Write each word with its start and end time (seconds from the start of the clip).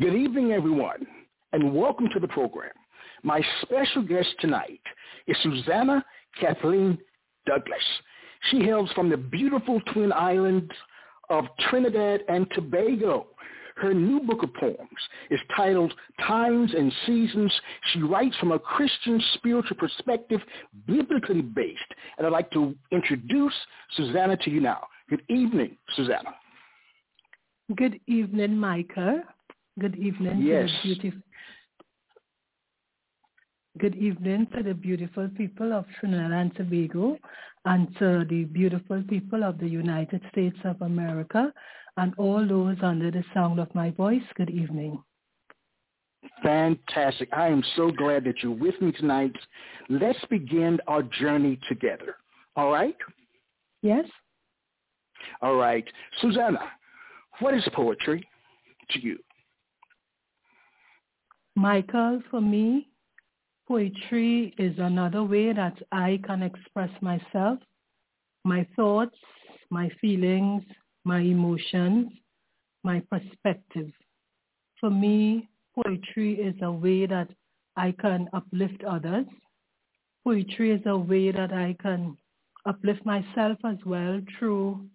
Good 0.00 0.16
evening, 0.16 0.50
everyone, 0.50 1.06
and 1.52 1.72
welcome 1.72 2.08
to 2.12 2.18
the 2.18 2.26
program. 2.26 2.72
My 3.22 3.40
special 3.62 4.02
guest 4.02 4.28
tonight 4.40 4.80
is 5.28 5.36
Susannah 5.40 6.04
Kathleen 6.40 6.98
Douglas. 7.46 7.78
She 8.50 8.58
hails 8.62 8.90
from 8.96 9.08
the 9.08 9.16
beautiful 9.16 9.80
Twin 9.92 10.12
Islands 10.12 10.72
of 11.30 11.44
Trinidad 11.70 12.22
and 12.28 12.48
Tobago. 12.56 13.28
Her 13.76 13.94
new 13.94 14.18
book 14.18 14.42
of 14.42 14.52
poems 14.54 14.78
is 15.30 15.38
titled 15.56 15.94
Times 16.26 16.74
and 16.76 16.92
Seasons. 17.06 17.52
She 17.92 18.02
writes 18.02 18.36
from 18.38 18.50
a 18.50 18.58
Christian 18.58 19.22
spiritual 19.34 19.76
perspective, 19.76 20.40
biblically 20.88 21.40
based. 21.40 21.80
And 22.18 22.26
I'd 22.26 22.32
like 22.32 22.50
to 22.50 22.74
introduce 22.90 23.54
Susannah 23.94 24.38
to 24.38 24.50
you 24.50 24.60
now. 24.60 24.88
Good 25.08 25.22
evening, 25.28 25.76
Susannah. 25.94 26.34
Good 27.76 28.00
evening, 28.08 28.58
Micah. 28.58 29.22
Good 29.80 29.96
evening 29.96 30.42
yes. 30.42 30.70
to 30.82 30.88
the 30.88 30.94
beautiful 30.94 31.20
Good 33.80 33.96
evening 33.96 34.46
to 34.56 34.62
the 34.62 34.72
beautiful 34.72 35.28
people 35.36 35.72
of 35.72 35.84
Trinidad 35.98 36.30
and 36.30 36.54
Tobago 36.54 37.18
and 37.64 37.88
to 37.98 38.24
the 38.30 38.44
beautiful 38.44 39.02
people 39.08 39.42
of 39.42 39.58
the 39.58 39.66
United 39.66 40.20
States 40.30 40.56
of 40.64 40.80
America 40.80 41.52
and 41.96 42.14
all 42.16 42.46
those 42.46 42.76
under 42.82 43.10
the 43.10 43.24
sound 43.34 43.58
of 43.58 43.74
my 43.74 43.90
voice. 43.90 44.22
Good 44.36 44.50
evening. 44.50 45.02
Fantastic. 46.44 47.28
I 47.32 47.48
am 47.48 47.64
so 47.74 47.90
glad 47.90 48.22
that 48.24 48.44
you're 48.44 48.52
with 48.52 48.80
me 48.80 48.92
tonight. 48.92 49.34
Let's 49.88 50.24
begin 50.30 50.78
our 50.86 51.02
journey 51.02 51.58
together. 51.68 52.14
All 52.54 52.70
right? 52.70 52.96
Yes. 53.82 54.04
All 55.42 55.56
right. 55.56 55.84
Susannah, 56.20 56.70
what 57.40 57.54
is 57.54 57.66
poetry 57.74 58.24
to 58.90 59.00
you? 59.00 59.18
Michael, 61.56 62.22
for 62.30 62.40
me, 62.40 62.88
Poetry 63.66 64.54
is 64.58 64.78
another 64.78 65.24
way 65.24 65.50
that 65.54 65.78
I 65.90 66.20
can 66.26 66.42
express 66.42 66.90
myself, 67.00 67.58
my 68.44 68.66
thoughts, 68.76 69.16
my 69.70 69.88
feelings, 70.02 70.62
my 71.04 71.20
emotions, 71.20 72.12
my 72.82 73.00
perspective. 73.10 73.90
For 74.80 74.90
me, 74.90 75.48
poetry 75.74 76.34
is 76.34 76.54
a 76.60 76.70
way 76.70 77.06
that 77.06 77.30
I 77.74 77.94
can 77.98 78.28
uplift 78.34 78.84
others. 78.84 79.24
Poetry 80.24 80.72
is 80.72 80.82
a 80.84 80.98
way 80.98 81.32
that 81.32 81.52
I 81.54 81.74
can 81.80 82.18
uplift 82.66 83.06
myself 83.06 83.56
as 83.64 83.78
well 83.86 84.20
through 84.38 84.86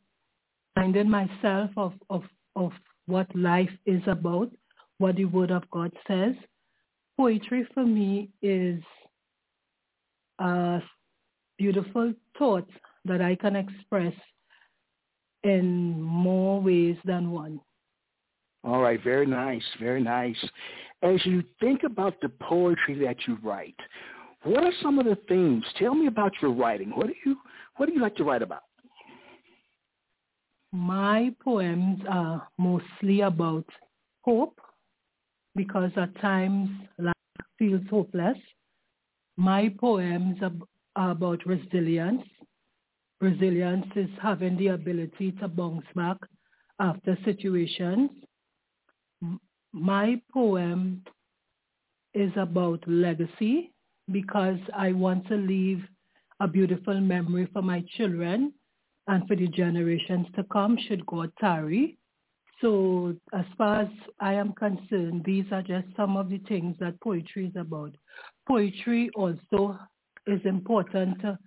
finding 0.76 1.10
myself 1.10 1.72
of, 1.76 1.94
of, 2.12 2.22
of 2.56 2.72
what 3.08 3.36
life 3.36 3.72
is 3.88 4.04
about, 4.06 4.52
what 5.00 5.16
the 5.16 5.25
Word 5.25 5.52
of 5.52 5.64
God 5.72 5.92
says, 6.08 6.36
poetry 7.17 7.67
for 7.73 7.86
me 7.86 8.30
is 8.42 8.81
a 10.39 10.80
beautiful 11.58 12.14
thought 12.37 12.70
that 13.05 13.21
I 13.21 13.36
can 13.36 13.55
express 13.55 14.14
in 15.43 16.02
more 16.02 16.61
ways 16.61 16.98
than 17.05 17.32
one. 17.32 17.59
All 18.64 18.82
right, 18.82 19.02
very 19.04 19.26
nice, 19.26 19.64
very 19.80 20.04
nice. 20.04 20.38
As 21.02 21.26
you 21.26 21.43
think 21.61 21.83
about 21.83 22.20
the 22.21 22.30
poetry 22.30 22.99
that 23.05 23.15
you 23.26 23.38
write, 23.42 23.76
what 24.43 24.64
are 24.64 24.73
some 24.82 24.99
of 24.99 25.05
the 25.05 25.17
themes? 25.27 25.64
Tell 25.77 25.95
me 25.95 26.08
about 26.08 26.33
your 26.42 26.52
writing. 26.52 26.92
What 26.92 27.08
do 27.08 27.14
you 27.26 27.38
what 27.77 27.88
do 27.88 27.93
you 27.93 28.02
like 28.02 28.15
to 28.17 28.26
write 28.26 28.42
about? 28.42 28.64
My 30.73 31.33
poems 31.43 32.02
are 32.09 32.48
mostly 32.58 33.21
about 33.21 33.65
hope, 34.21 34.59
because 35.55 35.92
at 35.98 36.20
times 36.21 36.70
life 36.98 37.14
feels 37.58 37.82
hopeless. 37.89 38.37
My 39.37 39.73
poems 39.80 40.37
are 40.95 41.11
about 41.11 41.45
resilience. 41.45 42.23
Resilience 43.21 43.88
is 43.95 44.09
having 44.21 44.58
the 44.58 44.67
ability 44.67 45.33
to 45.33 45.48
bounce 45.48 45.86
back 45.95 46.17
after 46.80 47.17
situations. 47.26 48.09
My 49.73 50.21
poem 50.33 51.04
is 52.14 52.32
about 52.38 52.82
legacy 52.88 53.71
because 54.11 54.59
I 54.76 54.93
want 54.93 55.27
to 55.27 55.36
leave 55.36 55.83
a 56.39 56.48
beautiful 56.48 56.99
memory 56.99 57.48
for 57.54 57.61
my 57.61 57.83
children 57.98 58.54
and 59.08 59.27
for 59.27 59.36
the 59.36 59.48
generations 59.48 60.27
to 60.36 60.43
come 60.45 60.77
should 60.88 61.05
God 61.05 61.32
tarry. 61.39 61.98
So 62.61 63.15
as 63.33 63.45
far 63.58 63.81
as 63.81 63.87
I 64.20 64.33
am 64.33 64.53
concerned, 64.53 65.23
these 65.25 65.45
are 65.52 65.61
just 65.61 65.87
some 65.95 66.17
of 66.17 66.30
the 66.30 66.39
things 66.39 66.75
that 66.80 66.99
poetry 67.02 67.47
is 67.47 67.55
about. 67.55 67.95
Poetry 68.47 69.09
also 69.15 69.80
is 70.27 70.42
important 70.43 71.21
to 71.21 71.37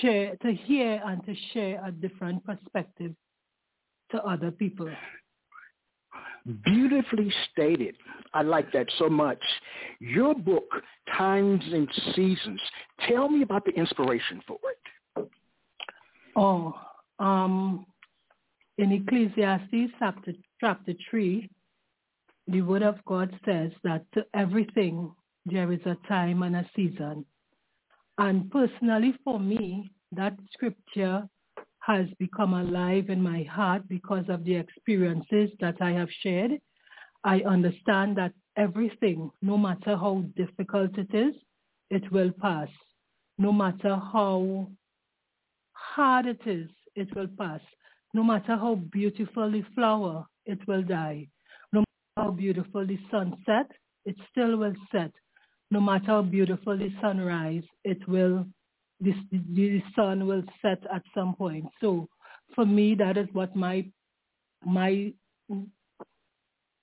share, 0.00 0.36
to 0.42 0.52
hear 0.52 1.02
and 1.04 1.24
to 1.26 1.34
share 1.52 1.84
a 1.84 1.90
different 1.90 2.44
perspective 2.44 3.12
to 4.12 4.22
other 4.22 4.50
people. 4.50 4.88
Beautifully 6.64 7.32
stated. 7.50 7.96
I 8.34 8.42
like 8.42 8.70
that 8.72 8.86
so 8.98 9.08
much. 9.08 9.38
Your 9.98 10.34
book, 10.34 10.68
Times 11.16 11.62
and 11.72 11.88
Seasons, 12.14 12.60
tell 13.08 13.28
me 13.28 13.42
about 13.42 13.64
the 13.64 13.72
inspiration 13.72 14.40
for 14.46 14.58
it. 14.64 15.28
Oh, 16.36 16.74
um, 17.18 17.86
in 18.78 18.92
Ecclesiastes 18.92 19.92
chapter, 19.98 20.32
chapter 20.60 20.92
3, 21.10 21.48
the 22.48 22.62
word 22.62 22.82
of 22.82 22.96
God 23.06 23.34
says 23.44 23.70
that 23.84 24.04
to 24.14 24.24
everything 24.34 25.12
there 25.46 25.72
is 25.72 25.80
a 25.86 25.96
time 26.08 26.42
and 26.42 26.56
a 26.56 26.66
season. 26.74 27.24
And 28.18 28.50
personally 28.50 29.14
for 29.24 29.38
me, 29.38 29.90
that 30.12 30.36
scripture 30.52 31.28
has 31.80 32.06
become 32.18 32.54
alive 32.54 33.10
in 33.10 33.22
my 33.22 33.42
heart 33.44 33.86
because 33.88 34.24
of 34.28 34.44
the 34.44 34.56
experiences 34.56 35.50
that 35.60 35.76
I 35.80 35.90
have 35.92 36.08
shared. 36.22 36.52
I 37.24 37.40
understand 37.40 38.16
that 38.16 38.32
everything, 38.56 39.30
no 39.42 39.56
matter 39.58 39.96
how 39.96 40.24
difficult 40.36 40.96
it 40.98 41.14
is, 41.14 41.34
it 41.90 42.10
will 42.10 42.30
pass. 42.40 42.68
No 43.38 43.52
matter 43.52 43.96
how 43.96 44.68
hard 45.72 46.26
it 46.26 46.40
is, 46.46 46.68
it 46.94 47.14
will 47.14 47.28
pass. 47.38 47.60
No 48.14 48.22
matter 48.22 48.56
how 48.56 48.76
beautiful 48.92 49.50
the 49.50 49.64
flower, 49.74 50.24
it 50.46 50.60
will 50.68 50.82
die. 50.82 51.28
No 51.72 51.80
matter 51.80 52.28
how 52.28 52.30
beautiful 52.30 52.86
the 52.86 52.98
sun 53.10 53.36
set, 53.44 53.70
it 54.06 54.16
still 54.30 54.56
will 54.56 54.74
set. 54.92 55.10
No 55.70 55.80
matter 55.80 56.06
how 56.06 56.22
beautiful 56.22 56.78
the 56.78 56.90
sunrise, 57.00 57.64
it 57.82 58.06
will, 58.06 58.46
the, 59.00 59.12
the 59.32 59.82
sun 59.96 60.26
will 60.26 60.44
set 60.62 60.78
at 60.94 61.02
some 61.12 61.34
point. 61.34 61.64
So 61.80 62.08
for 62.54 62.64
me, 62.64 62.94
that 62.94 63.16
is 63.16 63.26
what 63.32 63.56
my, 63.56 63.84
my, 64.64 65.12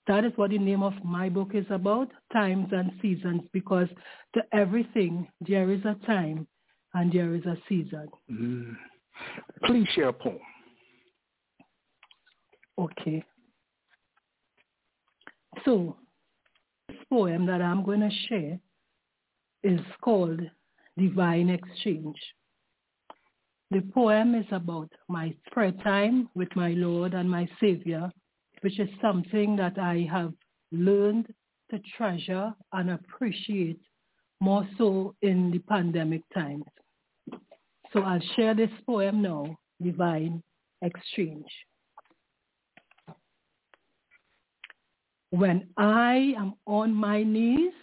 that 0.07 0.25
is 0.25 0.33
what 0.35 0.49
the 0.49 0.57
name 0.57 0.83
of 0.83 0.93
my 1.05 1.29
book 1.29 1.51
is 1.53 1.65
about, 1.69 2.09
times 2.33 2.67
and 2.73 2.91
seasons, 3.01 3.43
because 3.53 3.87
to 4.35 4.41
everything 4.51 5.29
there 5.47 5.71
is 5.71 5.81
a 5.85 5.95
time 6.05 6.45
and 6.93 7.13
there 7.13 7.33
is 7.35 7.45
a 7.45 7.55
season. 7.69 8.09
Mm. 8.29 8.75
Please 9.63 9.87
share 9.95 10.09
a 10.09 10.13
poem. 10.13 10.39
Okay. 12.77 13.23
So 15.65 15.97
this 16.87 16.97
poem 17.09 17.45
that 17.45 17.61
I'm 17.61 17.83
going 17.83 18.01
to 18.01 18.11
share 18.27 18.59
is 19.63 19.79
called 20.01 20.41
Divine 20.97 21.49
Exchange. 21.49 22.17
The 23.69 23.81
poem 23.93 24.35
is 24.35 24.45
about 24.51 24.91
my 25.07 25.33
prayer 25.51 25.71
time 25.83 26.29
with 26.35 26.49
my 26.55 26.71
Lord 26.71 27.13
and 27.13 27.29
my 27.29 27.47
Savior, 27.59 28.11
which 28.61 28.79
is 28.79 28.89
something 29.01 29.55
that 29.55 29.77
I 29.77 30.07
have 30.11 30.33
learned 30.71 31.33
to 31.69 31.79
treasure 31.95 32.53
and 32.73 32.91
appreciate 32.91 33.79
more 34.41 34.67
so 34.77 35.15
in 35.21 35.51
the 35.51 35.59
pandemic 35.59 36.21
times. 36.33 36.65
So 37.93 38.01
I'll 38.01 38.21
share 38.35 38.53
this 38.53 38.71
poem 38.85 39.21
now, 39.21 39.57
Divine 39.81 40.43
Exchange. 40.81 41.45
When 45.31 45.69
I 45.77 46.33
am 46.37 46.55
on 46.67 46.93
my 46.93 47.23
knees, 47.23 47.73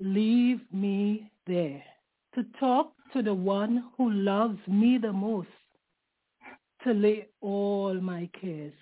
leave 0.00 0.60
me 0.70 1.30
there 1.46 1.82
to 2.34 2.44
talk 2.60 2.92
to 3.14 3.22
the 3.22 3.32
one 3.32 3.84
who 3.96 4.10
loves 4.10 4.58
me 4.68 4.98
the 4.98 5.14
most, 5.14 5.48
to 6.82 6.92
lay 6.92 7.28
all 7.40 7.94
my 7.94 8.28
cares. 8.38 8.74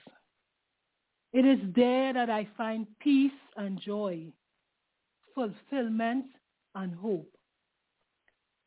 It 1.33 1.47
is 1.47 1.61
there 1.77 2.13
that 2.13 2.29
I 2.29 2.49
find 2.57 2.89
peace 2.99 3.31
and 3.57 3.81
joy, 3.81 4.33
fulfillment 5.33 6.27
and 6.75 6.93
hope. 6.93 7.31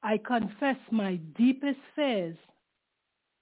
I 0.02 0.18
confess 0.18 0.78
my 0.92 1.18
deepest 1.38 1.80
fears 1.94 2.38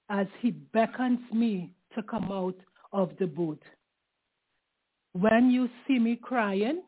as 0.09 0.25
he 0.39 0.49
beckons 0.51 1.19
me 1.31 1.75
to 1.93 2.01
come 2.01 2.31
out 2.31 2.57
of 2.91 3.11
the 3.19 3.27
boat. 3.27 3.61
When 5.13 5.51
you 5.51 5.69
see 5.87 5.99
me 5.99 6.15
crying, 6.15 6.81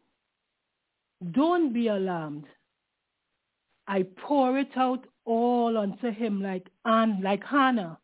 don't 1.31 1.73
be 1.73 1.87
alarmed. 1.87 2.45
I 3.87 4.03
pour 4.17 4.57
it 4.57 4.75
out 4.75 5.05
all 5.25 5.77
unto 5.77 6.11
him 6.11 6.41
like 6.41 6.67
Anne, 6.85 7.21
like 7.23 7.43
Hannah. 7.43 7.99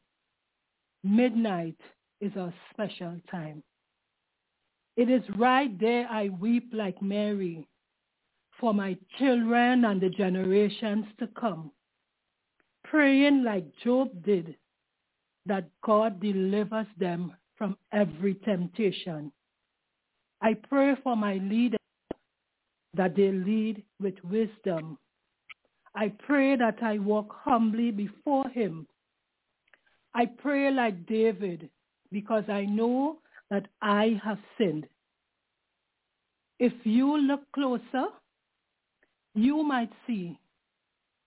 Midnight 1.03 1.77
is 2.19 2.35
a 2.35 2.53
special 2.71 3.19
time. 3.29 3.63
It 4.95 5.09
is 5.09 5.23
right 5.37 5.77
there 5.79 6.07
I 6.07 6.29
weep 6.29 6.69
like 6.73 7.01
Mary 7.01 7.67
for 8.59 8.73
my 8.73 8.95
children 9.17 9.85
and 9.85 9.99
the 9.99 10.09
generations 10.09 11.05
to 11.17 11.27
come, 11.27 11.71
praying 12.83 13.43
like 13.43 13.65
Job 13.83 14.09
did 14.23 14.55
that 15.47 15.67
God 15.83 16.21
delivers 16.21 16.85
them 16.99 17.35
from 17.57 17.75
every 17.91 18.35
temptation. 18.35 19.31
I 20.41 20.55
pray 20.55 20.95
for 21.03 21.15
my 21.15 21.35
leaders 21.35 21.77
that 22.95 23.15
they 23.15 23.31
lead 23.31 23.83
with 23.99 24.15
wisdom. 24.23 24.97
I 25.95 26.13
pray 26.25 26.55
that 26.55 26.81
I 26.81 26.97
walk 26.97 27.35
humbly 27.43 27.91
before 27.91 28.47
him. 28.49 28.87
I 30.13 30.25
pray 30.25 30.71
like 30.71 31.05
David 31.05 31.69
because 32.11 32.43
I 32.49 32.65
know 32.65 33.19
that 33.49 33.67
I 33.81 34.19
have 34.23 34.39
sinned. 34.57 34.87
If 36.59 36.73
you 36.83 37.17
look 37.17 37.41
closer, 37.53 38.07
you 39.35 39.63
might 39.63 39.91
see 40.07 40.37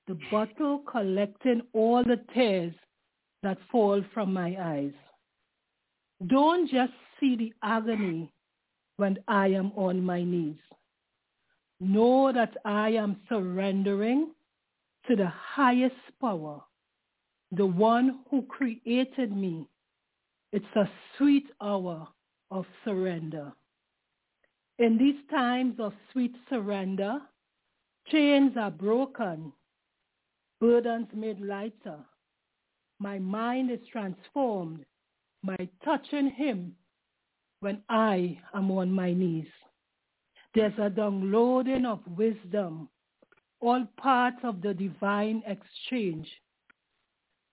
the 0.06 0.18
bottle 0.30 0.82
collecting 0.90 1.62
all 1.72 2.04
the 2.04 2.20
tears 2.34 2.74
that 3.42 3.58
fall 3.70 4.02
from 4.12 4.32
my 4.32 4.56
eyes. 4.60 4.92
Don't 6.26 6.70
just 6.70 6.92
see 7.18 7.36
the 7.36 7.52
agony 7.62 8.30
when 8.96 9.18
I 9.28 9.48
am 9.48 9.72
on 9.76 10.04
my 10.04 10.22
knees. 10.22 10.58
Know 11.80 12.32
that 12.32 12.56
I 12.64 12.90
am 12.90 13.16
surrendering 13.28 14.32
to 15.08 15.16
the 15.16 15.28
highest 15.28 15.96
power, 16.20 16.62
the 17.52 17.66
one 17.66 18.20
who 18.30 18.42
created 18.42 19.36
me. 19.36 19.68
It's 20.52 20.76
a 20.76 20.88
sweet 21.18 21.46
hour 21.60 22.08
of 22.50 22.64
surrender. 22.84 23.52
In 24.78 24.96
these 24.98 25.20
times 25.30 25.74
of 25.78 25.92
sweet 26.12 26.34
surrender, 26.48 27.18
chains 28.10 28.52
are 28.56 28.70
broken, 28.70 29.52
burdens 30.60 31.08
made 31.14 31.40
lighter. 31.40 31.98
My 32.98 33.18
mind 33.18 33.70
is 33.70 33.80
transformed 33.90 34.84
by 35.42 35.68
touching 35.84 36.30
him 36.30 36.76
when 37.64 37.80
I 37.88 38.38
am 38.52 38.70
on 38.70 38.92
my 38.92 39.14
knees. 39.14 39.46
There's 40.54 40.78
a 40.78 40.90
downloading 40.90 41.86
of 41.86 42.00
wisdom, 42.14 42.90
all 43.58 43.86
parts 43.96 44.36
of 44.44 44.60
the 44.60 44.74
divine 44.74 45.42
exchange. 45.46 46.28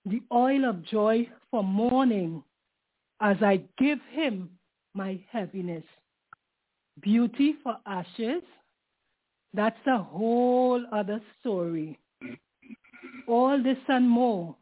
The 0.05 0.21
oil 0.29 0.65
of 0.65 0.83
joy 0.83 1.29
for 1.49 1.63
mourning 1.63 2.43
as 3.21 3.37
I 3.41 3.63
give 3.77 3.99
him 4.11 4.49
my 4.93 5.17
heaviness. 5.31 5.85
Beauty 7.01 7.55
for 7.63 7.77
ashes, 7.85 8.43
that's 9.53 9.87
a 9.87 10.03
whole 10.03 10.83
other 10.91 11.21
story. 11.39 11.97
All 13.29 13.63
this 13.63 13.77
and 13.87 14.09
more 14.09 14.57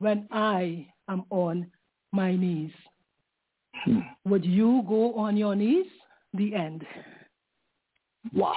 when 0.00 0.28
I 0.30 0.86
am 1.08 1.24
on 1.30 1.70
my 2.12 2.36
knees. 2.36 2.72
Hmm. 3.86 4.00
Would 4.24 4.44
you 4.44 4.84
go 4.88 5.14
on 5.14 5.36
your 5.36 5.54
knees? 5.54 5.86
The 6.34 6.54
end. 6.54 6.84
Wow. 8.34 8.56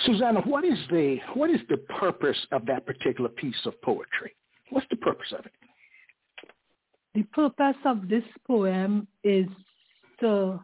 Susannah, 0.00 0.40
what 0.40 0.64
is 0.64 0.78
the 0.90 1.18
what 1.34 1.50
is 1.50 1.60
the 1.68 1.76
purpose 1.76 2.38
of 2.52 2.64
that 2.66 2.86
particular 2.86 3.28
piece 3.28 3.66
of 3.66 3.80
poetry? 3.82 4.34
What's 4.70 4.86
the 4.90 4.96
purpose 4.96 5.32
of 5.38 5.44
it? 5.46 5.52
The 7.14 7.22
purpose 7.24 7.76
of 7.84 8.08
this 8.08 8.24
poem 8.46 9.06
is 9.22 9.46
to 10.20 10.60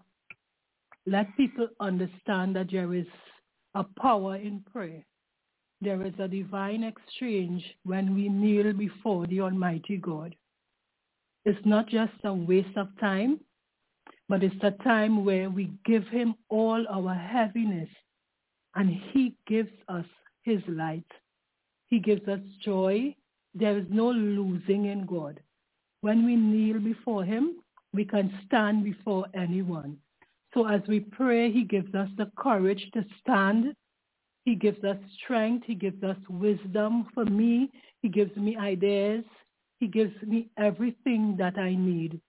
let 1.07 1.35
people 1.37 1.69
understand 1.81 2.57
that 2.57 2.71
there 2.71 2.95
is 2.95 3.07
a 3.75 3.85
power 4.01 4.37
in 4.37 4.65
prayer. 4.73 5.05
There 5.81 6.07
is 6.07 6.15
a 6.19 6.29
divine 6.29 6.85
exchange 6.85 7.65
when 7.85 8.15
we 8.15 8.29
kneel 8.29 8.73
before 8.73 9.27
the 9.27 9.41
Almighty 9.41 9.97
God. 9.97 10.35
It's 11.45 11.65
not 11.67 11.89
just 11.89 12.13
a 12.25 12.33
waste 12.33 12.77
of 12.77 12.89
time, 13.01 13.41
but 14.29 14.43
it's 14.43 14.63
a 14.63 14.71
time 14.83 15.25
where 15.25 15.51
we 15.51 15.73
give 15.85 16.07
him 16.09 16.35
all 16.49 16.87
our 16.89 17.15
heaviness 17.15 17.89
and 18.75 18.89
he 19.13 19.35
gives 19.47 19.73
us 19.89 20.07
his 20.43 20.61
light. 20.69 21.11
He 21.89 21.99
gives 21.99 22.27
us 22.29 22.41
joy. 22.65 23.15
There 23.55 23.77
is 23.77 23.87
no 23.91 24.11
losing 24.11 24.87
in 24.87 25.05
God. 25.05 25.41
When 26.01 26.25
we 26.25 26.37
kneel 26.37 26.81
before 26.81 27.25
him, 27.25 27.57
we 27.93 28.05
can 28.05 28.33
stand 28.47 28.85
before 28.85 29.27
anyone. 29.35 29.99
So 30.55 30.67
as 30.67 30.81
we 30.89 31.01
pray, 31.01 31.53
he 31.53 31.65
gives 31.65 31.95
us 31.95 32.09
the 32.17 32.31
courage 32.37 32.91
to 32.95 33.05
stand. 33.21 33.75
He 34.45 34.55
gives 34.55 34.83
us 34.85 34.97
strength. 35.23 35.65
He 35.67 35.75
gives 35.75 36.03
us 36.03 36.17
wisdom. 36.29 37.07
For 37.15 37.25
me, 37.25 37.71
he 38.01 38.09
gives 38.09 38.35
me 38.37 38.57
ideas. 38.57 39.25
He 39.83 39.89
gives 39.89 40.15
me 40.23 40.49
everything 40.59 41.35
that 41.41 41.59
I 41.59 41.75
need 41.75 42.21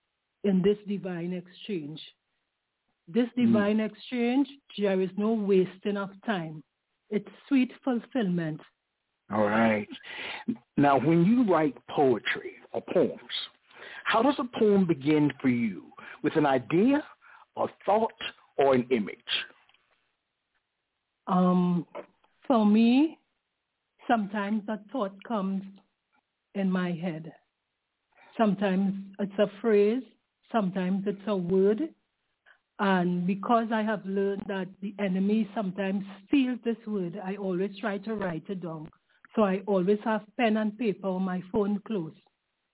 in 0.44 0.63
this 0.63 0.79
divine 0.88 1.33
exchange. 1.33 2.01
This 3.07 3.27
mm. 3.38 3.45
divine 3.45 3.77
mm. 3.77 3.91
exchange, 3.91 4.48
there 4.75 5.00
is 5.00 5.12
no 5.17 5.33
wasting 5.33 5.95
of 5.95 6.10
time. 6.25 6.63
It's 7.12 7.29
sweet 7.48 7.72
fulfillment. 7.83 8.60
All 9.31 9.43
right. 9.43 9.88
Now, 10.77 10.98
when 10.98 11.25
you 11.25 11.43
write 11.43 11.77
poetry 11.91 12.53
or 12.72 12.81
poems, 12.91 13.19
how 14.05 14.24
does 14.24 14.39
a 14.39 14.57
poem 14.57 14.88
begin 14.88 15.31
for 15.39 15.50
you? 15.50 15.83
With 16.24 16.36
an 16.36 16.48
idea, 16.48 17.03
a 17.55 17.67
thought, 17.86 18.19
or 18.57 18.74
an 18.74 18.88
image? 18.89 19.19
Um, 21.27 21.86
for 22.48 22.65
me, 22.65 23.19
sometimes 24.07 24.63
a 24.69 24.79
thought 24.91 25.13
comes 25.27 25.62
in 26.55 26.72
my 26.72 26.93
head. 26.93 27.31
Sometimes 28.37 28.93
it's 29.19 29.39
a 29.39 29.47
phrase, 29.61 30.03
sometimes 30.51 31.03
it's 31.05 31.27
a 31.27 31.35
word. 31.35 31.81
And 32.79 33.27
because 33.27 33.67
I 33.71 33.83
have 33.83 34.03
learned 34.05 34.43
that 34.47 34.67
the 34.81 34.95
enemy 34.99 35.47
sometimes 35.55 36.03
steals 36.27 36.59
this 36.65 36.77
word, 36.87 37.19
I 37.23 37.35
always 37.35 37.71
try 37.79 37.99
to 37.99 38.15
write 38.15 38.43
it 38.49 38.61
down. 38.61 38.89
So 39.35 39.43
I 39.43 39.61
always 39.67 39.99
have 40.03 40.21
pen 40.37 40.57
and 40.57 40.77
paper 40.77 41.07
on 41.07 41.23
my 41.23 41.43
phone 41.51 41.79
close. 41.87 42.13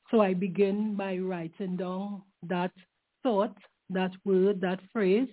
So 0.09 0.21
I 0.21 0.33
begin 0.33 0.95
by 0.95 1.17
writing 1.17 1.75
down 1.77 2.23
that 2.47 2.71
thought, 3.23 3.55
that 3.89 4.11
word, 4.25 4.61
that 4.61 4.79
phrase. 4.91 5.27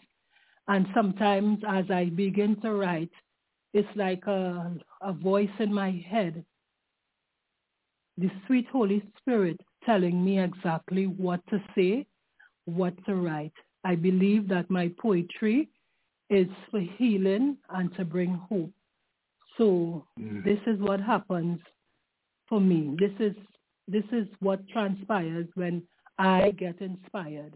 And 0.68 0.86
sometimes 0.94 1.60
as 1.68 1.84
I 1.90 2.06
begin 2.06 2.60
to 2.62 2.72
write, 2.72 3.12
it's 3.72 3.88
like 3.94 4.26
a, 4.26 4.74
a 5.00 5.12
voice 5.12 5.56
in 5.58 5.72
my 5.72 5.90
head. 6.08 6.44
The 8.18 8.30
sweet 8.46 8.66
Holy 8.72 9.02
Spirit 9.18 9.60
telling 9.86 10.22
me 10.24 10.40
exactly 10.40 11.06
what 11.06 11.40
to 11.48 11.62
say, 11.74 12.06
what 12.66 12.92
to 13.06 13.14
write. 13.14 13.52
I 13.84 13.94
believe 13.94 14.48
that 14.48 14.68
my 14.68 14.90
poetry 15.00 15.70
is 16.28 16.48
for 16.70 16.80
healing 16.80 17.56
and 17.70 17.94
to 17.96 18.04
bring 18.04 18.34
hope. 18.48 18.72
So 19.56 20.04
mm. 20.20 20.44
this 20.44 20.58
is 20.66 20.80
what 20.80 21.00
happens 21.00 21.60
for 22.48 22.60
me. 22.60 22.96
This 22.98 23.12
is 23.20 23.34
this 23.88 24.04
is 24.10 24.26
what 24.40 24.66
transpires 24.68 25.46
when 25.54 25.82
I 26.18 26.50
get 26.58 26.80
inspired 26.80 27.54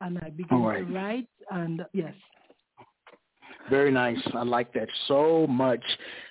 and 0.00 0.18
I 0.18 0.30
begin 0.30 0.62
right. 0.62 0.86
to 0.86 0.92
write 0.92 1.28
and 1.52 1.84
yes. 1.92 2.14
Very 3.70 3.92
nice. 3.92 4.18
I 4.34 4.42
like 4.42 4.72
that 4.74 4.88
so 5.06 5.46
much. 5.46 5.82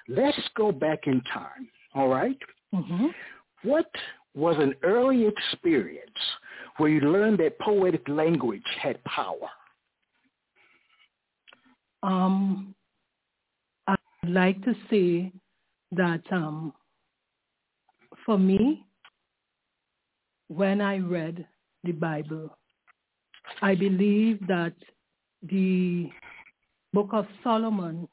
Let's 0.08 0.38
go 0.56 0.72
back 0.72 1.08
in 1.08 1.22
time. 1.34 1.70
All 1.94 2.10
right? 2.10 2.38
mm-hmm. 2.74 3.08
What 3.64 3.90
was 4.36 4.56
an 4.60 4.76
early 4.84 5.26
experience 5.26 6.12
where 6.78 6.90
you 6.90 7.00
learned 7.02 7.40
that 7.40 7.58
poetic 7.60 8.08
language 8.08 8.62
had 8.82 9.02
power? 9.06 9.50
Um, 12.04 12.76
I'd 13.88 13.98
like 14.28 14.64
to 14.66 14.76
say 14.90 15.32
that 15.94 16.22
um, 16.32 16.74
for 18.26 18.38
me, 18.38 18.86
when 20.48 20.82
I 20.82 20.98
read 20.98 21.48
the 21.84 21.94
Bible, 21.94 22.56
I 23.62 23.76
believe 23.76 24.46
that 24.48 24.74
the 25.42 26.10
book 26.94 27.10
of 27.14 27.26
Solomon 27.44 28.08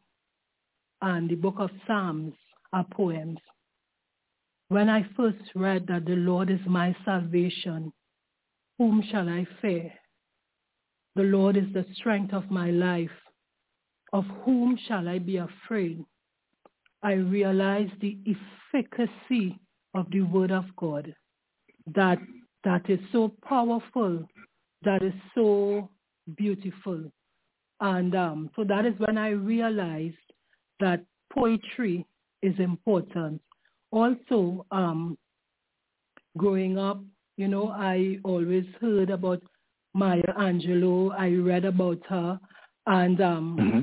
and 1.02 1.28
the 1.28 1.34
book 1.34 1.56
of 1.58 1.70
Psalms 1.86 2.34
are 2.72 2.86
poems. 2.92 3.38
When 4.72 4.88
I 4.88 5.06
first 5.18 5.50
read 5.54 5.86
that 5.88 6.06
the 6.06 6.16
Lord 6.16 6.48
is 6.48 6.66
my 6.66 6.96
salvation, 7.04 7.92
whom 8.78 9.04
shall 9.10 9.28
I 9.28 9.46
fear? 9.60 9.92
The 11.14 11.24
Lord 11.24 11.58
is 11.58 11.70
the 11.74 11.84
strength 11.94 12.32
of 12.32 12.50
my 12.50 12.70
life. 12.70 13.10
Of 14.14 14.24
whom 14.46 14.78
shall 14.88 15.10
I 15.10 15.18
be 15.18 15.36
afraid? 15.36 16.02
I 17.02 17.12
realized 17.12 18.00
the 18.00 18.16
efficacy 18.26 19.60
of 19.92 20.06
the 20.10 20.22
word 20.22 20.50
of 20.50 20.64
God, 20.76 21.14
that 21.94 22.18
that 22.64 22.88
is 22.88 23.00
so 23.12 23.30
powerful, 23.46 24.26
that 24.84 25.02
is 25.02 25.12
so 25.34 25.90
beautiful. 26.38 27.12
And 27.80 28.14
um, 28.14 28.48
so 28.56 28.64
that 28.64 28.86
is 28.86 28.94
when 28.96 29.18
I 29.18 29.32
realized 29.32 30.16
that 30.80 31.04
poetry 31.30 32.06
is 32.40 32.58
important. 32.58 33.42
Also, 33.92 34.66
um, 34.70 35.16
growing 36.36 36.78
up, 36.78 37.00
you 37.36 37.46
know, 37.46 37.68
I 37.68 38.18
always 38.24 38.64
heard 38.80 39.10
about 39.10 39.42
Maya 39.94 40.22
Angelou. 40.38 41.12
I 41.16 41.34
read 41.34 41.64
about 41.64 41.98
her, 42.08 42.40
and 42.86 43.20
um, 43.20 43.56
mm-hmm. 43.60 43.80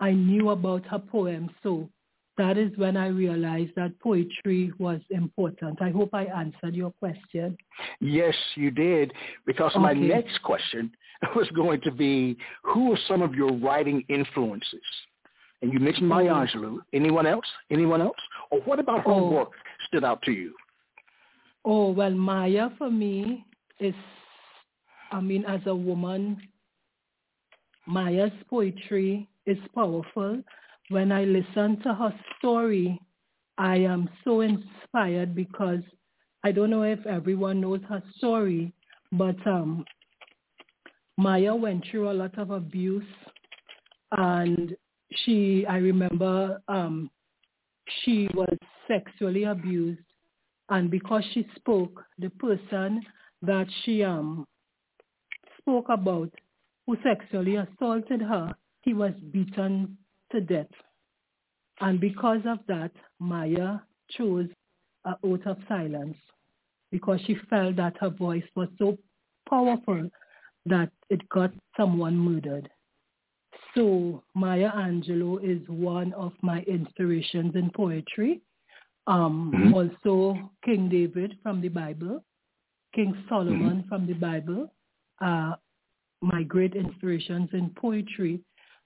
I 0.00 0.12
knew 0.12 0.50
about 0.50 0.86
her 0.86 0.98
poems. 0.98 1.50
So 1.62 1.88
that 2.36 2.58
is 2.58 2.76
when 2.76 2.96
I 2.96 3.08
realized 3.08 3.72
that 3.76 3.98
poetry 4.00 4.72
was 4.78 5.00
important. 5.10 5.80
I 5.80 5.90
hope 5.90 6.10
I 6.12 6.24
answered 6.24 6.74
your 6.74 6.90
question. 6.92 7.56
Yes, 8.00 8.34
you 8.56 8.70
did, 8.70 9.12
because 9.46 9.72
okay. 9.72 9.80
my 9.80 9.92
next 9.92 10.42
question 10.42 10.90
was 11.36 11.48
going 11.54 11.80
to 11.82 11.92
be, 11.92 12.36
who 12.62 12.92
are 12.92 12.98
some 13.06 13.22
of 13.22 13.34
your 13.34 13.52
writing 13.52 14.04
influences? 14.08 14.80
And 15.62 15.72
you 15.72 15.80
mentioned 15.80 16.08
Maya 16.08 16.30
oh. 16.30 16.46
Angelou. 16.46 16.78
Anyone 16.92 17.26
else? 17.26 17.46
Anyone 17.70 18.00
else? 18.00 18.16
Or 18.50 18.60
what 18.60 18.78
about 18.78 19.04
her 19.04 19.12
oh. 19.12 19.30
work 19.30 19.50
stood 19.88 20.04
out 20.04 20.20
to 20.22 20.32
you? 20.32 20.54
Oh, 21.64 21.90
well, 21.90 22.10
Maya 22.10 22.68
for 22.76 22.90
me 22.90 23.46
is, 23.80 23.94
I 25.10 25.20
mean, 25.20 25.44
as 25.46 25.60
a 25.66 25.74
woman, 25.74 26.36
Maya's 27.86 28.32
poetry 28.50 29.28
is 29.46 29.58
powerful. 29.74 30.42
When 30.90 31.10
I 31.10 31.24
listen 31.24 31.80
to 31.82 31.94
her 31.94 32.14
story, 32.38 33.00
I 33.56 33.76
am 33.76 34.10
so 34.24 34.40
inspired 34.42 35.34
because 35.34 35.80
I 36.42 36.52
don't 36.52 36.70
know 36.70 36.82
if 36.82 37.04
everyone 37.06 37.60
knows 37.60 37.80
her 37.88 38.02
story, 38.16 38.72
but 39.12 39.36
um, 39.46 39.84
Maya 41.16 41.54
went 41.54 41.84
through 41.90 42.10
a 42.10 42.12
lot 42.12 42.36
of 42.38 42.50
abuse 42.50 43.04
and 44.12 44.76
she, 45.24 45.66
I 45.66 45.76
remember 45.76 46.60
um, 46.68 47.10
she 48.02 48.28
was 48.34 48.56
sexually 48.88 49.44
abused 49.44 50.00
and 50.70 50.90
because 50.90 51.24
she 51.32 51.46
spoke, 51.56 52.02
the 52.18 52.30
person 52.30 53.02
that 53.42 53.66
she 53.82 54.02
um, 54.02 54.46
spoke 55.58 55.86
about 55.88 56.30
who 56.86 56.96
sexually 57.02 57.56
assaulted 57.56 58.22
her, 58.22 58.52
he 58.82 58.94
was 58.94 59.12
beaten 59.30 59.96
to 60.32 60.40
death. 60.40 60.66
And 61.80 62.00
because 62.00 62.40
of 62.46 62.58
that, 62.68 62.92
Maya 63.18 63.78
chose 64.16 64.48
a 65.04 65.16
oath 65.22 65.46
of 65.46 65.58
silence 65.68 66.16
because 66.90 67.20
she 67.26 67.36
felt 67.50 67.76
that 67.76 67.96
her 68.00 68.10
voice 68.10 68.44
was 68.54 68.68
so 68.78 68.96
powerful 69.48 70.08
that 70.66 70.90
it 71.10 71.28
got 71.28 71.52
someone 71.76 72.16
murdered. 72.16 72.70
So 73.74 74.22
Maya 74.34 74.70
Angelou 74.72 75.42
is 75.42 75.66
one 75.68 76.12
of 76.12 76.32
my 76.42 76.60
inspirations 76.62 77.54
in 77.54 77.70
poetry. 77.70 78.40
Um, 79.06 79.52
mm-hmm. 79.54 79.74
Also 79.74 80.50
King 80.64 80.88
David 80.88 81.36
from 81.42 81.60
the 81.60 81.68
Bible, 81.68 82.24
King 82.94 83.16
Solomon 83.28 83.78
mm-hmm. 83.78 83.88
from 83.88 84.06
the 84.06 84.14
Bible, 84.14 84.72
uh, 85.20 85.54
my 86.22 86.42
great 86.42 86.74
inspirations 86.74 87.50
in 87.52 87.70
poetry. 87.76 88.40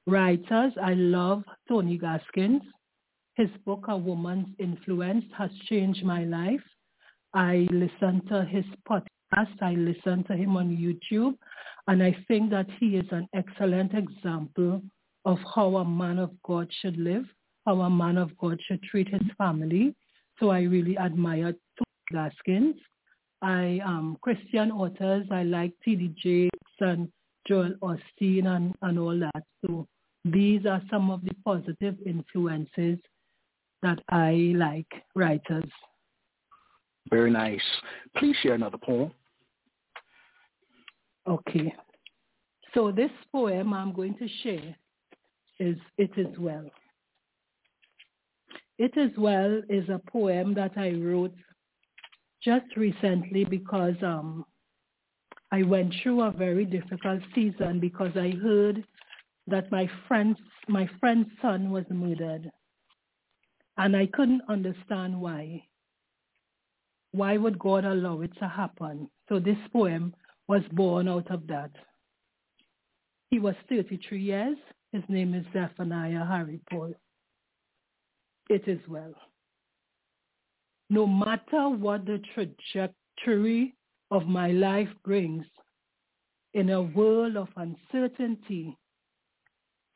Writers, 0.07 0.73
I 0.83 0.95
love 0.95 1.45
Tony 1.69 1.99
Gaskins. 1.99 2.63
His 3.37 3.51
book, 3.65 3.85
A 3.89 3.97
Woman's 3.97 4.49
Influence, 4.59 5.25
has 5.37 5.51
changed 5.69 6.03
my 6.05 6.25
life. 6.25 6.63
I 7.35 7.69
listen 7.71 8.23
to 8.29 8.45
his 8.45 8.65
podcast. 8.89 9.61
I 9.61 9.75
listen 9.75 10.25
to 10.25 10.35
him 10.35 10.57
on 10.57 10.77
YouTube. 10.77 11.37
And 11.89 12.03
I 12.03 12.15
think 12.29 12.51
that 12.51 12.67
he 12.79 12.97
is 12.97 13.07
an 13.11 13.27
excellent 13.35 13.95
example 13.95 14.83
of 15.25 15.39
how 15.55 15.77
a 15.77 15.85
man 15.85 16.19
of 16.19 16.31
God 16.43 16.71
should 16.81 16.99
live, 16.99 17.25
how 17.67 17.81
a 17.81 17.91
man 17.91 18.19
of 18.19 18.37
God 18.37 18.61
should 18.67 18.83
treat 18.83 19.09
his 19.09 19.23
family. 19.39 19.95
So 20.39 20.51
I 20.51 20.61
really 20.63 20.99
admire 20.99 21.55
Tony 21.79 22.07
Gaskins. 22.13 22.77
I 23.41 23.81
um 23.85 24.19
Christian 24.21 24.71
authors. 24.71 25.27
I 25.31 25.45
like 25.45 25.73
T.D. 25.83 26.15
Jakes 26.23 26.77
and 26.81 27.09
Joel 27.47 27.73
Osteen 27.83 28.47
and, 28.47 28.75
and 28.83 28.99
all 28.99 29.19
that. 29.19 29.43
So 29.65 29.89
these 30.25 30.67
are 30.67 30.83
some 30.91 31.11
of 31.11 31.23
the 31.25 31.35
positive 31.43 31.97
influences 32.05 32.99
that 33.83 33.99
I 34.11 34.53
like 34.57 34.91
writers. 35.15 35.71
Very 37.11 37.31
nice. 37.31 37.63
Please 38.17 38.37
share 38.43 38.55
another 38.55 38.77
poem. 38.77 39.13
Okay. 41.29 41.75
So 42.75 42.91
this 42.91 43.11
poem 43.33 43.75
I'm 43.75 43.93
going 43.93 44.15
to 44.15 44.29
share 44.43 44.77
is 45.61 45.77
It 45.99 46.11
Is 46.17 46.39
Well. 46.39 46.71
It 48.79 48.97
Is 48.97 49.11
Well 49.19 49.61
is 49.69 49.89
a 49.91 50.01
poem 50.11 50.55
that 50.55 50.73
I 50.77 50.93
wrote 50.93 51.35
just 52.43 52.77
recently 52.77 53.45
because 53.45 53.97
um, 54.03 54.47
I 55.53 55.65
went 55.65 55.95
through 56.03 56.23
a 56.23 56.31
very 56.31 56.65
difficult 56.65 57.21
season 57.35 57.79
because 57.81 58.13
I 58.17 58.31
heard 58.43 58.85
that 59.49 59.71
my 59.71 59.91
friend's, 60.07 60.39
my 60.69 60.89
friend's 61.01 61.29
son 61.43 61.71
was 61.71 61.85
murdered. 61.91 62.51
And 63.77 63.97
I 63.97 64.07
couldn't 64.07 64.43
understand 64.49 65.21
why. 65.21 65.65
Why 67.13 67.37
would 67.37 67.59
God 67.59 67.85
allow 67.85 68.21
it 68.23 68.33
to 68.39 68.49
happen? 68.49 69.11
So 69.29 69.39
this 69.39 69.59
poem 69.73 70.15
was 70.49 70.63
born 70.73 71.09
out 71.09 71.31
of 71.31 71.47
that. 71.47 71.71
He 73.31 73.39
was 73.39 73.55
33 73.69 74.21
years. 74.21 74.57
His 74.93 75.03
name 75.09 75.35
is 75.35 75.45
Zephaniah 75.53 76.25
Harry 76.25 76.61
Paul. 76.71 76.95
It 78.49 78.67
is 78.67 78.81
well. 78.89 79.15
No 80.89 81.07
matter 81.07 81.69
what 81.69 82.07
the 82.07 82.23
trajectory 82.35 83.75
of 84.11 84.27
my 84.27 84.53
life 84.53 84.89
brings, 85.05 85.45
in 86.55 86.71
a 86.71 86.81
world 86.81 87.37
of 87.37 87.49
uncertainty, 87.57 88.75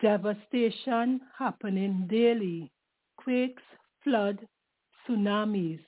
devastation 0.02 1.20
happening 1.38 2.06
daily, 2.10 2.70
quakes, 3.16 3.62
flood, 4.04 4.38
tsunamis, 5.08 5.80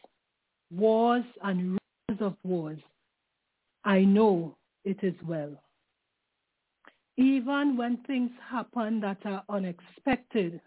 wars 0.70 1.24
and 1.42 1.78
rumors 2.08 2.20
of 2.20 2.34
wars. 2.42 2.80
I 3.84 4.00
know 4.00 4.56
it 4.84 4.98
is 5.02 5.14
well. 5.26 5.60
Even 7.16 7.76
when 7.76 7.98
things 8.06 8.30
happen 8.50 9.00
that 9.00 9.18
are 9.24 9.44
unexpected, 9.48 10.60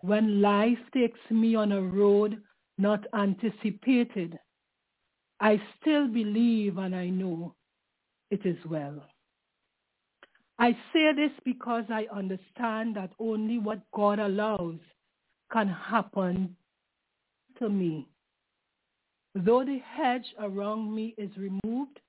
when 0.00 0.42
life 0.42 0.78
takes 0.92 1.18
me 1.30 1.54
on 1.54 1.72
a 1.72 1.80
road 1.80 2.42
not 2.78 3.06
anticipated, 3.14 4.38
I 5.40 5.60
still 5.80 6.08
believe 6.08 6.78
and 6.78 6.94
I 6.94 7.08
know 7.08 7.54
it 8.30 8.44
is 8.44 8.58
well. 8.68 9.02
I 10.58 10.72
say 10.92 11.12
this 11.14 11.32
because 11.44 11.84
I 11.90 12.06
understand 12.12 12.96
that 12.96 13.12
only 13.18 13.58
what 13.58 13.80
God 13.94 14.18
allows 14.18 14.78
can 15.52 15.68
happen 15.68 16.56
to 17.58 17.68
me. 17.68 18.08
Though 19.34 19.64
the 19.64 19.78
hedge 19.78 20.26
around 20.38 20.94
me 20.94 21.14
is 21.18 21.30
removed 21.36 22.00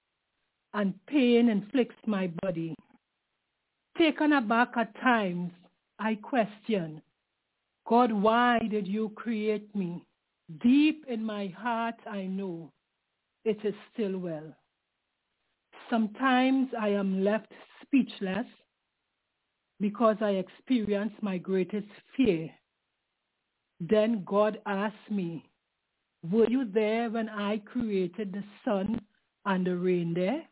and 0.74 0.94
pain 1.08 1.50
inflicts 1.50 1.96
my 2.06 2.28
body, 2.42 2.76
taken 3.98 4.34
aback 4.34 4.70
at 4.78 4.94
times, 5.02 5.52
I 6.00 6.16
question, 6.16 7.02
God, 7.88 8.12
why 8.12 8.60
did 8.70 8.88
you 8.88 9.10
create 9.10 9.74
me? 9.76 10.06
Deep 10.62 11.06
in 11.08 11.24
my 11.24 11.48
heart, 11.48 11.96
I 12.10 12.26
know 12.26 12.72
it 13.46 13.58
is 13.64 13.74
still 13.94 14.18
well. 14.18 14.54
Sometimes 15.90 16.70
I 16.80 16.90
am 16.90 17.24
left 17.24 17.52
speechless 17.82 18.46
because 19.80 20.18
I 20.22 20.32
experience 20.32 21.14
my 21.22 21.38
greatest 21.38 21.88
fear. 22.16 22.50
Then 23.80 24.24
God 24.26 24.60
asked 24.66 25.12
me, 25.12 25.46
were 26.30 26.50
you 26.50 26.66
there 26.66 27.10
when 27.10 27.30
I 27.30 27.60
created 27.60 28.34
the 28.34 28.44
sun 28.66 29.00
and 29.46 29.66
the 29.66 29.78
rain 29.78 30.14
there? 30.14 30.44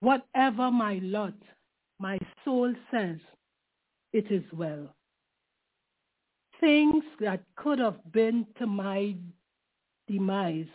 Whatever 0.00 0.70
my 0.70 1.00
lot, 1.02 1.34
my 1.98 2.18
soul 2.44 2.72
says, 2.90 3.18
it 4.12 4.30
is 4.30 4.44
well. 4.52 4.94
Things 6.60 7.04
that 7.20 7.42
could 7.56 7.78
have 7.78 8.12
been 8.12 8.46
to 8.58 8.66
my 8.66 9.16
demise, 10.06 10.66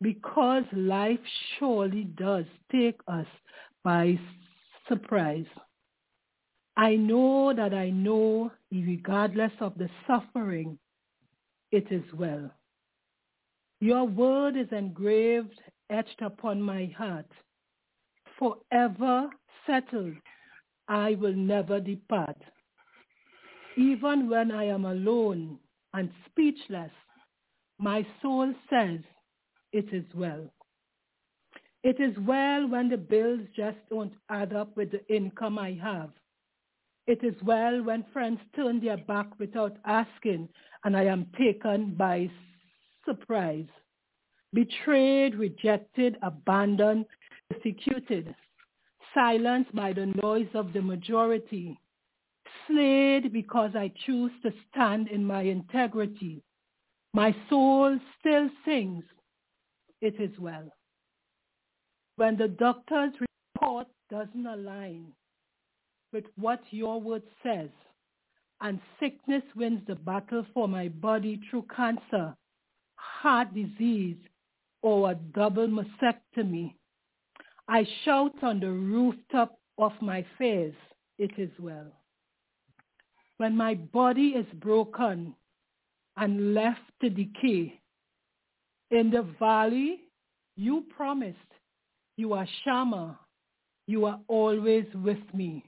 because 0.00 0.64
life 0.72 1.18
surely 1.58 2.04
does 2.04 2.44
take 2.70 3.00
us 3.08 3.26
by 3.82 4.18
surprise. 4.88 5.46
I 6.76 6.94
know 6.96 7.52
that 7.54 7.74
I 7.74 7.90
know, 7.90 8.52
regardless 8.70 9.52
of 9.60 9.76
the 9.76 9.90
suffering, 10.06 10.78
it 11.72 11.90
is 11.90 12.04
well. 12.14 12.50
Your 13.80 14.04
word 14.04 14.56
is 14.56 14.68
engraved, 14.70 15.60
etched 15.90 16.22
upon 16.22 16.62
my 16.62 16.86
heart, 16.96 17.30
forever 18.38 19.28
settled. 19.66 20.14
I 20.88 21.16
will 21.16 21.34
never 21.34 21.80
depart. 21.80 22.36
Even 23.76 24.28
when 24.28 24.50
I 24.50 24.64
am 24.64 24.84
alone 24.84 25.58
and 25.92 26.10
speechless, 26.26 26.90
my 27.78 28.06
soul 28.22 28.52
says, 28.70 29.00
it 29.72 29.92
is 29.92 30.04
well. 30.14 30.50
It 31.84 32.00
is 32.00 32.16
well 32.26 32.66
when 32.66 32.88
the 32.88 32.96
bills 32.96 33.40
just 33.54 33.76
don't 33.88 34.12
add 34.30 34.52
up 34.52 34.76
with 34.76 34.90
the 34.90 35.06
income 35.14 35.58
I 35.58 35.78
have. 35.82 36.10
It 37.06 37.22
is 37.22 37.34
well 37.42 37.82
when 37.82 38.04
friends 38.12 38.40
turn 38.56 38.80
their 38.80 38.96
back 38.96 39.38
without 39.38 39.76
asking 39.86 40.48
and 40.84 40.96
I 40.96 41.04
am 41.04 41.26
taken 41.38 41.94
by 41.94 42.30
surprise. 43.06 43.68
Betrayed, 44.52 45.34
rejected, 45.34 46.16
abandoned, 46.22 47.06
persecuted, 47.50 48.34
silenced 49.14 49.74
by 49.74 49.92
the 49.92 50.06
noise 50.22 50.48
of 50.54 50.72
the 50.72 50.82
majority, 50.82 51.78
slayed 52.66 53.32
because 53.32 53.70
I 53.74 53.92
choose 54.06 54.32
to 54.42 54.52
stand 54.70 55.08
in 55.08 55.24
my 55.24 55.42
integrity. 55.42 56.42
My 57.14 57.34
soul 57.48 57.98
still 58.20 58.48
sings, 58.64 59.04
it 60.00 60.14
is 60.20 60.38
well. 60.38 60.70
When 62.16 62.36
the 62.36 62.48
doctor's 62.48 63.12
report 63.54 63.86
doesn't 64.10 64.46
align 64.46 65.12
with 66.12 66.24
what 66.36 66.60
your 66.70 67.00
word 67.00 67.22
says, 67.42 67.70
and 68.60 68.80
sickness 68.98 69.42
wins 69.54 69.80
the 69.86 69.94
battle 69.94 70.44
for 70.52 70.66
my 70.66 70.88
body 70.88 71.40
through 71.48 71.64
cancer, 71.74 72.34
heart 72.96 73.54
disease, 73.54 74.16
or 74.82 75.12
a 75.12 75.14
double 75.14 75.68
mastectomy. 75.68 76.74
I 77.68 77.86
shout 78.04 78.42
on 78.42 78.60
the 78.60 78.70
rooftop 78.70 79.58
of 79.76 79.92
my 80.00 80.24
fears, 80.36 80.74
it 81.18 81.30
is 81.36 81.50
well. 81.58 81.92
When 83.36 83.56
my 83.56 83.74
body 83.74 84.28
is 84.28 84.46
broken 84.54 85.34
and 86.16 86.54
left 86.54 86.80
to 87.02 87.10
decay, 87.10 87.80
in 88.90 89.10
the 89.10 89.22
valley, 89.38 90.00
you 90.56 90.84
promised 90.96 91.36
you 92.18 92.32
are 92.32 92.48
Shammah. 92.64 93.16
You 93.86 94.06
are 94.06 94.18
always 94.26 94.86
with 94.92 95.22
me. 95.32 95.64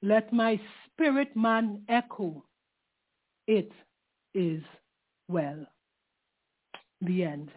Let 0.00 0.32
my 0.32 0.60
spirit 0.86 1.36
man 1.36 1.82
echo, 1.88 2.44
it 3.48 3.72
is 4.32 4.62
well. 5.28 5.66
The 7.02 7.24
end. 7.24 7.50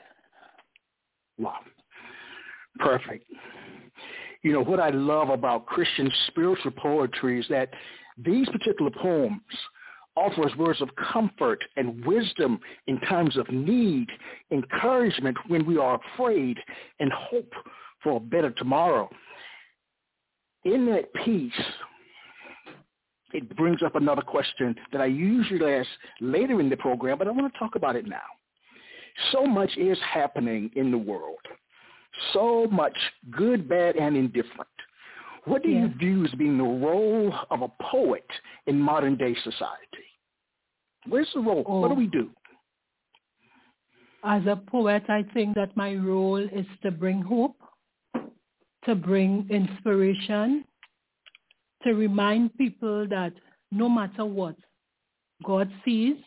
Wow. 1.37 1.59
Perfect. 2.79 3.25
You 4.41 4.53
know, 4.53 4.63
what 4.63 4.79
I 4.79 4.89
love 4.89 5.29
about 5.29 5.65
Christian 5.65 6.09
spiritual 6.27 6.71
poetry 6.71 7.39
is 7.39 7.45
that 7.49 7.69
these 8.17 8.47
particular 8.49 8.91
poems 8.91 9.41
offer 10.15 10.45
us 10.45 10.55
words 10.57 10.81
of 10.81 10.89
comfort 11.11 11.63
and 11.77 12.03
wisdom 12.05 12.59
in 12.87 12.99
times 13.01 13.37
of 13.37 13.49
need, 13.49 14.07
encouragement 14.51 15.37
when 15.47 15.65
we 15.65 15.77
are 15.77 15.99
afraid, 16.13 16.57
and 16.99 17.11
hope 17.13 17.51
for 18.03 18.17
a 18.17 18.19
better 18.19 18.51
tomorrow. 18.51 19.09
In 20.65 20.85
that 20.87 21.13
piece, 21.25 21.53
it 23.33 23.55
brings 23.55 23.81
up 23.83 23.95
another 23.95 24.21
question 24.21 24.75
that 24.91 25.01
I 25.01 25.05
usually 25.05 25.73
ask 25.73 25.87
later 26.19 26.59
in 26.59 26.69
the 26.69 26.77
program, 26.77 27.17
but 27.17 27.27
I 27.27 27.31
want 27.31 27.51
to 27.51 27.59
talk 27.59 27.75
about 27.75 27.95
it 27.95 28.07
now. 28.07 28.17
So 29.31 29.45
much 29.45 29.71
is 29.77 29.97
happening 30.01 30.71
in 30.75 30.91
the 30.91 30.97
world. 30.97 31.39
So 32.33 32.67
much 32.67 32.97
good, 33.31 33.67
bad, 33.67 33.95
and 33.95 34.15
indifferent. 34.15 34.67
What 35.45 35.63
do 35.63 35.69
yeah. 35.69 35.81
you 35.81 35.93
view 35.97 36.25
as 36.25 36.31
being 36.31 36.57
the 36.57 36.63
role 36.63 37.33
of 37.49 37.61
a 37.61 37.71
poet 37.81 38.25
in 38.67 38.79
modern 38.79 39.15
day 39.15 39.35
society? 39.43 40.05
Where's 41.07 41.29
the 41.33 41.39
role? 41.39 41.63
Oh. 41.65 41.79
What 41.79 41.87
do 41.89 41.95
oh. 41.95 41.97
we 41.97 42.07
do? 42.07 42.29
As 44.23 44.45
a 44.47 44.57
poet, 44.57 45.03
I 45.07 45.23
think 45.33 45.55
that 45.55 45.75
my 45.77 45.95
role 45.95 46.37
is 46.37 46.65
to 46.83 46.91
bring 46.91 47.21
hope, 47.21 47.55
to 48.83 48.95
bring 48.95 49.47
inspiration, 49.49 50.65
to 51.83 51.93
remind 51.93 52.55
people 52.57 53.07
that 53.07 53.31
no 53.71 53.87
matter 53.87 54.25
what, 54.25 54.55
God 55.43 55.71
sees 55.85 56.17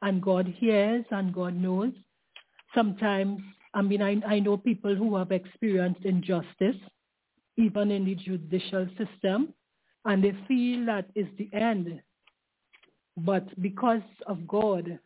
and 0.00 0.22
God 0.22 0.46
hears 0.46 1.04
and 1.10 1.34
God 1.34 1.54
knows. 1.54 1.92
Sometimes, 2.74 3.40
I 3.78 3.82
mean, 3.82 4.02
I, 4.02 4.20
I 4.26 4.40
know 4.40 4.56
people 4.56 4.96
who 4.96 5.14
have 5.14 5.30
experienced 5.30 6.04
injustice, 6.04 6.74
even 7.56 7.92
in 7.92 8.04
the 8.04 8.16
judicial 8.16 8.88
system, 8.98 9.54
and 10.04 10.24
they 10.24 10.34
feel 10.48 10.84
that 10.86 11.06
is 11.14 11.28
the 11.38 11.48
end. 11.52 12.00
But 13.16 13.46
because 13.62 14.02
of 14.26 14.48
God, 14.48 14.98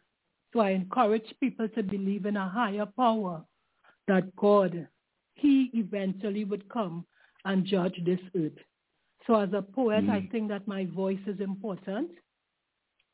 so 0.55 0.61
I 0.61 0.71
encourage 0.71 1.35
people 1.39 1.69
to 1.69 1.83
believe 1.83 2.25
in 2.25 2.39
a 2.39 2.49
higher 2.49 2.87
power, 2.87 3.45
that 4.09 4.35
God, 4.37 4.89
he 5.35 5.71
eventually 5.75 6.45
would 6.45 6.67
come 6.71 7.05
and 7.45 7.67
judge 7.67 8.01
this 8.07 8.21
earth. 8.35 8.59
So 9.27 9.35
as 9.35 9.51
a 9.53 9.61
poet, 9.61 10.07
mm. 10.07 10.11
I 10.11 10.27
think 10.33 10.49
that 10.49 10.67
my 10.67 10.87
voice 10.87 11.21
is 11.27 11.41
important. 11.41 12.11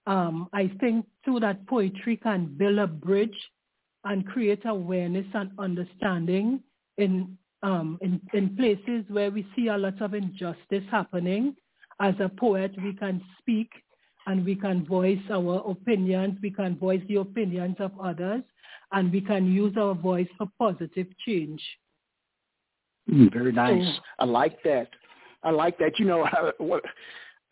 Um, 0.06 0.48
I 0.52 0.70
think 0.78 1.04
too 1.24 1.40
that 1.40 1.66
poetry 1.66 2.16
can 2.16 2.46
build 2.56 2.78
a 2.78 2.86
bridge 2.86 3.36
and 4.04 4.26
create 4.26 4.64
awareness 4.64 5.26
and 5.34 5.50
understanding 5.58 6.60
in, 6.96 7.36
um, 7.62 7.98
in, 8.00 8.20
in 8.32 8.56
places 8.56 9.04
where 9.08 9.30
we 9.30 9.46
see 9.56 9.68
a 9.68 9.76
lot 9.76 10.00
of 10.00 10.14
injustice 10.14 10.84
happening. 10.90 11.54
As 12.00 12.14
a 12.20 12.28
poet, 12.28 12.72
we 12.82 12.94
can 12.94 13.20
speak 13.38 13.70
and 14.28 14.44
we 14.44 14.54
can 14.54 14.84
voice 14.86 15.18
our 15.30 15.62
opinions. 15.68 16.38
We 16.42 16.50
can 16.50 16.76
voice 16.76 17.00
the 17.08 17.16
opinions 17.16 17.76
of 17.80 17.92
others, 17.98 18.42
and 18.92 19.10
we 19.10 19.22
can 19.22 19.52
use 19.52 19.74
our 19.78 19.94
voice 19.94 20.28
for 20.36 20.46
positive 20.58 21.06
change. 21.26 21.62
Mm, 23.10 23.32
very 23.32 23.52
nice. 23.52 23.84
So, 23.96 24.02
I 24.18 24.24
like 24.26 24.62
that. 24.64 24.88
I 25.42 25.50
like 25.50 25.78
that. 25.78 25.98
You 25.98 26.04
know, 26.04 26.28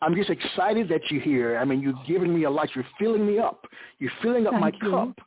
I'm 0.01 0.15
just 0.15 0.29
excited 0.29 0.87
that 0.89 1.01
you're 1.09 1.21
here. 1.21 1.57
I 1.57 1.65
mean, 1.65 1.81
you're 1.81 1.99
giving 2.07 2.33
me 2.33 2.43
a 2.43 2.49
lot. 2.49 2.69
You're 2.75 2.85
filling 2.99 3.25
me 3.25 3.39
up. 3.39 3.65
You're 3.97 4.11
filling 4.21 4.45
up 4.45 4.53
my 4.53 4.71
you. 4.81 4.91
cup. 4.91 5.19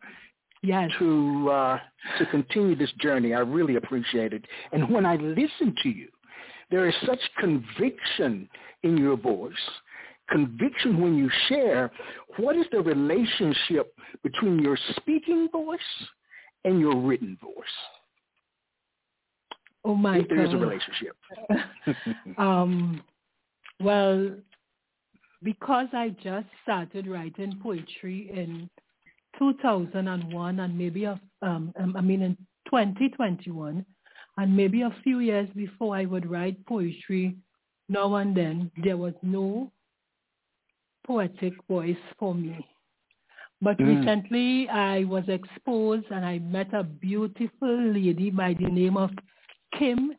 Yes. 0.63 0.91
To 0.99 1.51
uh, 1.51 1.79
to 2.19 2.27
continue 2.27 2.77
this 2.77 2.93
journey, 3.01 3.35
I 3.35 3.41
really 3.41 3.77
appreciate 3.77 4.33
it. 4.33 4.45
And 4.73 4.91
when 4.91 5.07
I 5.07 5.17
listen 5.17 5.75
to 5.83 5.89
you, 5.89 6.09
there 6.71 6.87
is 6.89 6.95
such 7.07 7.19
conviction 7.39 8.49
in 8.83 8.97
your 8.97 9.17
voice. 9.17 9.53
Conviction 10.29 11.01
when 11.01 11.17
you 11.17 11.31
share. 11.49 11.91
What 12.37 12.57
is 12.57 12.67
the 12.73 12.81
relationship 12.81 13.95
between 14.23 14.59
your 14.61 14.79
speaking 14.97 15.49
voice 15.51 15.81
and 16.65 16.79
your 16.79 16.97
written 16.97 17.39
voice? 17.43 17.55
Oh 19.85 19.95
my 19.95 20.19
if 20.19 20.29
there 20.29 20.45
is 20.45 20.53
a 20.53 20.57
relationship. 20.59 21.17
um, 22.39 23.03
well, 23.81 24.31
because 25.43 25.87
I 25.95 26.11
just 26.23 26.47
started 26.63 27.07
writing 27.07 27.59
poetry 27.63 28.31
in 28.33 28.69
2001 29.41 30.61
and 30.61 30.79
maybe, 30.79 31.05
a, 31.05 31.21
um, 31.43 31.73
um, 31.81 31.97
I 31.97 32.01
mean 32.01 32.23
in 32.23 32.37
2021, 32.67 33.85
and 34.37 34.57
maybe 34.57 34.83
a 34.83 34.95
few 35.03 35.19
years 35.19 35.49
before 35.57 35.97
I 35.97 36.05
would 36.05 36.31
write 36.31 36.65
poetry, 36.67 37.37
now 37.89 38.15
and 38.17 38.37
then 38.37 38.71
there 38.85 38.97
was 38.97 39.15
no 39.23 39.73
poetic 41.05 41.55
voice 41.69 41.97
for 42.19 42.35
me. 42.35 42.65
But 43.63 43.79
mm. 43.79 43.99
recently 43.99 44.69
I 44.69 45.05
was 45.05 45.25
exposed 45.29 46.07
and 46.11 46.25
I 46.25 46.39
met 46.39 46.73
a 46.73 46.85
beautiful 46.85 47.93
lady 47.93 48.31
by 48.31 48.55
the 48.55 48.69
name 48.69 48.97
of 48.97 49.11
Kim 49.79 50.13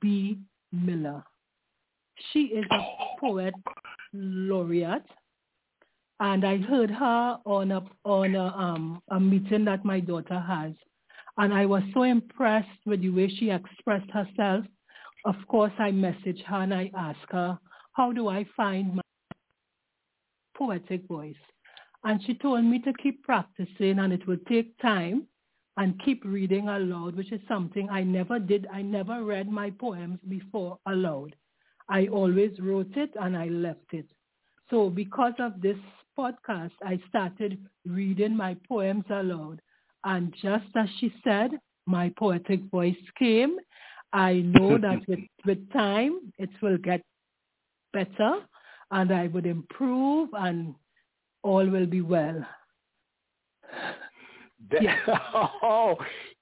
B. 0.00 0.38
Miller. 0.72 1.24
She 2.32 2.40
is 2.40 2.64
a 2.70 2.80
poet 3.20 3.54
laureate, 4.12 5.04
and 6.20 6.44
I 6.44 6.58
heard 6.58 6.90
her 6.90 7.38
on 7.44 7.72
a 7.72 7.84
on 8.04 8.34
a, 8.34 8.46
um, 8.46 9.02
a 9.10 9.20
meeting 9.20 9.64
that 9.66 9.84
my 9.84 10.00
daughter 10.00 10.40
has, 10.40 10.72
and 11.38 11.52
I 11.52 11.66
was 11.66 11.82
so 11.92 12.02
impressed 12.02 12.80
with 12.86 13.00
the 13.02 13.10
way 13.10 13.28
she 13.28 13.50
expressed 13.50 14.10
herself. 14.10 14.64
Of 15.24 15.36
course, 15.48 15.72
I 15.78 15.90
messaged 15.90 16.44
her 16.44 16.62
and 16.62 16.72
I 16.72 16.90
asked 16.96 17.30
her, 17.30 17.58
"How 17.92 18.12
do 18.12 18.28
I 18.28 18.44
find 18.56 18.94
my 18.96 19.02
poetic 20.56 21.06
voice?" 21.06 21.36
And 22.04 22.22
she 22.22 22.34
told 22.34 22.64
me 22.64 22.78
to 22.80 22.92
keep 22.94 23.22
practicing, 23.22 23.98
and 23.98 24.12
it 24.12 24.26
would 24.26 24.46
take 24.46 24.78
time 24.78 25.26
and 25.76 26.00
keep 26.02 26.24
reading 26.24 26.68
aloud, 26.68 27.16
which 27.16 27.32
is 27.32 27.40
something 27.48 27.90
I 27.90 28.02
never 28.02 28.38
did. 28.38 28.66
I 28.72 28.80
never 28.82 29.24
read 29.24 29.50
my 29.50 29.70
poems 29.70 30.18
before 30.28 30.78
aloud. 30.86 31.36
I 31.88 32.06
always 32.06 32.58
wrote 32.60 32.96
it 32.96 33.10
and 33.20 33.36
I 33.36 33.48
left 33.48 33.92
it. 33.92 34.06
So 34.70 34.90
because 34.90 35.34
of 35.38 35.60
this 35.60 35.78
podcast, 36.18 36.72
I 36.84 37.00
started 37.08 37.58
reading 37.86 38.36
my 38.36 38.56
poems 38.68 39.04
aloud. 39.10 39.60
And 40.04 40.34
just 40.42 40.66
as 40.76 40.88
she 40.98 41.12
said, 41.24 41.50
my 41.86 42.12
poetic 42.18 42.62
voice 42.70 42.96
came. 43.18 43.56
I 44.12 44.42
know 44.44 44.78
that 44.82 45.06
with, 45.08 45.20
with 45.44 45.72
time, 45.72 46.32
it 46.38 46.50
will 46.62 46.78
get 46.78 47.02
better 47.92 48.40
and 48.90 49.12
I 49.12 49.28
would 49.28 49.46
improve 49.46 50.30
and 50.32 50.74
all 51.42 51.68
will 51.68 51.86
be 51.86 52.02
well. 52.02 52.44
That, 54.70 54.82
oh, 55.62 55.96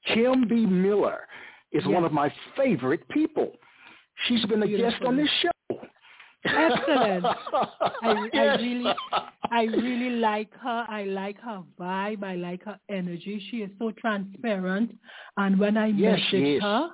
Kim 0.07 0.47
B. 0.49 0.67
Miller 0.67 1.27
is 1.73 1.83
yes. 1.85 1.93
one 1.93 2.05
of 2.05 2.13
my 2.13 2.33
favorite 2.57 3.07
people. 3.09 3.53
She's 4.27 4.45
been 4.47 4.63
a 4.63 4.67
Beautiful. 4.67 4.91
guest 4.91 5.05
on 5.05 5.17
this 5.17 5.29
show. 5.43 5.51
Excellent. 6.45 7.25
I, 7.25 8.29
yes. 8.33 8.59
I 8.59 8.63
really, 8.63 8.95
I 9.51 9.63
really 9.65 10.11
like 10.17 10.53
her. 10.61 10.85
I 10.89 11.05
like 11.05 11.41
her 11.41 11.63
vibe. 11.79 12.23
I 12.23 12.37
like 12.37 12.65
her 12.65 12.79
energy. 12.89 13.43
She 13.51 13.59
is 13.59 13.71
so 13.79 13.93
transparent. 13.93 14.97
And 15.37 15.59
when 15.59 15.77
I 15.77 15.87
yes, 15.87 16.21
message 16.33 16.63
her, 16.63 16.91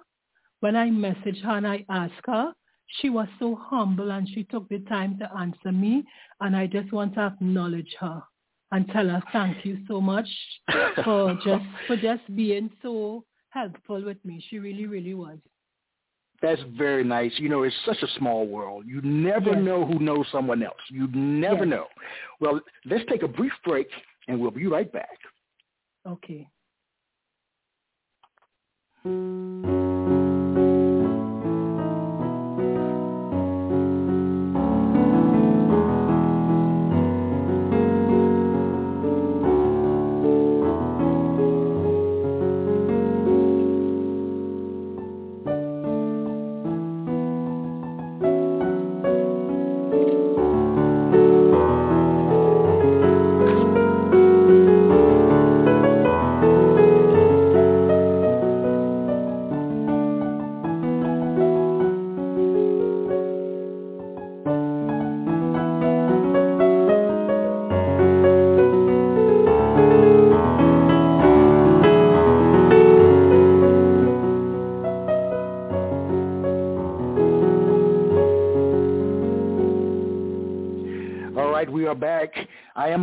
when 0.61 0.77
I 0.77 0.91
message 0.91 1.41
her 1.43 1.57
and 1.57 1.67
I 1.67 1.85
ask 1.89 2.15
her, 2.27 2.53
she 3.01 3.11
was 3.11 3.29
so 3.39 3.55
humble 3.55 4.11
and 4.11 4.29
she 4.29 4.45
took 4.45 4.69
the 4.69 4.81
time 4.81 5.19
to 5.19 5.31
answer 5.39 5.73
me. 5.73 6.05
And 6.41 6.57
I 6.57 6.67
just 6.67 6.93
want 6.93 7.15
to 7.15 7.27
acknowledge 7.27 7.95
her 8.01 8.23
and 8.73 8.89
tell 8.89 9.09
her 9.09 9.23
thank 9.33 9.65
you 9.65 9.79
so 9.89 10.01
much 10.01 10.29
for 11.05 11.35
just 11.45 11.65
for 11.87 11.97
just 11.97 12.23
being 12.37 12.71
so 12.83 13.25
helpful 13.51 14.05
with 14.05 14.23
me. 14.25 14.45
She 14.49 14.59
really, 14.59 14.87
really 14.87 15.15
was. 15.15 15.39
That's 16.43 16.61
very 16.77 17.05
nice. 17.05 17.33
You 17.37 17.49
know, 17.49 17.65
it's 17.65 17.77
such 17.85 18.03
a 18.03 18.19
small 18.19 18.47
world. 18.47 18.85
You 18.87 19.01
never 19.03 19.51
yes. 19.51 19.59
know 19.63 19.85
who 19.85 19.99
knows 19.99 20.27
someone 20.33 20.63
else. 20.63 20.81
You 20.89 21.09
never 21.13 21.65
yes. 21.65 21.71
know. 21.71 21.87
Well, 22.41 22.61
let's 22.87 23.05
take 23.11 23.23
a 23.23 23.29
brief 23.29 23.53
break 23.65 23.89
and 24.27 24.41
we'll 24.41 24.51
be 24.51 24.67
right 24.67 24.91
back. 24.91 25.19
Okay. 26.07 26.49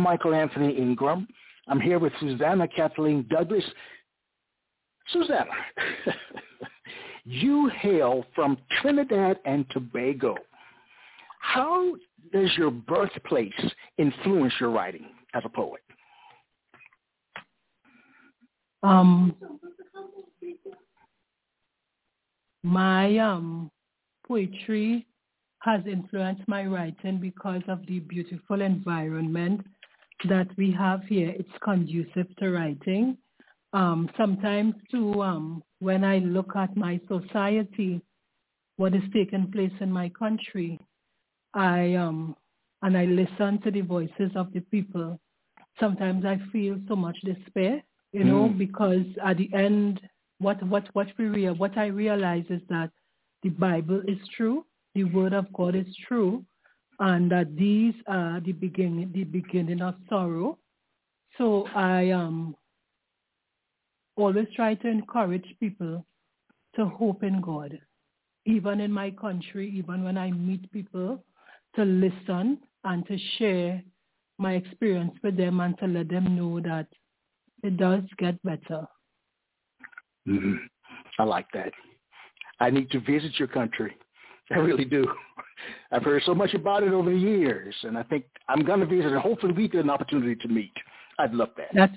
Michael 0.08 0.34
Anthony 0.34 0.74
Ingram. 0.74 1.28
I'm 1.68 1.78
here 1.78 1.98
with 1.98 2.14
Susannah 2.18 2.66
Kathleen 2.66 3.26
Douglas. 3.28 3.64
Susannah, 5.12 5.50
you 7.26 7.70
hail 7.78 8.24
from 8.34 8.56
Trinidad 8.80 9.38
and 9.44 9.66
Tobago. 9.68 10.34
How 11.40 11.92
does 12.32 12.50
your 12.56 12.70
birthplace 12.70 13.52
influence 13.98 14.54
your 14.58 14.70
writing 14.70 15.08
as 15.34 15.42
a 15.44 15.50
poet? 15.50 15.82
Um, 18.82 19.34
my 22.62 23.18
um, 23.18 23.70
poetry 24.26 25.06
has 25.58 25.82
influenced 25.86 26.48
my 26.48 26.64
writing 26.64 27.18
because 27.18 27.60
of 27.68 27.86
the 27.86 27.98
beautiful 27.98 28.62
environment 28.62 29.66
that 30.26 30.48
we 30.56 30.72
have 30.72 31.02
here. 31.04 31.34
It's 31.38 31.48
conducive 31.62 32.34
to 32.38 32.50
writing. 32.50 33.16
Um, 33.72 34.08
sometimes 34.16 34.74
too, 34.90 35.22
um, 35.22 35.62
when 35.80 36.04
I 36.04 36.18
look 36.18 36.56
at 36.56 36.76
my 36.76 37.00
society, 37.06 38.00
what 38.76 38.94
is 38.94 39.02
taking 39.12 39.50
place 39.52 39.72
in 39.80 39.92
my 39.92 40.08
country, 40.10 40.80
I 41.54 41.94
um, 41.94 42.34
and 42.82 42.96
I 42.96 43.04
listen 43.04 43.60
to 43.62 43.70
the 43.70 43.80
voices 43.80 44.30
of 44.36 44.52
the 44.52 44.60
people. 44.60 45.20
Sometimes 45.80 46.24
I 46.24 46.40
feel 46.52 46.78
so 46.88 46.96
much 46.96 47.18
despair, 47.24 47.82
you 48.12 48.24
know, 48.24 48.48
mm. 48.48 48.58
because 48.58 49.04
at 49.24 49.36
the 49.36 49.50
end, 49.54 50.00
what 50.38 50.62
what 50.62 50.88
what 50.94 51.08
we 51.18 51.26
real, 51.26 51.54
what 51.54 51.76
I 51.76 51.86
realize 51.86 52.44
is 52.50 52.62
that 52.68 52.90
the 53.42 53.50
Bible 53.50 54.02
is 54.06 54.18
true, 54.36 54.64
the 54.94 55.04
word 55.04 55.32
of 55.32 55.52
God 55.52 55.74
is 55.74 55.86
true, 56.06 56.44
and 57.00 57.30
that 57.30 57.56
these 57.56 57.94
are 58.06 58.40
the 58.40 58.52
beginning, 58.52 59.10
the 59.14 59.24
beginning 59.24 59.80
of 59.82 59.94
sorrow. 60.08 60.58
So 61.36 61.66
I 61.74 62.10
um, 62.10 62.56
always 64.16 64.48
try 64.54 64.74
to 64.74 64.88
encourage 64.88 65.46
people 65.60 66.04
to 66.74 66.84
hope 66.86 67.22
in 67.22 67.40
God, 67.40 67.78
even 68.46 68.80
in 68.80 68.90
my 68.90 69.10
country, 69.10 69.72
even 69.76 70.02
when 70.02 70.18
I 70.18 70.30
meet 70.30 70.70
people, 70.72 71.22
to 71.76 71.84
listen 71.84 72.58
and 72.84 73.06
to 73.06 73.18
share 73.38 73.82
my 74.38 74.54
experience 74.54 75.12
with 75.22 75.36
them 75.36 75.60
and 75.60 75.78
to 75.78 75.86
let 75.86 76.08
them 76.08 76.36
know 76.36 76.60
that 76.60 76.86
it 77.62 77.76
does 77.76 78.02
get 78.18 78.40
better. 78.42 78.86
Mm-hmm. 80.26 80.54
I 81.18 81.24
like 81.24 81.46
that. 81.54 81.72
I 82.60 82.70
need 82.70 82.90
to 82.90 83.00
visit 83.00 83.38
your 83.38 83.48
country. 83.48 83.96
I 84.52 84.56
really 84.56 84.84
do. 84.84 85.04
I've 85.90 86.04
heard 86.04 86.22
so 86.24 86.34
much 86.34 86.54
about 86.54 86.82
it 86.82 86.92
over 86.92 87.10
the 87.10 87.16
years, 87.16 87.74
and 87.82 87.98
I 87.98 88.02
think 88.04 88.24
I'm 88.48 88.64
going 88.64 88.80
to 88.80 88.86
visit, 88.86 89.12
and 89.12 89.20
hopefully 89.20 89.52
we 89.52 89.68
get 89.68 89.84
an 89.84 89.90
opportunity 89.90 90.36
to 90.36 90.48
meet. 90.48 90.72
I'd 91.18 91.34
love 91.34 91.50
that. 91.56 91.68
That 91.74 91.90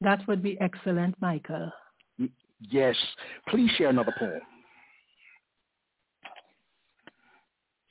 that 0.00 0.26
would 0.26 0.42
be 0.42 0.58
excellent, 0.60 1.14
Michael. 1.20 1.70
Yes. 2.70 2.96
Please 3.48 3.70
share 3.76 3.90
another 3.90 4.14
poem. 4.18 4.40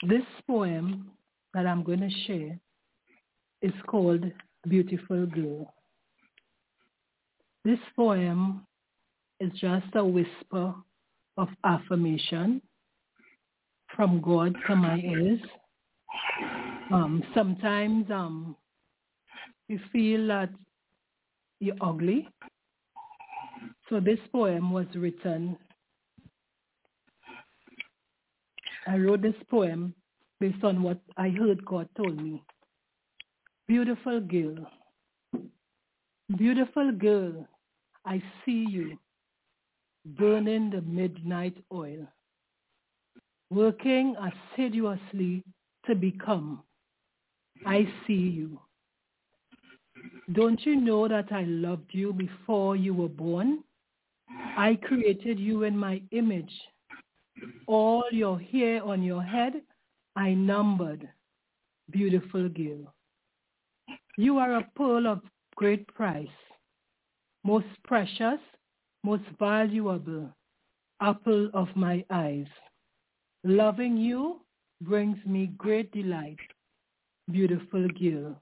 This 0.08 0.24
poem 0.48 1.12
that 1.54 1.66
I'm 1.66 1.84
going 1.84 2.00
to 2.00 2.10
share 2.26 2.60
is 3.62 3.74
called 3.88 4.26
Beautiful 4.68 5.26
Girl. 5.28 5.74
This 7.64 7.80
poem 7.96 8.66
is 9.40 9.52
just 9.60 9.86
a 9.94 10.04
whisper 10.04 10.74
of 11.38 11.48
affirmation 11.64 12.62
from 13.96 14.22
God 14.22 14.56
to 14.68 14.76
my 14.76 14.98
ears. 14.98 15.40
Um, 16.92 17.24
sometimes 17.34 18.06
um, 18.12 18.56
you 19.68 19.80
feel 19.92 20.28
that 20.28 20.50
you're 21.60 21.76
ugly. 21.82 22.28
So 23.90 24.00
this 24.00 24.20
poem 24.32 24.72
was 24.72 24.88
written. 24.96 25.58
I 28.88 28.98
wrote 28.98 29.22
this 29.22 29.36
poem 29.50 29.94
based 30.40 30.64
on 30.64 30.82
what 30.82 31.00
I 31.18 31.30
heard 31.30 31.64
God 31.66 31.88
told 31.96 32.22
me. 32.22 32.44
Beautiful 33.68 34.20
girl, 34.20 34.68
beautiful 36.36 36.92
girl, 36.92 37.48
I 38.06 38.22
see 38.44 38.66
you 38.68 38.98
burning 40.06 40.72
the 40.72 40.82
midnight 40.82 41.56
oil 41.72 42.08
working 43.52 44.16
assiduously 44.16 45.44
to 45.86 45.94
become. 45.94 46.64
I 47.66 47.88
see 48.08 48.14
you. 48.14 48.60
Don't 50.32 50.66
you 50.66 50.78
know 50.78 51.08
that 51.08 51.32
I 51.32 51.44
loved 51.44 51.90
you 51.92 52.14
before 52.14 52.76
you 52.76 52.94
were 52.94 53.10
born? 53.10 53.64
I 54.58 54.80
created 54.82 55.38
you 55.38 55.64
in 55.64 55.78
my 55.78 56.02
image. 56.12 56.52
All 57.68 58.06
your 58.12 58.40
hair 58.40 58.84
on 58.84 59.04
your 59.04 59.22
head 59.22 59.62
I 60.16 60.34
numbered. 60.34 61.08
Beautiful 61.92 62.50
girl. 62.50 62.94
You 64.18 64.38
are 64.38 64.56
a 64.56 64.68
pearl 64.76 65.08
of 65.08 65.22
great 65.56 65.88
price, 65.88 66.28
most 67.44 67.68
precious, 67.84 68.40
most 69.04 69.24
valuable, 69.40 70.30
apple 71.02 71.50
of 71.54 71.68
my 71.76 72.06
eyes. 72.10 72.48
Loving 73.44 73.98
you 73.98 74.42
brings 74.82 75.18
me 75.26 75.48
great 75.58 75.92
delight, 75.92 76.38
beautiful 77.32 77.88
girl. 78.00 78.40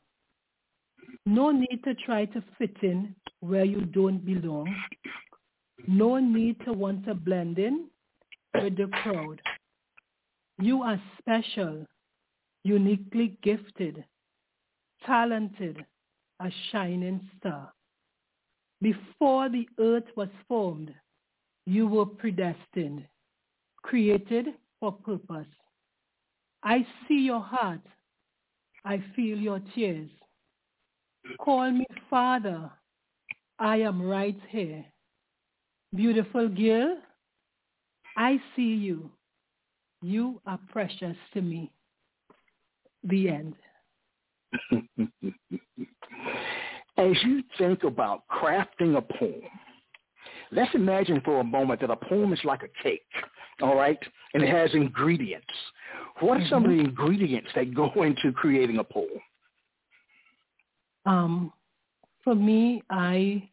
No 1.26 1.52
need 1.52 1.82
to 1.86 1.94
try 1.96 2.26
to 2.26 2.44
fit 2.58 2.76
in 2.82 3.16
where 3.40 3.64
you 3.64 3.82
don't 3.82 4.26
belong. 4.26 4.74
No 5.88 6.18
need 6.18 6.58
to 6.66 6.74
want 6.74 7.06
to 7.06 7.14
blend 7.14 7.60
in 7.60 7.86
with 8.56 8.76
the 8.76 8.88
crowd. 9.02 9.42
You 10.62 10.84
are 10.84 11.02
special, 11.18 11.86
uniquely 12.64 13.38
gifted, 13.42 14.04
talented, 15.06 15.86
a 16.42 16.52
shining 16.72 17.22
star. 17.40 17.72
Before 18.82 19.48
the 19.48 19.68
earth 19.80 20.08
was 20.18 20.30
formed, 20.48 20.94
you 21.66 21.88
were 21.88 22.06
predestined, 22.06 23.06
created 23.82 24.48
for 24.80 24.92
purpose. 24.92 25.48
I 26.64 26.86
see 27.08 27.20
your 27.20 27.42
heart. 27.42 27.82
I 28.86 29.04
feel 29.16 29.38
your 29.38 29.62
tears. 29.76 30.10
Call 31.40 31.72
me 31.72 31.86
Father. 32.10 32.70
I 33.60 33.78
am 33.78 34.02
right 34.02 34.38
here. 34.50 34.86
Beautiful 35.94 36.48
girl, 36.48 36.98
I 38.16 38.40
see 38.56 38.76
you. 38.76 39.10
You 40.02 40.40
are 40.46 40.60
precious 40.72 41.18
to 41.34 41.42
me. 41.42 41.72
The 43.04 43.30
end. 43.30 43.56
As 46.98 47.16
you 47.24 47.44
think 47.58 47.84
about 47.84 48.24
crafting 48.30 48.98
a 48.98 49.02
poem, 49.02 49.42
let's 50.52 50.74
imagine 50.76 51.22
for 51.24 51.40
a 51.40 51.44
moment 51.44 51.82
that 51.82 51.90
a 51.90 51.96
poem 51.96 52.34
is 52.34 52.40
like 52.44 52.62
a 52.64 52.84
cake, 52.84 53.02
all 53.62 53.76
right? 53.76 54.00
And 54.34 54.44
it 54.44 54.50
has 54.50 54.70
ingredients. 54.74 55.48
What 56.20 56.42
are 56.42 56.48
some 56.50 56.66
of 56.66 56.70
the 56.70 56.78
mm-hmm. 56.78 56.90
ingredients 56.90 57.50
that 57.56 57.74
go 57.74 57.92
into 58.04 58.32
creating 58.34 58.78
a 58.78 58.84
poem? 58.84 59.08
Um, 61.06 61.54
for 62.24 62.36
me, 62.36 62.84
I 62.90 63.50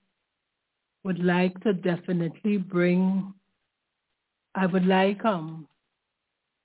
would 1.05 1.25
like 1.25 1.59
to 1.62 1.73
definitely 1.73 2.59
bring, 2.59 3.33
I 4.55 4.66
would 4.66 4.85
like 4.85 5.25
um, 5.25 5.69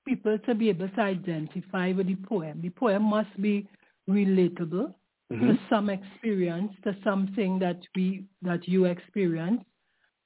people 0.07 0.37
to 0.39 0.55
be 0.55 0.69
able 0.69 0.89
to 0.89 1.01
identify 1.01 1.91
with 1.91 2.07
the 2.07 2.15
poem. 2.15 2.59
The 2.61 2.71
poem 2.71 3.03
must 3.03 3.39
be 3.41 3.67
relatable 4.09 4.93
mm-hmm. 5.31 5.47
to 5.47 5.59
some 5.69 5.89
experience, 5.89 6.73
to 6.83 6.95
something 7.03 7.59
that 7.59 7.79
we 7.95 8.25
that 8.41 8.67
you 8.67 8.85
experience. 8.85 9.63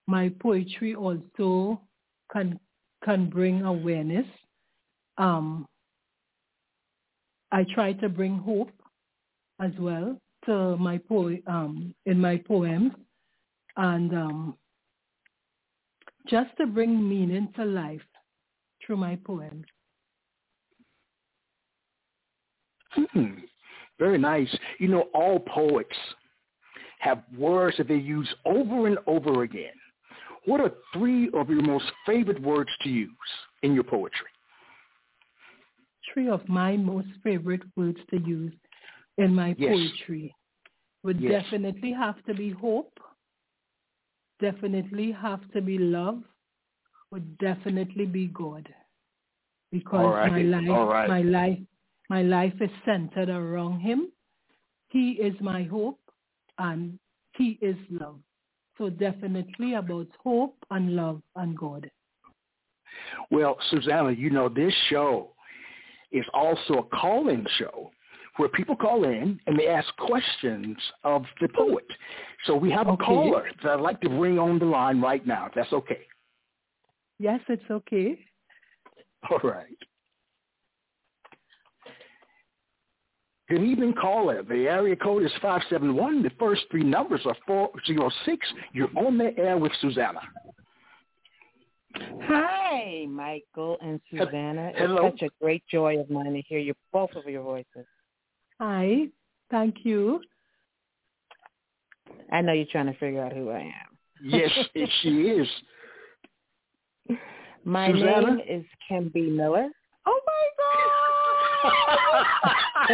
My 0.07 0.31
poetry 0.39 0.95
also 0.95 1.81
can 2.31 2.59
can 3.05 3.29
bring 3.29 3.61
awareness. 3.61 4.25
Um, 5.17 5.67
I 7.51 7.63
try 7.73 7.93
to 7.93 8.09
bring 8.09 8.39
hope 8.39 8.71
as 9.61 9.71
well 9.79 10.19
to 10.45 10.75
my 10.77 10.97
po- 10.97 11.37
um, 11.47 11.95
in 12.05 12.19
my 12.19 12.37
poems, 12.37 12.91
and 13.77 14.13
um, 14.13 14.57
just 16.27 16.49
to 16.57 16.65
bring 16.65 17.07
meaning 17.07 17.47
to 17.55 17.63
life 17.63 18.01
through 18.85 18.97
my 18.97 19.17
poems. 19.23 19.65
Hmm. 22.91 23.35
Very 23.99 24.17
nice. 24.17 24.53
You 24.79 24.89
know, 24.89 25.05
all 25.13 25.39
poets 25.39 25.95
have 26.99 27.23
words 27.37 27.77
that 27.77 27.87
they 27.87 27.95
use 27.95 28.27
over 28.45 28.87
and 28.87 28.97
over 29.07 29.43
again. 29.43 29.73
What 30.45 30.61
are 30.61 30.71
three 30.93 31.29
of 31.33 31.49
your 31.49 31.61
most 31.61 31.85
favorite 32.05 32.41
words 32.41 32.69
to 32.81 32.89
use 32.89 33.09
in 33.63 33.73
your 33.73 33.83
poetry? 33.83 34.27
Three 36.13 36.29
of 36.29 36.47
my 36.47 36.77
most 36.77 37.07
favorite 37.23 37.63
words 37.75 37.97
to 38.11 38.19
use 38.19 38.53
in 39.17 39.33
my 39.33 39.55
yes. 39.57 39.71
poetry 39.71 40.35
would 41.03 41.19
yes. 41.19 41.43
definitely 41.43 41.91
have 41.91 42.23
to 42.25 42.33
be 42.33 42.51
hope, 42.51 42.93
definitely 44.39 45.11
have 45.11 45.41
to 45.51 45.61
be 45.61 45.77
love, 45.77 46.21
would 47.11 47.37
definitely 47.37 48.05
be 48.05 48.27
God. 48.27 48.67
Because 49.71 50.13
right. 50.13 50.31
my 50.31 50.41
life, 50.41 50.89
right. 50.89 51.09
my 51.09 51.21
life 51.21 51.59
my 52.09 52.21
life 52.21 52.53
is 52.61 52.69
centered 52.85 53.29
around 53.29 53.79
him. 53.79 54.11
He 54.89 55.11
is 55.11 55.33
my 55.41 55.63
hope 55.63 55.99
and 56.59 56.99
he 57.35 57.57
is 57.61 57.75
love. 57.89 58.19
So 58.77 58.89
definitely 58.89 59.75
about 59.75 60.07
hope 60.23 60.55
and 60.71 60.95
love 60.95 61.21
and 61.35 61.57
God. 61.57 61.89
Well, 63.31 63.57
Susannah, 63.69 64.11
you 64.11 64.29
know, 64.29 64.49
this 64.49 64.73
show 64.89 65.31
is 66.11 66.25
also 66.33 66.75
a 66.75 66.83
call-in 66.95 67.45
show 67.57 67.91
where 68.37 68.49
people 68.49 68.75
call 68.75 69.05
in 69.05 69.39
and 69.47 69.57
they 69.57 69.67
ask 69.67 69.87
questions 69.97 70.77
of 71.03 71.23
the 71.41 71.47
poet. 71.49 71.85
So 72.45 72.55
we 72.55 72.69
have 72.71 72.87
a 72.87 72.97
caller 72.97 73.49
that 73.63 73.71
I'd 73.71 73.79
like 73.79 74.01
to 74.01 74.09
bring 74.09 74.37
on 74.37 74.59
the 74.59 74.65
line 74.65 75.01
right 75.01 75.25
now, 75.25 75.47
if 75.47 75.53
that's 75.53 75.71
okay. 75.71 76.01
Yes, 77.17 77.39
it's 77.47 77.63
okay. 77.71 78.19
All 79.29 79.39
right. 79.43 79.77
Good 83.57 83.97
call 83.97 84.29
it. 84.31 84.47
The 84.49 84.67
area 84.67 84.95
code 84.95 85.23
is 85.23 85.31
571. 85.41 86.23
The 86.23 86.31
first 86.39 86.63
three 86.71 86.83
numbers 86.83 87.21
are 87.25 87.35
406. 87.47 88.47
You're 88.73 88.89
on 88.97 89.17
the 89.17 89.37
air 89.37 89.57
with 89.57 89.71
Susannah. 89.81 90.21
Hi, 92.23 93.05
Michael 93.07 93.77
and 93.81 94.01
Susannah. 94.11 94.71
Hello. 94.75 95.07
It's 95.07 95.19
such 95.19 95.29
a 95.29 95.43
great 95.43 95.63
joy 95.71 95.99
of 95.99 96.09
mine 96.09 96.33
to 96.33 96.41
hear 96.41 96.59
you, 96.59 96.73
both 96.91 97.11
of 97.15 97.25
your 97.25 97.43
voices. 97.43 97.85
Hi. 98.59 99.07
Thank 99.51 99.77
you. 99.83 100.21
I 102.31 102.41
know 102.41 102.53
you're 102.53 102.65
trying 102.71 102.87
to 102.87 102.97
figure 102.99 103.23
out 103.23 103.31
who 103.33 103.51
I 103.51 103.59
am. 103.59 103.97
Yes, 104.23 104.49
she 105.01 105.09
is. 105.09 105.47
My 107.63 107.91
Susannah? 107.91 108.35
name 108.35 108.45
is 108.47 108.65
Kim 108.87 109.09
B. 109.13 109.29
Miller. 109.29 109.67
Oh 110.05 110.19
my 110.25 110.49
God! 111.63 112.55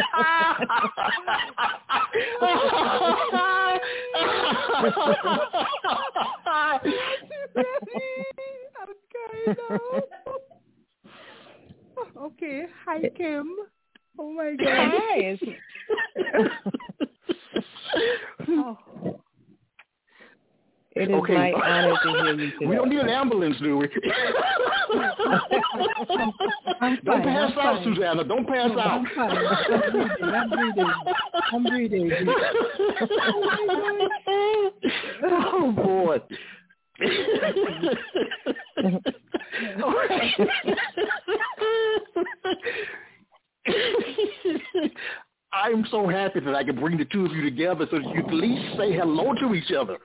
okay. 12.18 12.66
Hi, 12.86 13.10
Kim. 13.18 13.50
Oh 14.18 14.32
my 14.32 14.56
God. 14.56 14.70
Hi. 14.70 15.38
oh. 18.50 18.78
It 20.94 21.10
is 21.10 21.16
okay. 21.16 21.34
my 21.34 21.54
honor 21.54 21.96
to 22.04 22.10
hear 22.10 22.34
you 22.38 22.52
today. 22.52 22.66
We 22.68 22.76
don't 22.76 22.90
need 22.90 23.00
an 23.00 23.08
ambulance, 23.08 23.56
do 23.62 23.78
we? 23.78 23.88
I'm 26.82 27.00
don't 27.06 27.24
pass 27.24 27.54
I'm 27.54 27.60
out, 27.60 27.84
fine. 27.84 27.96
Susannah. 27.96 28.24
Don't 28.26 28.46
pass 28.46 28.72
no, 28.74 28.80
out. 28.80 28.92
I'm 28.92 29.06
fine. 29.16 29.38
I'm 30.22 30.50
breathing. 30.50 30.92
I'm 31.54 31.64
breathing. 31.64 32.12
I'm 32.12 32.28
breathing. 32.28 32.28
oh 35.24 35.72
boy. 35.72 36.18
I'm 45.54 45.86
so 45.90 46.08
happy 46.08 46.40
that 46.42 46.56
I 46.56 46.64
can 46.64 46.76
bring 46.80 46.98
the 46.98 47.06
two 47.06 47.26
of 47.26 47.32
you 47.32 47.44
together 47.44 47.88
so 47.90 47.98
that 47.98 48.10
you 48.14 48.26
at 48.26 48.34
least 48.34 48.78
say 48.78 48.94
hello 48.94 49.34
to 49.36 49.54
each 49.54 49.72
other. 49.72 49.98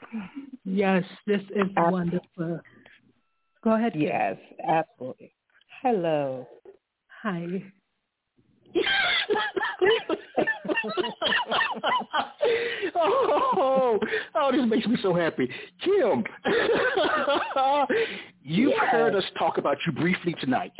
Yes, 0.66 1.04
this 1.28 1.40
is 1.54 1.68
wonderful. 1.76 2.60
Go 3.62 3.74
ahead. 3.74 3.92
Yes, 3.94 4.36
absolutely. 4.68 5.32
Hello. 5.80 6.46
Hi. 7.22 7.62
oh, 12.96 13.98
oh, 14.34 14.52
this 14.52 14.68
makes 14.68 14.86
me 14.88 14.96
so 15.02 15.14
happy. 15.14 15.48
Kim, 15.84 16.24
you've 18.42 18.70
yes. 18.70 18.88
heard 18.90 19.14
us 19.14 19.24
talk 19.38 19.58
about 19.58 19.76
you 19.86 19.92
briefly 19.92 20.34
tonight. 20.40 20.72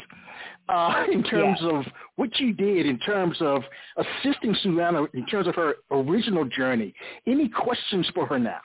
Uh, 0.69 1.05
in 1.13 1.23
terms 1.23 1.59
yes. 1.63 1.71
of 1.73 1.85
what 2.17 2.41
you 2.41 2.53
did, 2.53 2.87
in 2.87 2.99
terms 2.99 3.37
of 3.41 3.63
assisting 3.99 4.53
Susannah, 4.63 5.05
in 5.15 5.25
terms 5.27 5.47
of 5.47 5.55
her 5.55 5.77
original 5.93 6.45
journey. 6.45 6.93
Any 7.25 7.49
questions 7.49 8.11
for 8.13 8.27
her 8.27 8.39
now? 8.41 8.59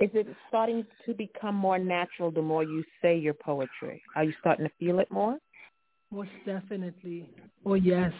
Is 0.00 0.10
it 0.12 0.26
starting 0.48 0.84
to 1.06 1.14
become 1.14 1.54
more 1.54 1.78
natural 1.78 2.30
the 2.30 2.42
more 2.42 2.64
you 2.64 2.84
say 3.00 3.16
your 3.16 3.34
poetry? 3.34 4.02
Are 4.16 4.24
you 4.24 4.34
starting 4.40 4.66
to 4.66 4.72
feel 4.78 4.98
it 4.98 5.10
more? 5.10 5.38
Most 6.10 6.30
definitely. 6.44 7.30
Oh, 7.64 7.74
yes. 7.74 8.12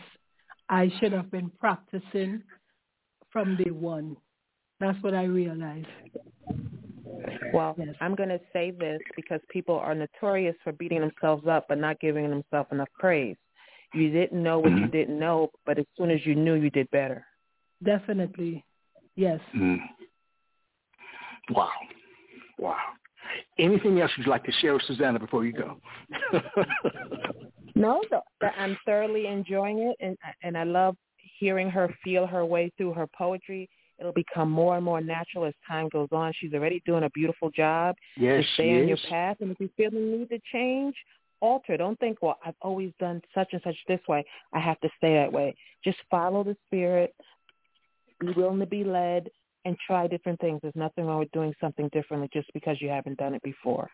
I 0.68 0.90
should 0.98 1.12
have 1.12 1.31
been 1.31 1.50
practicing 1.61 2.42
from 3.31 3.57
day 3.57 3.70
one. 3.70 4.16
That's 4.81 5.00
what 5.03 5.14
I 5.14 5.24
realized. 5.24 5.87
Well, 7.53 7.77
yes. 7.79 7.94
I'm 8.00 8.14
going 8.14 8.31
to 8.31 8.40
say 8.53 8.70
this 8.70 9.00
because 9.16 9.40
people 9.50 9.77
are 9.77 9.94
notorious 9.94 10.57
for 10.64 10.72
beating 10.72 11.00
themselves 11.00 11.46
up 11.46 11.66
but 11.68 11.79
not 11.79 12.00
giving 12.00 12.29
themselves 12.31 12.68
enough 12.72 12.88
praise. 12.98 13.37
You 13.92 14.11
didn't 14.11 14.42
know 14.42 14.59
what 14.59 14.72
you 14.72 14.88
didn't 14.88 15.18
know, 15.18 15.50
but 15.66 15.79
as 15.79 15.85
soon 15.96 16.11
as 16.11 16.24
you 16.27 16.35
knew, 16.35 16.55
you 16.55 16.70
did 16.70 16.90
better. 16.90 17.24
Definitely. 17.85 18.64
Yes. 19.14 19.38
Mm. 19.55 19.79
Wow. 21.50 21.70
Wow. 22.59 22.76
Anything 23.59 24.00
else 24.00 24.11
you'd 24.16 24.26
like 24.26 24.44
to 24.44 24.52
share 24.61 24.74
with 24.74 24.83
Susannah 24.87 25.18
before 25.18 25.44
you 25.44 25.52
go? 25.52 25.80
no, 27.74 28.02
I'm 28.59 28.76
thoroughly 28.85 29.26
enjoying 29.26 29.78
it, 29.80 29.96
and 30.00 30.16
and 30.42 30.57
I 30.57 30.64
love 30.64 30.96
hearing 31.38 31.70
her 31.70 31.92
feel 32.04 32.26
her 32.26 32.44
way 32.44 32.70
through 32.76 32.92
her 32.94 33.09
poetry. 33.16 33.68
It'll 33.98 34.12
become 34.12 34.50
more 34.50 34.76
and 34.76 34.85
more 34.85 35.00
natural 35.00 35.44
as 35.44 35.54
time 35.66 35.88
goes 35.88 36.09
on. 36.12 36.33
She's 36.38 36.52
already 36.52 36.83
doing 36.85 37.04
a 37.04 37.11
beautiful 37.11 37.50
job. 37.50 37.96
Yes, 38.16 38.44
to 38.44 38.54
stay 38.54 38.80
on 38.80 38.88
your 38.88 38.98
path, 39.09 39.38
and 39.40 39.50
if 39.50 39.61
you 39.61 39.70
feel 39.76 39.90
the 39.90 39.98
need 39.98 40.28
to 40.30 40.38
change, 40.52 40.94
alter. 41.40 41.76
Don't 41.76 41.98
think, 42.00 42.18
well, 42.22 42.38
I've 42.44 42.54
always 42.61 42.92
done 42.98 43.20
such 43.35 43.48
and 43.52 43.61
such 43.62 43.76
this 43.88 44.00
way. 44.09 44.24
I 44.52 44.61
have 44.61 44.80
to 44.80 44.88
stay 44.98 45.14
that 45.14 45.33
way. 45.33 45.54
Just 45.83 45.98
follow 46.11 46.44
the 46.44 46.57
spirit. 46.66 47.14
Be 48.20 48.33
willing 48.37 48.61
to 48.61 48.66
be 48.66 48.85
led 48.85 49.28
and 49.64 49.77
try 49.87 50.07
different 50.07 50.40
things. 50.40 50.61
There's 50.62 50.74
nothing 50.77 51.07
wrong 51.07 51.20
with 51.20 51.33
doing 51.33 51.55
something 51.61 51.88
differently 51.92 52.29
just 52.33 52.53
because 52.53 52.81
you 52.81 52.88
haven't 52.88 53.18
done 53.18 53.35
it 53.35 53.42
before. 53.42 53.88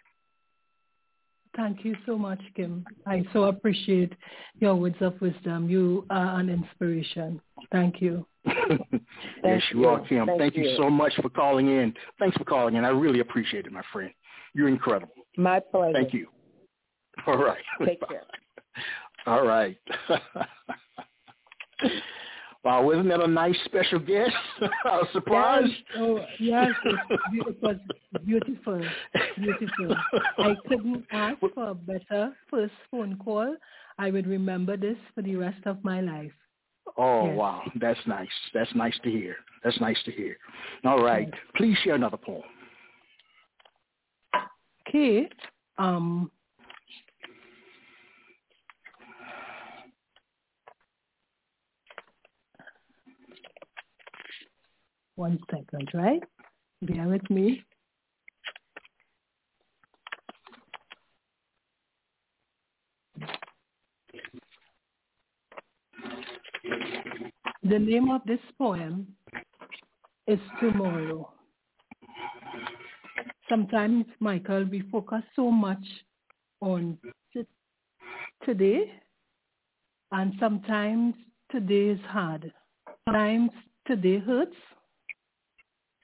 Thank 1.57 1.85
you 1.85 1.97
so 2.07 2.17
much, 2.17 2.41
Kim. 2.55 2.85
I 3.07 3.25
so 3.33 3.45
appreciate 3.45 4.13
your 4.61 4.77
words 4.77 4.97
of 5.01 5.21
wisdom. 5.21 5.69
You 5.69 6.07
are 6.09 6.39
an 6.39 6.49
inspiration. 6.49 7.41
Thank 7.73 8.01
you. 8.01 8.25
yes, 8.47 9.63
you, 9.73 9.81
you. 9.81 9.87
are, 9.87 10.01
Kim. 10.07 10.27
Thank, 10.27 10.39
Thank 10.41 10.57
you. 10.57 10.65
you. 10.65 10.77
so 10.77 10.89
much 10.89 11.13
for 11.21 11.29
calling 11.29 11.69
in. 11.69 11.93
Thanks 12.21 12.37
for 12.37 12.45
calling 12.45 12.77
in. 12.77 12.85
I 12.85 12.91
really 12.91 13.19
appreciate 13.21 13.67
it, 13.67 13.73
my 13.73 13.83
friend. 13.93 14.13
You're 14.55 14.69
incredible. 14.69 15.13
My 15.37 15.61
pleasure. 15.61 15.93
Thank 15.93 16.15
you. 16.15 16.29
All 17.27 17.37
right. 17.37 17.59
Take 17.85 18.01
care. 18.09 18.23
All 19.27 19.45
right. 19.45 19.77
Wow, 22.63 22.83
wasn't 22.85 23.09
that 23.09 23.21
a 23.21 23.27
nice 23.27 23.57
special 23.65 23.99
guest? 23.99 24.35
a 24.85 25.01
surprise? 25.13 25.65
Yes. 25.67 25.99
Oh, 25.99 26.21
yes, 26.39 26.69
it 26.85 27.63
was 27.63 27.77
beautiful, 28.25 28.83
beautiful. 29.39 29.97
I 30.39 30.55
couldn't 30.69 31.07
ask 31.11 31.39
for 31.55 31.69
a 31.71 31.75
better 31.75 32.37
first 32.51 32.75
phone 32.91 33.17
call. 33.17 33.57
I 33.99 34.11
would 34.11 34.27
remember 34.27 34.77
this 34.77 34.97
for 35.15 35.23
the 35.23 35.37
rest 35.37 35.65
of 35.65 35.83
my 35.85 36.03
life. 36.03 36.33
Oh, 36.99 37.27
yes. 37.27 37.37
wow. 37.37 37.63
That's 37.81 38.01
nice. 38.07 38.29
That's 38.53 38.75
nice 38.75 38.99
to 39.05 39.11
hear. 39.11 39.37
That's 39.65 39.81
nice 39.81 39.99
to 40.05 40.13
hear. 40.13 40.37
All 40.85 41.03
right. 41.03 41.29
Yes. 41.31 41.41
Please 41.57 41.77
share 41.83 41.95
another 41.95 42.17
poem. 42.17 42.43
Okay. 44.89 45.29
Um, 45.79 46.31
One 55.21 55.39
second, 55.51 55.91
right? 55.93 56.23
Bear 56.81 57.07
with 57.07 57.29
me. 57.29 57.63
The 67.63 67.79
name 67.79 68.11
of 68.11 68.23
this 68.25 68.39
poem 68.57 69.09
is 70.27 70.39
Tomorrow. 70.59 71.31
Sometimes, 73.47 74.07
Michael, 74.21 74.65
we 74.65 74.81
focus 74.91 75.23
so 75.37 75.51
much 75.51 75.85
on 76.63 76.97
t- 77.35 77.45
today, 78.47 78.91
and 80.13 80.33
sometimes 80.41 81.13
today 81.53 81.89
is 81.89 82.01
hard. 82.09 82.51
Sometimes 83.05 83.51
today 83.87 84.19
hurts, 84.19 84.57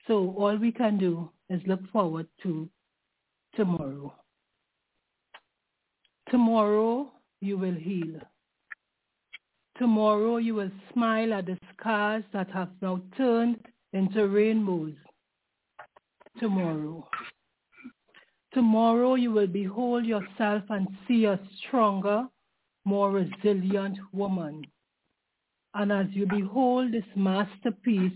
so 0.07 0.35
all 0.38 0.57
we 0.57 0.73
can 0.73 0.99
do 0.99 1.31
is 1.51 1.61
look 1.66 1.81
forward 1.90 2.27
to 2.42 2.69
tomorrow. 3.55 4.14
Tomorrow 6.31 7.11
you 7.40 7.59
will 7.59 7.75
heal. 7.75 8.21
Tomorrow 9.79 10.38
you 10.38 10.55
will 10.55 10.71
smile 10.92 11.35
at 11.35 11.47
the 11.47 11.59
scars 11.73 12.25
that 12.33 12.51
have 12.51 12.71
now 12.81 13.01
turned 13.16 13.59
into 13.92 14.27
rainbows. 14.29 14.95
Tomorrow. 16.40 17.09
Tomorrow 18.53 19.16
you 19.16 19.33
will 19.33 19.47
behold 19.47 20.07
yourself 20.07 20.62
and 20.71 20.88
see 21.07 21.25
a 21.25 21.38
stronger, 21.59 22.27
more 22.85 23.11
resilient 23.11 23.99
woman. 24.12 24.64
And 25.75 25.92
as 25.92 26.07
you 26.12 26.27
behold 26.27 26.92
this 26.92 27.05
masterpiece 27.14 28.12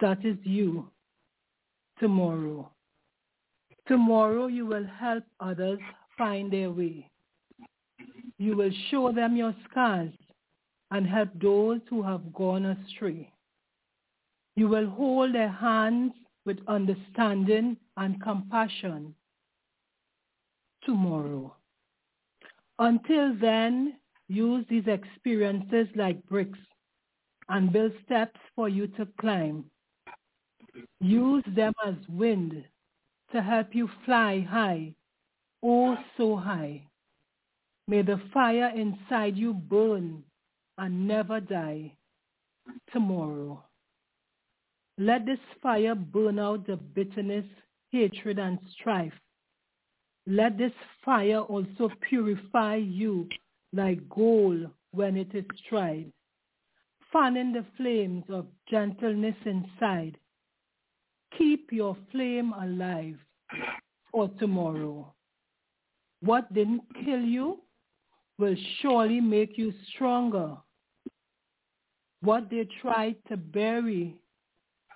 that 0.00 0.24
is 0.24 0.36
you, 0.42 0.90
tomorrow. 1.98 2.70
Tomorrow 3.86 4.46
you 4.46 4.66
will 4.66 4.86
help 4.86 5.24
others 5.40 5.78
find 6.16 6.52
their 6.52 6.70
way. 6.70 7.10
You 8.38 8.56
will 8.56 8.72
show 8.90 9.12
them 9.12 9.36
your 9.36 9.54
scars 9.70 10.12
and 10.90 11.06
help 11.06 11.28
those 11.40 11.80
who 11.88 12.02
have 12.02 12.32
gone 12.32 12.66
astray. 12.66 13.30
You 14.56 14.68
will 14.68 14.88
hold 14.88 15.34
their 15.34 15.50
hands 15.50 16.12
with 16.44 16.58
understanding 16.68 17.76
and 17.96 18.22
compassion 18.22 19.14
tomorrow. 20.84 21.54
Until 22.78 23.34
then, 23.40 23.94
use 24.28 24.64
these 24.68 24.86
experiences 24.86 25.88
like 25.96 26.24
bricks 26.26 26.58
and 27.48 27.72
build 27.72 27.92
steps 28.04 28.40
for 28.54 28.68
you 28.68 28.86
to 28.88 29.06
climb. 29.20 29.64
Use 31.00 31.44
them 31.54 31.72
as 31.86 31.94
wind 32.08 32.64
to 33.32 33.42
help 33.42 33.74
you 33.74 33.88
fly 34.04 34.40
high, 34.48 34.94
oh 35.62 35.96
so 36.16 36.36
high. 36.36 36.82
May 37.86 38.02
the 38.02 38.20
fire 38.32 38.72
inside 38.74 39.36
you 39.36 39.52
burn 39.52 40.24
and 40.78 41.06
never 41.06 41.40
die 41.40 41.92
tomorrow. 42.92 43.62
Let 44.96 45.26
this 45.26 45.40
fire 45.62 45.94
burn 45.94 46.38
out 46.38 46.66
the 46.66 46.76
bitterness, 46.76 47.44
hatred, 47.90 48.38
and 48.38 48.58
strife. 48.72 49.12
Let 50.26 50.56
this 50.56 50.72
fire 51.04 51.40
also 51.40 51.90
purify 52.08 52.76
you 52.76 53.28
like 53.72 54.08
gold 54.08 54.70
when 54.92 55.16
it 55.16 55.34
is 55.34 55.44
tried, 55.68 56.12
fanning 57.12 57.52
the 57.52 57.66
flames 57.76 58.24
of 58.30 58.46
gentleness 58.70 59.36
inside. 59.44 60.16
Keep 61.38 61.72
your 61.72 61.96
flame 62.10 62.52
alive 62.52 63.16
for 64.10 64.28
tomorrow. 64.38 65.12
What 66.20 66.52
didn't 66.54 66.82
kill 67.04 67.20
you 67.20 67.60
will 68.38 68.56
surely 68.80 69.20
make 69.20 69.58
you 69.58 69.72
stronger. 69.94 70.56
What 72.22 72.48
they 72.50 72.66
tried 72.80 73.16
to 73.28 73.36
bury 73.36 74.16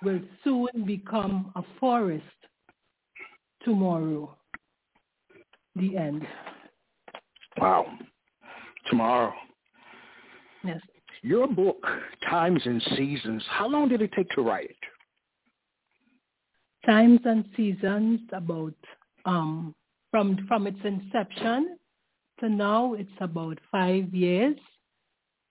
will 0.03 0.21
soon 0.45 0.69
become 0.87 1.53
a 1.55 1.63
forest 1.79 2.25
tomorrow. 3.65 4.35
The 5.77 5.97
end. 5.97 6.27
Wow. 7.59 7.87
Tomorrow. 8.89 9.35
Yes. 10.65 10.81
Your 11.23 11.49
book, 11.49 11.85
Times 12.29 12.63
and 12.65 12.83
Seasons, 12.97 13.43
how 13.51 13.69
long 13.69 13.89
did 13.89 14.01
it 14.03 14.13
take 14.17 14.31
to 14.31 14.43
write 14.43 14.71
it? 14.71 14.77
Times 16.89 17.21
and 17.27 17.45
Seasons, 17.55 18.21
about 18.33 18.75
um, 19.27 19.75
from 20.11 20.39
from 20.49 20.67
its 20.67 20.79
inception 20.85 21.77
to 22.41 22.49
now, 22.49 22.95
it's 22.95 23.11
about 23.21 23.59
five 23.71 24.15
years. 24.15 24.57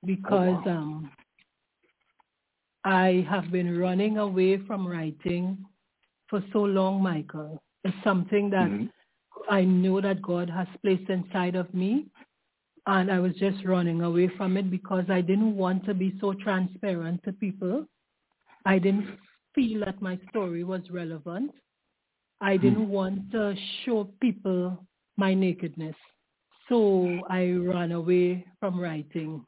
because 0.06 0.58
oh, 0.66 0.72
wow. 0.72 0.78
um, 0.78 1.12
I 2.86 3.26
have 3.30 3.52
been 3.52 3.78
running 3.78 4.18
away 4.20 4.58
from 4.68 4.88
writing 4.88 5.66
for 6.30 6.44
so 6.54 6.60
long, 6.64 7.02
Michael. 7.02 7.62
It's 7.84 8.04
something 8.04 8.50
that 8.52 8.70
Mhm. 8.70 8.90
I 9.50 9.64
know 9.64 10.00
that 10.02 10.22
God 10.22 10.50
has 10.50 10.68
placed 10.84 11.10
inside 11.10 11.56
of 11.56 11.74
me. 11.74 12.06
And 12.86 13.12
I 13.12 13.20
was 13.20 13.36
just 13.36 13.66
running 13.66 14.02
away 14.02 14.28
from 14.38 14.56
it 14.56 14.70
because 14.72 15.10
I 15.10 15.20
didn't 15.22 15.56
want 15.58 15.84
to 15.86 15.94
be 15.94 16.18
so 16.22 16.34
transparent 16.34 17.24
to 17.24 17.34
people. 17.34 17.86
I 18.66 18.80
didn't 18.80 19.08
feel 19.58 19.84
that 19.84 19.99
my 20.03 20.20
story 20.30 20.64
was 20.64 20.82
relevant. 20.91 21.49
I 22.41 22.58
didn't 22.58 22.89
want 22.89 23.32
to 23.32 23.55
show 23.84 24.08
people 24.22 24.86
my 25.18 25.34
nakedness. 25.34 25.95
So 26.70 27.20
I 27.28 27.49
ran 27.49 27.91
away 27.91 28.45
from 28.60 28.80
writing. 28.80 29.43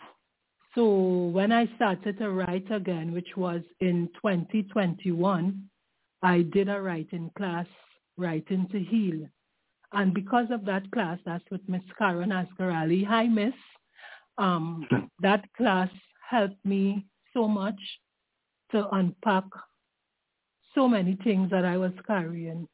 So 0.73 1.29
when 1.31 1.51
I 1.51 1.67
started 1.75 2.17
to 2.17 2.31
write 2.31 2.71
again, 2.71 3.11
which 3.11 3.37
was 3.37 3.61
in 3.81 4.09
2021, 4.15 5.69
I 6.23 6.41
did 6.41 6.69
a 6.69 6.81
writing 6.81 7.29
class, 7.37 7.67
Writing 8.17 8.67
to 8.71 8.79
Heal. 8.79 9.27
And 9.93 10.11
because 10.11 10.47
of 10.49 10.65
that 10.65 10.89
class, 10.91 11.19
that's 11.23 11.43
with 11.51 11.61
Miss 11.67 11.83
Karen 11.99 12.31
Ascarali. 12.31 13.05
Hi, 13.05 13.27
Miss. 13.27 13.53
Um, 14.39 14.87
that 15.21 15.45
class 15.55 15.89
helped 16.27 16.65
me 16.65 17.05
so 17.31 17.47
much 17.47 17.79
to 18.71 18.87
unpack 18.89 19.43
so 20.75 20.87
many 20.87 21.17
things 21.23 21.49
that 21.51 21.65
I 21.65 21.77
was 21.77 21.93
carrying, 22.05 22.67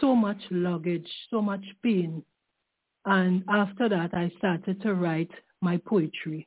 so 0.00 0.14
much 0.14 0.40
luggage, 0.50 1.08
so 1.30 1.42
much 1.42 1.64
pain. 1.82 2.22
And 3.06 3.42
after 3.48 3.88
that, 3.88 4.14
I 4.14 4.30
started 4.38 4.80
to 4.82 4.94
write 4.94 5.30
my 5.60 5.76
poetry. 5.78 6.46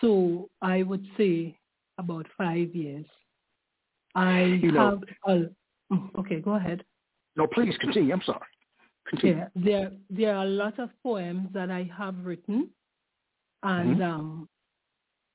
So 0.00 0.48
I 0.62 0.82
would 0.82 1.06
say 1.16 1.56
about 1.98 2.26
five 2.36 2.74
years. 2.74 3.06
I 4.14 4.42
You 4.44 4.72
know- 4.72 5.00
have, 5.26 5.36
a, 5.36 5.50
mm, 5.92 6.14
okay, 6.18 6.40
go 6.40 6.54
ahead. 6.54 6.84
No, 7.36 7.46
please 7.46 7.76
continue. 7.78 8.12
I'm 8.12 8.22
sorry. 8.22 8.40
Continue. 9.06 9.36
Yeah, 9.36 9.48
there 9.54 9.92
there 10.10 10.36
are 10.36 10.44
a 10.44 10.48
lot 10.48 10.78
of 10.78 10.90
poems 11.02 11.48
that 11.52 11.70
I 11.70 11.84
have 11.96 12.24
written, 12.24 12.70
and 13.62 13.96
Mhm. 13.98 14.02
um, 14.12 14.48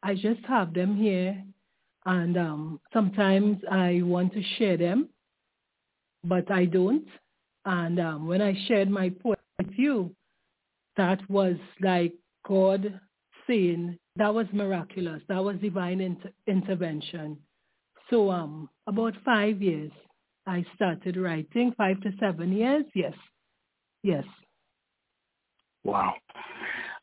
I 0.04 0.14
just 0.16 0.42
have 0.46 0.74
them 0.74 0.96
here, 0.96 1.44
and 2.06 2.38
um, 2.38 2.80
sometimes 2.94 3.58
I 3.70 4.02
want 4.04 4.34
to 4.34 4.44
share 4.58 4.78
them, 4.78 5.10
but 6.24 6.50
I 6.52 6.66
don't. 6.66 7.08
And 7.66 8.00
um, 8.00 8.28
when 8.28 8.42
I 8.42 8.56
shared 8.68 8.90
my 8.90 9.10
poem 9.10 9.38
with 9.58 9.72
you, 9.76 10.16
that 10.98 11.20
was 11.30 11.56
like 11.82 12.14
God 12.48 13.00
saying 13.48 13.98
that 14.18 14.34
was 14.34 14.48
miraculous. 14.54 15.22
That 15.28 15.44
was 15.44 15.58
divine 15.58 16.00
inter- 16.00 16.32
intervention. 16.48 17.38
So 18.10 18.30
um, 18.30 18.70
about 18.88 19.14
five 19.26 19.62
years, 19.62 19.92
I 20.46 20.64
started 20.76 21.18
writing. 21.18 21.74
Five 21.76 22.02
to 22.02 22.12
seven 22.20 22.54
years, 22.54 22.86
yes. 22.94 23.14
Yes. 24.04 24.24
Wow. 25.84 26.14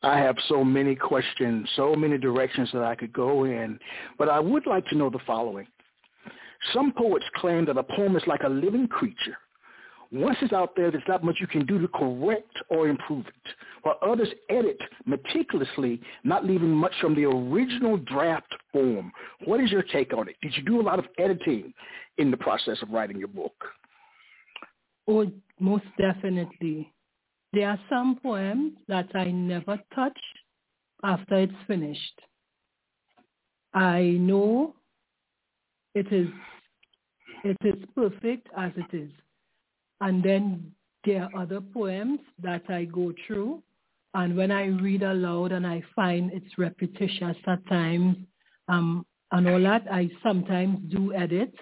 I 0.03 0.17
have 0.17 0.35
so 0.49 0.63
many 0.65 0.95
questions, 0.95 1.67
so 1.75 1.95
many 1.95 2.17
directions 2.17 2.69
that 2.73 2.83
I 2.83 2.93
could 2.93 3.13
go 3.13 3.45
in, 3.45 3.79
but 4.17 4.27
I 4.27 4.39
would 4.39 4.67
like 4.67 4.85
to 4.87 4.95
know 4.95 5.09
the 5.09 5.19
following. 5.25 5.65
Some 6.73 6.91
poets 6.91 7.25
claim 7.35 7.65
that 7.65 7.77
a 7.77 7.83
poem 7.83 8.15
is 8.17 8.23
like 8.27 8.43
a 8.43 8.49
living 8.49 8.87
creature. 8.87 9.37
Once 10.11 10.37
it's 10.41 10.53
out 10.53 10.75
there, 10.75 10.91
there's 10.91 11.03
not 11.07 11.23
much 11.23 11.37
you 11.39 11.47
can 11.47 11.65
do 11.65 11.79
to 11.79 11.87
correct 11.87 12.55
or 12.69 12.87
improve 12.87 13.25
it, 13.25 13.53
while 13.81 13.97
others 14.05 14.27
edit 14.49 14.77
meticulously, 15.05 15.99
not 16.23 16.45
leaving 16.45 16.69
much 16.69 16.93
from 17.01 17.15
the 17.15 17.25
original 17.25 17.97
draft 17.97 18.53
form. 18.71 19.11
What 19.45 19.59
is 19.59 19.71
your 19.71 19.81
take 19.81 20.13
on 20.13 20.27
it? 20.29 20.35
Did 20.41 20.55
you 20.55 20.63
do 20.63 20.79
a 20.79 20.83
lot 20.83 20.99
of 20.99 21.05
editing 21.17 21.73
in 22.19 22.29
the 22.29 22.37
process 22.37 22.79
of 22.83 22.91
writing 22.91 23.17
your 23.17 23.29
book? 23.29 23.55
Oh, 25.07 25.25
most 25.59 25.85
definitely. 25.97 26.93
There 27.53 27.69
are 27.69 27.79
some 27.89 28.19
poems 28.21 28.73
that 28.87 29.07
I 29.15 29.25
never 29.25 29.79
touch 29.93 30.19
after 31.03 31.35
it's 31.35 31.53
finished. 31.67 32.21
I 33.73 34.17
know 34.19 34.75
it 35.93 36.11
is 36.11 36.27
it 37.43 37.57
is 37.63 37.83
perfect 37.93 38.47
as 38.57 38.71
it 38.75 38.95
is. 38.95 39.11
And 40.01 40.23
then 40.23 40.71
there 41.05 41.23
are 41.23 41.43
other 41.43 41.61
poems 41.61 42.19
that 42.41 42.63
I 42.69 42.85
go 42.85 43.13
through 43.27 43.61
and 44.13 44.37
when 44.37 44.51
I 44.51 44.65
read 44.65 45.03
aloud 45.03 45.51
and 45.51 45.65
I 45.65 45.83
find 45.95 46.31
it's 46.31 46.57
repetitious 46.57 47.37
at 47.47 47.67
times 47.67 48.17
um, 48.67 49.05
and 49.31 49.47
all 49.47 49.61
that, 49.63 49.85
I 49.91 50.09
sometimes 50.21 50.79
do 50.91 51.13
edit. 51.13 51.53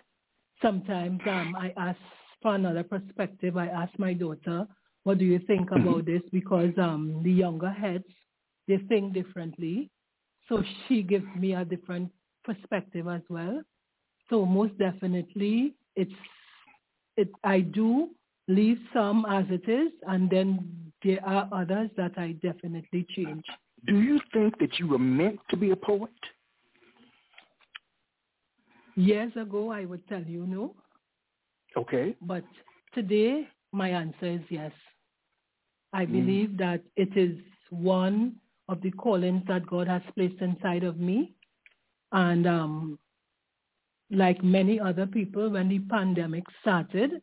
Sometimes 0.61 1.21
um, 1.25 1.55
I 1.57 1.73
ask 1.77 1.97
for 2.41 2.55
another 2.55 2.83
perspective. 2.83 3.55
I 3.55 3.67
ask 3.67 3.97
my 3.97 4.13
daughter, 4.13 4.67
what 5.03 5.17
do 5.17 5.25
you 5.25 5.39
think 5.47 5.71
about 5.71 6.05
this? 6.05 6.21
Because 6.31 6.71
um, 6.77 7.21
the 7.23 7.31
younger 7.31 7.71
heads, 7.71 8.05
they 8.67 8.77
think 8.89 9.13
differently. 9.13 9.89
So 10.47 10.63
she 10.87 11.01
gives 11.01 11.25
me 11.37 11.53
a 11.53 11.65
different 11.65 12.11
perspective 12.43 13.07
as 13.07 13.21
well. 13.29 13.61
So 14.29 14.45
most 14.45 14.77
definitely, 14.77 15.73
it's 15.95 16.11
it. 17.17 17.29
I 17.43 17.61
do 17.61 18.09
leave 18.47 18.77
some 18.93 19.25
as 19.29 19.45
it 19.49 19.69
is, 19.69 19.91
and 20.07 20.29
then 20.29 20.91
there 21.03 21.19
are 21.25 21.49
others 21.51 21.89
that 21.97 22.13
I 22.17 22.33
definitely 22.41 23.05
change. 23.15 23.43
Do 23.87 23.99
you 23.99 24.19
think 24.31 24.57
that 24.59 24.79
you 24.79 24.87
were 24.87 24.99
meant 24.99 25.39
to 25.49 25.57
be 25.57 25.71
a 25.71 25.75
poet? 25.75 26.11
Years 28.95 29.31
ago, 29.35 29.71
I 29.71 29.85
would 29.85 30.07
tell 30.07 30.21
you 30.23 30.45
no, 30.45 30.75
Okay. 31.75 32.15
but 32.21 32.43
today 32.93 33.47
my 33.71 33.89
answer 33.89 34.25
is 34.25 34.41
yes. 34.49 34.71
I 35.93 36.05
Mm. 36.05 36.11
believe 36.11 36.57
that 36.57 36.83
it 36.95 37.15
is 37.17 37.37
one 37.69 38.35
of 38.69 38.81
the 38.81 38.91
callings 38.91 39.43
that 39.47 39.65
God 39.65 39.87
has 39.87 40.01
placed 40.15 40.41
inside 40.41 40.83
of 40.83 40.99
me. 40.99 41.33
And 42.11 42.47
um, 42.47 42.99
like 44.11 44.43
many 44.43 44.79
other 44.79 45.07
people, 45.07 45.49
when 45.49 45.69
the 45.69 45.79
pandemic 45.79 46.43
started, 46.61 47.21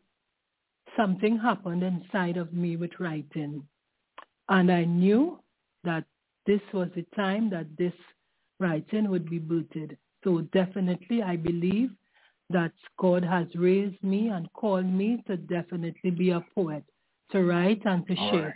something 0.97 1.39
happened 1.39 1.83
inside 1.83 2.37
of 2.37 2.53
me 2.53 2.77
with 2.77 2.99
writing. 3.01 3.63
And 4.49 4.71
I 4.73 4.85
knew 4.85 5.41
that 5.85 6.05
this 6.47 6.61
was 6.73 6.89
the 6.95 7.05
time 7.17 7.51
that 7.51 7.67
this 7.77 7.93
writing 8.61 9.11
would 9.11 9.29
be 9.29 9.39
booted. 9.39 9.97
So 10.25 10.43
definitely 10.53 11.23
I 11.23 11.37
believe 11.37 11.91
that 12.51 12.73
God 12.99 13.25
has 13.25 13.47
raised 13.55 14.03
me 14.03 14.29
and 14.29 14.53
called 14.55 14.87
me 14.87 15.23
to 15.27 15.37
definitely 15.37 16.11
be 16.11 16.31
a 16.31 16.45
poet, 16.55 16.85
to 17.33 17.45
write 17.45 17.83
and 17.85 18.07
to 18.07 18.15
All 18.17 18.31
share. 18.31 18.43
right. 18.43 18.55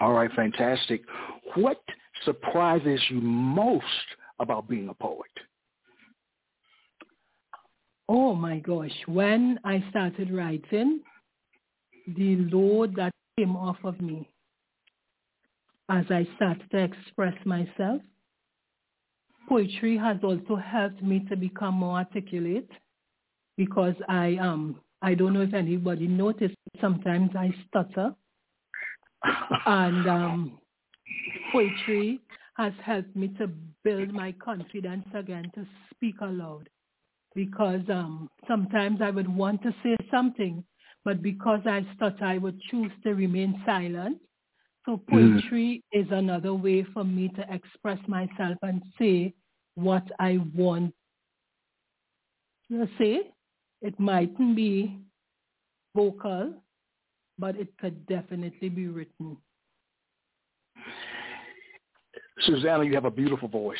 All 0.00 0.12
right, 0.12 0.30
fantastic. 0.32 1.02
What 1.54 1.80
surprises 2.24 3.00
you 3.08 3.20
most 3.20 3.84
about 4.40 4.68
being 4.68 4.88
a 4.88 4.94
poet? 4.94 5.30
Oh 8.08 8.34
my 8.34 8.58
gosh, 8.58 8.92
when 9.06 9.58
I 9.64 9.84
started 9.90 10.32
writing, 10.32 11.00
the 12.16 12.36
load 12.52 12.96
that 12.96 13.12
came 13.38 13.56
off 13.56 13.78
of 13.84 14.00
me 14.00 14.28
as 15.88 16.04
I 16.10 16.26
started 16.36 16.68
to 16.70 16.78
express 16.78 17.34
myself, 17.44 18.00
poetry 19.48 19.96
has 19.98 20.16
also 20.22 20.56
helped 20.56 21.02
me 21.02 21.24
to 21.28 21.36
become 21.36 21.74
more 21.74 21.98
articulate 21.98 22.68
because 23.56 23.94
I 24.08 24.36
um 24.36 24.80
I 25.02 25.14
don't 25.14 25.32
know 25.34 25.42
if 25.42 25.54
anybody 25.54 26.06
noticed 26.06 26.54
sometimes 26.80 27.30
I 27.36 27.54
stutter 27.68 28.14
and 29.66 30.08
um 30.08 30.58
poetry 31.52 32.20
has 32.56 32.72
helped 32.84 33.14
me 33.16 33.28
to 33.38 33.48
build 33.84 34.12
my 34.12 34.32
confidence 34.32 35.06
again 35.14 35.50
to 35.54 35.66
speak 35.94 36.16
aloud 36.20 36.68
because 37.34 37.80
um, 37.88 38.28
sometimes 38.46 39.00
I 39.02 39.10
would 39.10 39.28
want 39.28 39.62
to 39.62 39.74
say 39.82 39.96
something, 40.10 40.64
but 41.04 41.22
because 41.22 41.60
I 41.66 41.86
stutter, 41.96 42.24
I 42.24 42.38
would 42.38 42.60
choose 42.70 42.92
to 43.04 43.14
remain 43.14 43.62
silent. 43.64 44.18
So 44.86 45.00
poetry 45.08 45.82
is 45.92 46.06
another 46.10 46.54
way 46.54 46.84
for 46.92 47.04
me 47.04 47.28
to 47.36 47.46
express 47.54 47.98
myself 48.08 48.58
and 48.62 48.82
say 48.98 49.32
what 49.76 50.04
I 50.18 50.38
want 50.54 50.94
to 52.70 52.88
say. 52.98 53.30
It 53.82 53.98
mightn't 53.98 54.54
be 54.54 54.96
vocal, 55.94 56.54
but 57.38 57.56
it 57.56 57.68
could 57.80 58.06
definitely 58.06 58.68
be 58.68 58.86
written. 58.86 59.36
Susannah, 62.40 62.84
you 62.84 62.94
have 62.94 63.04
a 63.04 63.10
beautiful 63.10 63.48
voice. 63.48 63.78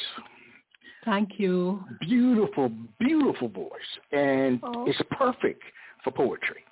Thank 1.05 1.39
you. 1.39 1.85
Beautiful, 2.01 2.71
beautiful 3.01 3.49
voice. 3.49 3.99
And 4.13 4.61
Oh. 4.63 4.87
it's 4.87 5.01
perfect 5.13 5.63
for 6.05 6.13
poetry. 6.13 6.65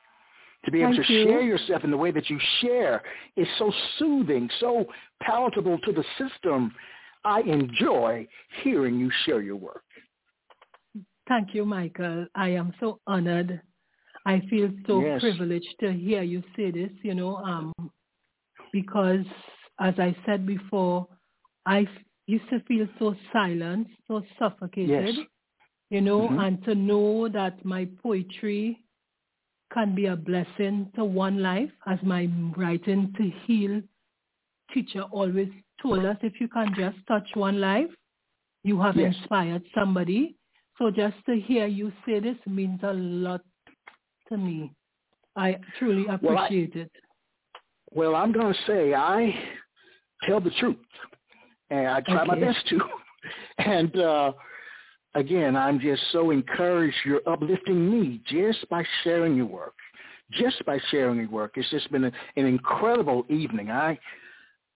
To 0.64 0.70
be 0.70 0.82
able 0.82 0.94
Thank 0.94 1.06
to 1.06 1.12
you. 1.12 1.24
share 1.24 1.40
yourself 1.40 1.84
in 1.84 1.90
the 1.90 1.96
way 1.96 2.10
that 2.10 2.28
you 2.28 2.38
share 2.60 3.02
is 3.36 3.48
so 3.58 3.72
soothing, 3.98 4.48
so 4.60 4.86
palatable 5.20 5.78
to 5.78 5.92
the 5.92 6.04
system. 6.18 6.74
I 7.24 7.40
enjoy 7.40 8.28
hearing 8.62 8.98
you 8.98 9.10
share 9.24 9.40
your 9.40 9.56
work. 9.56 9.84
Thank 11.30 11.54
you, 11.54 11.64
Michael. 11.64 12.26
I 12.34 12.48
am 12.48 12.74
so 12.80 12.98
honored. 13.06 13.60
I 14.26 14.40
feel 14.50 14.68
so 14.84 15.00
Yes. 15.00 15.20
privileged 15.20 15.74
to 15.78 15.92
hear 15.92 16.22
you 16.22 16.42
say 16.56 16.72
this, 16.72 16.90
you 17.04 17.14
know, 17.14 17.36
um, 17.36 17.72
because 18.72 19.24
as 19.78 19.94
I 19.98 20.14
said 20.26 20.44
before, 20.44 21.06
I 21.66 21.86
used 22.26 22.48
to 22.50 22.58
feel 22.68 22.88
so 22.98 23.14
silent, 23.32 23.86
so 24.08 24.22
suffocated, 24.40 24.90
Yes. 25.16 25.26
you 25.90 26.00
know, 26.00 26.30
Mhm. 26.30 26.40
and 26.40 26.64
to 26.64 26.74
know 26.74 27.28
that 27.28 27.64
my 27.64 27.84
poetry 28.02 28.82
can 29.72 29.94
be 29.94 30.06
a 30.06 30.16
blessing 30.16 30.90
to 30.96 31.04
one 31.04 31.38
life, 31.40 31.72
as 31.86 32.02
my 32.02 32.26
writing 32.56 33.12
to 33.18 33.30
heal 33.46 33.80
teacher 34.74 35.02
always 35.12 35.50
told 35.80 36.04
us, 36.04 36.16
if 36.22 36.40
you 36.40 36.48
can 36.48 36.74
just 36.74 36.98
touch 37.06 37.28
one 37.36 37.60
life, 37.60 37.94
you 38.64 38.80
have 38.80 38.96
Yes. 38.96 39.14
inspired 39.16 39.62
somebody. 39.74 40.36
So 40.80 40.90
just 40.90 41.16
to 41.26 41.38
hear 41.38 41.66
you 41.66 41.92
say 42.06 42.20
this 42.20 42.36
means 42.46 42.80
a 42.82 42.92
lot 42.94 43.42
to 44.30 44.38
me. 44.38 44.72
I 45.36 45.58
truly 45.78 46.06
Well, 46.22 46.38
I- 46.38 46.46
appreciate 46.46 46.74
it. 46.74 46.90
Well, 47.92 48.14
I'm 48.14 48.32
going 48.32 48.54
to 48.54 48.60
say 48.66 48.94
I 48.94 49.34
tell 50.22 50.40
the 50.40 50.50
truth, 50.58 50.76
and 51.70 51.88
I 51.88 52.00
try 52.00 52.24
my 52.24 52.38
best 52.38 52.66
to. 52.68 52.80
And 53.58 53.94
uh, 53.98 54.32
again, 55.14 55.54
I'm 55.54 55.78
just 55.78 56.00
so 56.10 56.30
encouraged. 56.30 56.96
You're 57.04 57.20
uplifting 57.26 57.90
me 57.90 58.22
just 58.26 58.66
by 58.70 58.82
sharing 59.04 59.36
your 59.36 59.44
work. 59.44 59.74
Just 60.32 60.64
by 60.64 60.78
sharing 60.90 61.18
your 61.18 61.28
work, 61.28 61.52
it's 61.56 61.68
just 61.68 61.92
been 61.92 62.04
a, 62.04 62.12
an 62.36 62.46
incredible 62.46 63.26
evening. 63.28 63.70
I 63.70 63.98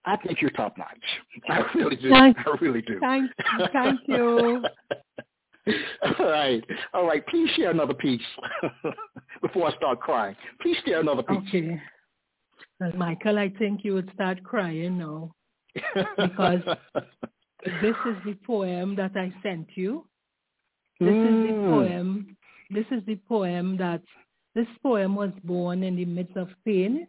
I 0.05 0.19
think 0.19 0.43
you're 0.43 0.51
top 0.51 0.77
notch. 0.77 0.89
I 1.49 1.65
really 1.75 1.97
do. 1.97 2.11
Thank- 2.11 2.37
I 2.47 2.57
really 2.61 2.83
do. 2.83 3.01
thank- 3.01 3.31
thank 3.73 4.01
you. 4.09 4.63
All 6.19 6.27
right, 6.31 6.63
all 6.93 7.07
right. 7.07 7.27
Please 7.27 7.49
share 7.57 7.71
another 7.71 7.95
piece 7.95 8.21
before 9.43 9.69
I 9.73 9.77
start 9.77 9.99
crying. 10.01 10.37
Please 10.61 10.77
share 10.85 11.01
another 11.01 11.23
piece. 11.23 11.39
Okay. 11.49 11.81
Well, 12.81 12.93
Michael, 12.97 13.39
I 13.39 13.49
think 13.59 13.81
you 13.83 13.95
would 13.95 14.11
start 14.15 14.43
crying 14.45 14.99
now. 14.99 15.35
Because 16.17 16.61
This 17.81 17.97
is 18.07 18.17
the 18.27 18.35
poem 18.47 18.95
that 18.97 19.13
I 19.17 19.33
sent 19.43 19.69
you. 19.75 20.07
This 21.01 21.15
is 21.15 21.47
the 21.47 21.53
Mm. 21.55 21.71
poem. 21.71 22.37
This 22.71 22.87
is 22.91 23.03
the 23.07 23.17
poem 23.17 23.77
that 23.79 24.03
this 24.55 24.69
poem 24.83 25.15
was 25.17 25.33
born 25.45 25.83
in 25.83 25.97
the 25.97 26.05
midst 26.05 26.37
of 26.37 26.49
pain. 26.65 27.07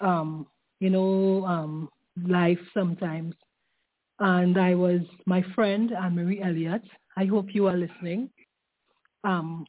Um, 0.00 0.46
you 0.80 0.88
know, 0.88 1.44
um, 1.44 1.90
life 2.26 2.60
sometimes. 2.72 3.34
And 4.18 4.58
I 4.58 4.74
was 4.74 5.02
my 5.26 5.42
friend 5.54 5.92
Anne 5.92 6.14
Marie 6.14 6.42
Elliott. 6.42 6.82
I 7.20 7.26
hope 7.26 7.54
you 7.54 7.66
are 7.66 7.76
listening. 7.76 8.30
Um, 9.24 9.66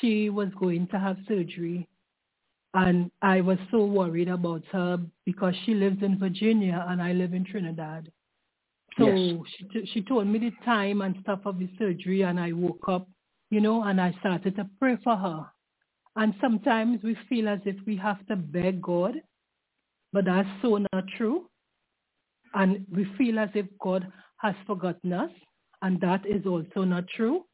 she 0.00 0.30
was 0.30 0.48
going 0.58 0.88
to 0.88 0.98
have 0.98 1.16
surgery, 1.28 1.88
and 2.74 3.08
I 3.22 3.40
was 3.40 3.58
so 3.70 3.84
worried 3.84 4.28
about 4.28 4.64
her 4.72 4.98
because 5.24 5.54
she 5.64 5.74
lives 5.74 6.02
in 6.02 6.18
Virginia 6.18 6.84
and 6.88 7.00
I 7.00 7.12
live 7.12 7.34
in 7.34 7.44
Trinidad. 7.44 8.10
So 8.98 9.06
Yes. 9.06 9.46
she 9.52 9.64
t- 9.72 9.90
she 9.92 10.02
told 10.02 10.26
me 10.26 10.40
the 10.40 10.50
time 10.64 11.02
and 11.02 11.14
stuff 11.22 11.42
of 11.44 11.60
the 11.60 11.68
surgery, 11.78 12.22
and 12.22 12.40
I 12.40 12.50
woke 12.50 12.88
up, 12.88 13.06
you 13.50 13.60
know, 13.60 13.84
and 13.84 14.00
I 14.00 14.10
started 14.18 14.56
to 14.56 14.68
pray 14.80 14.96
for 15.04 15.16
her. 15.16 15.40
And 16.16 16.34
sometimes 16.40 17.00
we 17.04 17.16
feel 17.28 17.48
as 17.48 17.60
if 17.64 17.76
we 17.86 17.96
have 17.96 18.26
to 18.26 18.34
beg 18.34 18.82
God, 18.82 19.14
but 20.12 20.24
that's 20.24 20.54
so 20.60 20.84
not 20.92 21.04
true. 21.16 21.48
And 22.54 22.84
we 22.90 23.04
feel 23.16 23.38
as 23.38 23.50
if 23.54 23.66
God 23.78 24.12
has 24.38 24.56
forgotten 24.66 25.12
us, 25.12 25.30
and 25.82 26.00
that 26.00 26.24
is 26.26 26.46
also 26.46 26.84
not 26.84 27.06
true. 27.08 27.44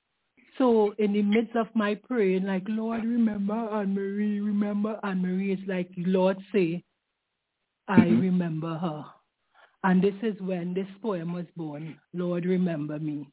So 0.59 0.95
in 0.99 1.13
the 1.13 1.23
midst 1.23 1.57
of 1.57 1.69
my 1.75 1.95
praying, 1.95 2.45
like, 2.45 2.65
Lord, 2.69 3.05
remember 3.05 3.55
Anne 3.55 3.95
Marie, 3.95 4.41
remember 4.41 4.99
Anne 5.03 5.23
Marie, 5.23 5.53
it's 5.53 5.67
like, 5.67 5.91
Lord, 5.97 6.37
say, 6.53 6.85
I 7.87 8.07
Mhm. 8.09 8.21
remember 8.21 8.77
her. 8.79 9.05
And 9.85 10.03
this 10.03 10.15
is 10.23 10.41
when 10.41 10.75
this 10.75 10.89
poem 11.01 11.33
was 11.33 11.47
born. 11.57 12.01
Lord, 12.13 12.45
remember 12.45 12.99
me. 12.99 13.31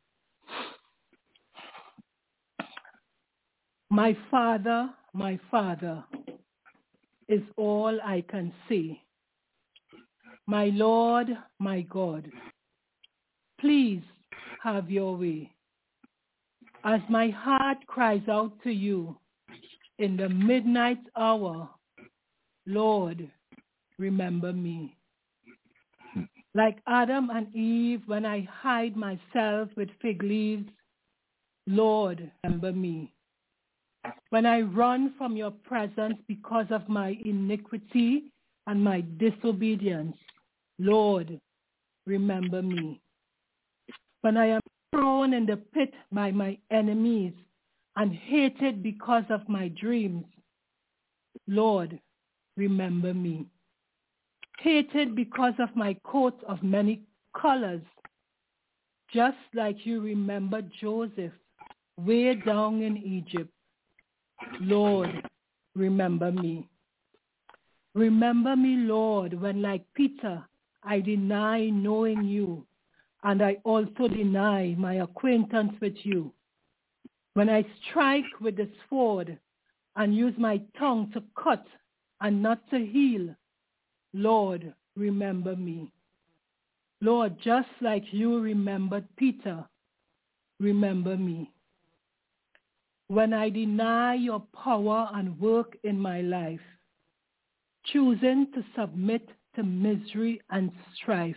My 3.90 4.14
father, 4.30 4.94
my 5.14 5.38
father 5.50 6.04
is 7.28 7.42
all 7.58 8.00
I 8.02 8.22
can 8.22 8.54
say. 8.70 9.02
My 10.48 10.66
Lord, 10.66 11.36
my 11.60 11.82
God, 11.82 12.32
please 13.60 14.04
have 14.66 14.90
your 14.90 15.16
way. 15.16 15.52
As 16.84 17.00
my 17.08 17.30
heart 17.30 17.78
cries 17.86 18.28
out 18.28 18.52
to 18.64 18.72
you 18.72 19.16
in 20.00 20.18
the 20.18 20.28
midnight 20.28 20.98
hour, 21.16 21.70
Lord, 22.66 23.30
remember 24.00 24.52
me. 24.52 24.98
Like 26.56 26.78
Adam 26.88 27.30
and 27.32 27.54
Eve, 27.54 28.04
when 28.06 28.26
I 28.26 28.48
hide 28.50 28.96
myself 28.96 29.68
with 29.76 29.90
fig 30.02 30.24
leaves, 30.24 30.70
Lord, 31.68 32.32
remember 32.46 32.72
me. 32.72 33.14
When 34.30 34.46
I 34.46 34.62
run 34.62 35.14
from 35.18 35.36
your 35.36 35.52
presence 35.52 36.16
because 36.30 36.68
of 36.70 36.88
my 36.88 37.18
iniquity 37.26 38.32
and 38.68 38.82
my 38.82 39.04
disobedience, 39.18 40.16
Lord, 40.80 41.42
remember 42.08 42.62
me. 42.62 43.02
When 44.26 44.38
I 44.38 44.48
am 44.48 44.62
thrown 44.92 45.36
in 45.36 45.46
the 45.46 45.58
pit 45.58 45.94
by 46.12 46.32
my 46.32 46.58
enemies 46.72 47.34
and 47.96 48.12
hated 48.12 48.82
because 48.82 49.24
of 49.30 49.48
my 49.48 49.68
dreams, 49.68 50.26
Lord, 51.48 52.00
remember 52.58 53.14
me. 53.14 53.46
Hated 54.58 55.16
because 55.16 55.54
of 55.60 55.70
my 55.76 55.96
coat 56.04 56.44
of 56.48 56.64
many 56.64 57.04
colors, 57.40 57.84
just 59.14 59.38
like 59.54 59.86
you 59.86 60.02
remember 60.02 60.64
Joseph 60.82 61.34
way 61.96 62.34
down 62.34 62.82
in 62.82 62.98
Egypt. 62.98 63.52
Lord, 64.60 65.22
remember 65.76 66.32
me. 66.32 66.68
Remember 67.94 68.56
me, 68.56 68.88
Lord, 68.88 69.40
when 69.40 69.62
like 69.62 69.86
Peter, 69.94 70.44
I 70.84 71.02
deny 71.02 71.70
knowing 71.70 72.24
you, 72.24 72.66
and 73.26 73.42
I 73.42 73.58
also 73.64 74.08
deny 74.08 74.76
my 74.78 74.96
acquaintance 74.96 75.74
with 75.82 75.96
you. 76.04 76.32
When 77.34 77.50
I 77.50 77.66
strike 77.90 78.40
with 78.40 78.56
the 78.56 78.70
sword 78.88 79.38
and 79.96 80.16
use 80.16 80.36
my 80.38 80.62
tongue 80.78 81.12
to 81.14 81.24
cut 81.42 81.66
and 82.22 82.42
not 82.42 82.70
to 82.70 82.78
heal, 82.78 83.36
Lord, 84.14 84.74
remember 84.96 85.56
me. 85.56 85.92
Lord, 87.02 87.36
just 87.44 87.68
like 87.82 88.04
you 88.12 88.40
remembered 88.40 89.08
Peter, 89.18 89.66
remember 90.60 91.18
me. 91.18 91.52
When 93.08 93.34
I 93.34 93.50
deny 93.50 94.14
your 94.14 94.44
power 94.54 95.10
and 95.14 95.40
work 95.40 95.76
in 95.84 96.00
my 96.00 96.22
life, 96.22 96.62
choosing 97.86 98.48
to 98.54 98.64
submit 98.80 99.28
to 99.56 99.64
misery 99.64 100.42
and 100.52 100.72
strife, 100.96 101.36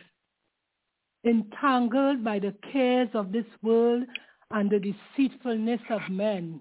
entangled 1.24 2.24
by 2.24 2.38
the 2.38 2.54
cares 2.72 3.08
of 3.14 3.32
this 3.32 3.46
world 3.62 4.04
and 4.50 4.70
the 4.70 4.78
deceitfulness 4.78 5.80
of 5.90 6.00
men, 6.10 6.60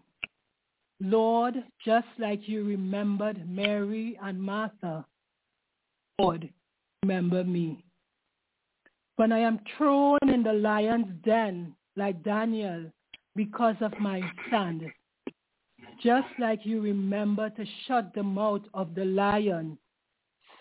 Lord, 0.99 1.63
just 1.85 2.07
like 2.17 2.47
you 2.47 2.63
remembered 2.63 3.47
Mary 3.49 4.17
and 4.21 4.41
Martha, 4.41 5.05
Lord, 6.19 6.49
remember 7.03 7.43
me. 7.43 7.83
When 9.17 9.31
I 9.31 9.39
am 9.39 9.59
thrown 9.77 10.17
in 10.27 10.43
the 10.43 10.53
lion's 10.53 11.07
den 11.23 11.75
like 11.95 12.23
Daniel 12.23 12.91
because 13.35 13.75
of 13.81 13.93
my 13.99 14.21
stand, 14.47 14.83
just 16.03 16.27
like 16.39 16.65
you 16.65 16.81
remember 16.81 17.49
to 17.51 17.65
shut 17.87 18.13
the 18.13 18.23
mouth 18.23 18.63
of 18.73 18.95
the 18.95 19.05
lion, 19.05 19.77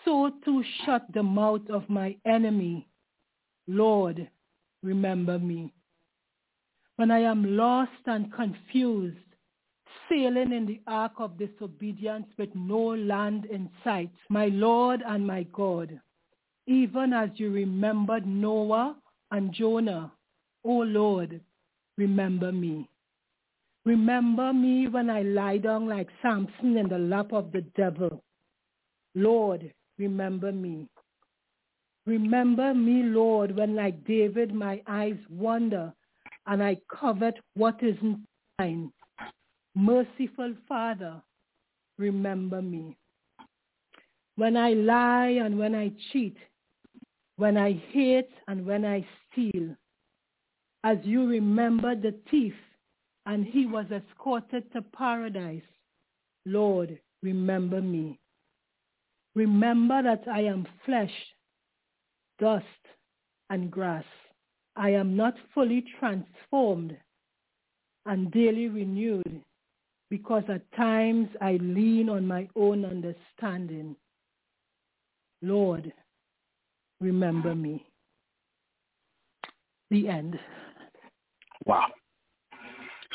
so 0.05 0.31
to 0.45 0.63
shut 0.85 1.05
the 1.13 1.23
mouth 1.23 1.67
of 1.69 1.89
my 1.89 2.15
enemy. 2.25 2.87
Lord, 3.67 4.29
remember 4.83 5.39
me. 5.39 5.73
When 6.95 7.11
I 7.11 7.19
am 7.19 7.57
lost 7.57 7.91
and 8.05 8.31
confused, 8.33 9.17
sailing 10.09 10.51
in 10.51 10.65
the 10.65 10.81
ark 10.87 11.13
of 11.19 11.37
disobedience 11.37 12.27
with 12.37 12.49
no 12.55 12.79
land 12.79 13.45
in 13.45 13.69
sight, 13.83 14.11
my 14.29 14.47
Lord 14.47 15.03
and 15.05 15.25
my 15.25 15.43
God, 15.53 15.99
even 16.65 17.13
as 17.13 17.29
you 17.35 17.51
remembered 17.51 18.25
Noah 18.25 18.95
and 19.31 19.53
Jonah, 19.53 20.11
O 20.63 20.71
Lord, 20.71 21.39
remember 21.97 22.51
me. 22.51 22.89
Remember 23.85 24.51
me 24.53 24.87
when 24.87 25.09
I 25.09 25.21
lie 25.21 25.57
down 25.57 25.87
like 25.87 26.09
Samson 26.21 26.77
in 26.77 26.89
the 26.89 26.97
lap 26.97 27.31
of 27.31 27.51
the 27.51 27.61
devil. 27.77 28.23
Lord, 29.15 29.71
remember 29.97 30.51
me. 30.51 30.89
Remember 32.07 32.73
me, 32.73 33.03
Lord, 33.03 33.53
when 33.53 33.75
like 33.75 34.05
David 34.05 34.53
my 34.53 34.81
eyes 34.87 35.17
wander 35.29 35.93
and 36.45 36.63
I 36.63 36.77
covet 36.89 37.35
what 37.55 37.83
isn't 37.83 38.25
mine. 38.57 38.93
Merciful 39.75 40.53
Father, 40.69 41.21
remember 41.97 42.61
me. 42.61 42.95
When 44.37 44.55
I 44.55 44.69
lie 44.69 45.41
and 45.43 45.59
when 45.59 45.75
I 45.75 45.91
cheat, 46.13 46.37
when 47.35 47.57
I 47.57 47.73
hate 47.91 48.31
and 48.47 48.65
when 48.65 48.85
I 48.85 49.05
steal, 49.29 49.75
as 50.85 50.99
you 51.03 51.27
remember 51.27 51.93
the 51.93 52.15
thief 52.31 52.55
and 53.25 53.45
he 53.45 53.65
was 53.65 53.85
escorted 53.91 54.71
to 54.71 54.81
paradise, 54.81 55.61
Lord, 56.45 56.97
remember 57.21 57.81
me. 57.81 58.17
Remember 59.35 60.01
that 60.01 60.23
I 60.31 60.43
am 60.43 60.65
flesh, 60.85 61.11
dust, 62.39 62.65
and 63.49 63.71
grass. 63.71 64.03
I 64.75 64.91
am 64.91 65.15
not 65.15 65.33
fully 65.53 65.83
transformed 65.99 66.95
and 68.05 68.31
daily 68.31 68.67
renewed 68.67 69.41
because 70.09 70.43
at 70.49 70.71
times 70.73 71.27
I 71.41 71.57
lean 71.61 72.09
on 72.09 72.25
my 72.25 72.47
own 72.55 72.85
understanding. 72.85 73.95
Lord, 75.41 75.91
remember 77.01 77.53
me. 77.55 77.85
The 79.89 80.07
end. 80.07 80.39
Wow. 81.65 81.87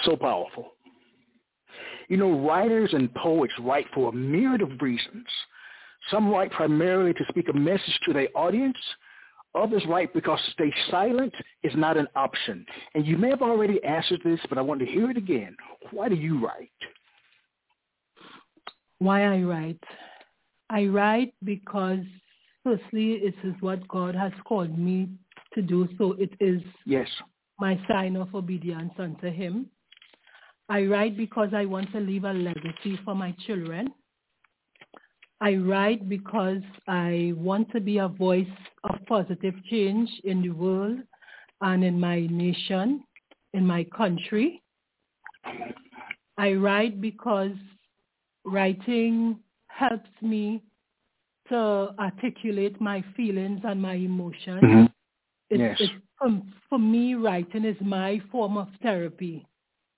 So 0.04 0.16
powerful. 0.16 0.72
You 2.08 2.16
know, 2.16 2.40
writers 2.46 2.90
and 2.92 3.12
poets 3.14 3.54
write 3.60 3.86
for 3.94 4.10
a 4.10 4.12
myriad 4.12 4.62
of 4.62 4.80
reasons. 4.80 5.26
Some 6.10 6.28
write 6.28 6.50
primarily 6.50 7.14
to 7.14 7.24
speak 7.28 7.48
a 7.48 7.52
message 7.52 7.98
to 8.04 8.12
their 8.12 8.28
audience. 8.34 8.76
Others 9.54 9.84
write 9.86 10.14
because 10.14 10.40
to 10.46 10.50
stay 10.52 10.72
silent 10.90 11.34
is 11.62 11.72
not 11.76 11.96
an 11.96 12.08
option. 12.16 12.64
And 12.94 13.06
you 13.06 13.18
may 13.18 13.28
have 13.28 13.42
already 13.42 13.82
answered 13.84 14.20
this, 14.24 14.40
but 14.48 14.56
I 14.56 14.62
want 14.62 14.80
to 14.80 14.86
hear 14.86 15.10
it 15.10 15.16
again. 15.16 15.56
Why 15.90 16.08
do 16.08 16.14
you 16.14 16.44
write? 16.44 16.70
Why 18.98 19.24
I 19.24 19.42
write? 19.42 19.82
I 20.70 20.86
write 20.86 21.34
because 21.44 22.04
firstly, 22.64 23.14
it 23.14 23.34
is 23.44 23.54
what 23.60 23.86
God 23.88 24.14
has 24.14 24.32
called 24.46 24.78
me 24.78 25.08
to 25.54 25.62
do. 25.62 25.88
So 25.98 26.12
it 26.12 26.30
is 26.40 26.62
yes. 26.86 27.08
my 27.60 27.78
sign 27.88 28.16
of 28.16 28.34
obedience 28.34 28.92
unto 28.98 29.30
him. 29.30 29.66
I 30.68 30.84
write 30.84 31.16
because 31.16 31.48
I 31.54 31.66
want 31.66 31.92
to 31.92 32.00
leave 32.00 32.24
a 32.24 32.32
legacy 32.32 32.98
for 33.04 33.14
my 33.14 33.34
children. 33.46 33.92
I 35.42 35.56
write 35.56 36.08
because 36.08 36.62
I 36.86 37.32
want 37.36 37.72
to 37.72 37.80
be 37.80 37.98
a 37.98 38.06
voice 38.06 38.46
of 38.84 38.94
positive 39.08 39.54
change 39.68 40.08
in 40.22 40.40
the 40.40 40.50
world 40.50 41.00
and 41.60 41.82
in 41.82 41.98
my 41.98 42.28
nation, 42.30 43.02
in 43.52 43.66
my 43.66 43.82
country. 43.96 44.62
I 46.38 46.52
write 46.52 47.00
because 47.00 47.56
writing 48.44 49.40
helps 49.66 50.10
me 50.20 50.62
to 51.48 51.92
articulate 51.98 52.80
my 52.80 53.04
feelings 53.16 53.62
and 53.64 53.82
my 53.82 53.94
emotions. 53.94 54.62
Mm-hmm. 54.62 54.84
It, 55.50 55.58
yes. 55.58 55.76
It, 55.80 55.90
for, 56.20 56.40
for 56.68 56.78
me, 56.78 57.14
writing 57.16 57.64
is 57.64 57.76
my 57.80 58.22
form 58.30 58.56
of 58.56 58.68
therapy. 58.80 59.44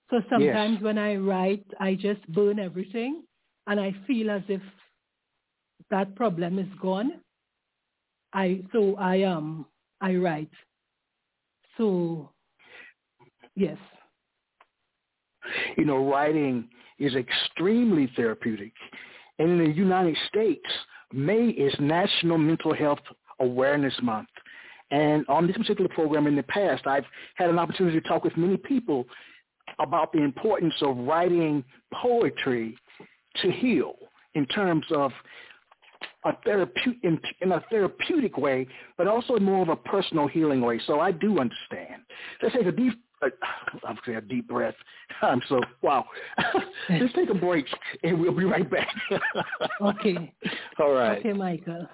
So 0.09 0.23
sometimes 0.31 0.77
yes. 0.77 0.83
when 0.83 0.97
I 0.97 1.17
write, 1.17 1.67
I 1.81 1.97
just 1.97 2.27
burn 2.29 2.59
everything 2.59 3.25
and 3.67 3.79
I 3.79 3.95
feel 4.07 4.31
as 4.31 4.43
if 4.49 4.63
that 5.95 6.17
problem 6.17 6.59
is 6.59 6.67
gone. 6.83 7.13
I 8.33 8.63
so 8.73 8.97
I 8.97 9.23
um 9.23 9.65
I 10.01 10.17
write. 10.17 10.51
So 11.79 12.31
yes. 13.55 13.79
You 15.77 15.85
know, 15.85 16.05
writing 16.11 16.69
is 16.99 17.15
extremely 17.15 18.11
therapeutic. 18.17 18.73
And 19.39 19.51
in 19.53 19.59
the 19.59 19.71
United 19.71 20.17
States, 20.29 20.67
May 21.13 21.49
is 21.51 21.73
National 21.79 22.39
Mental 22.39 22.75
Health 22.75 23.05
Awareness 23.39 23.95
Month. 24.03 24.29
And 24.91 25.25
on 25.29 25.47
this 25.47 25.57
particular 25.57 25.91
program 25.91 26.27
in 26.27 26.35
the 26.35 26.43
past, 26.43 26.89
I've 26.89 27.07
had 27.37 27.51
an 27.51 27.59
opportunity 27.61 28.01
to 28.01 28.09
talk 28.09 28.25
with 28.25 28.37
many 28.37 28.57
people 28.57 29.05
about 29.79 30.13
the 30.13 30.23
importance 30.23 30.75
of 30.83 30.97
writing 30.97 31.63
poetry 31.93 32.77
to 33.43 33.53
heal 33.53 33.95
in 34.35 34.45
terms 34.47 34.87
of 34.93 35.13
a 36.25 36.33
therapeutic 36.45 36.99
in, 37.03 37.21
in, 37.41 37.53
a 37.53 37.61
therapeutic 37.71 38.39
way, 38.39 38.67
but 38.97 39.07
also 39.07 39.39
more 39.39 39.63
of 39.63 39.69
a 39.69 39.77
personal 39.77 40.27
healing 40.27 40.61
way. 40.61 40.81
So 40.87 41.01
I 41.01 41.13
do 41.13 41.39
understand. 41.39 42.03
Let's 42.43 42.55
take 42.55 42.67
a 42.67 42.73
deep, 42.73 42.95
uh, 43.23 43.29
I'm 43.87 43.99
say 44.07 44.15
a 44.15 44.21
deep 44.21 44.49
breath. 44.49 44.75
I'm 45.23 45.43
so 45.49 45.61
wow. 45.83 46.07
Let's 46.91 47.13
take 47.15 47.31
a 47.31 47.35
break, 47.35 47.67
and 48.03 48.21
we'll 48.21 48.37
be 48.37 48.45
right 48.45 48.69
back. 48.71 48.89
okay. 49.81 50.33
All 50.79 50.93
right. 50.93 51.19
Okay, 51.19 51.33
Michael. 51.33 51.89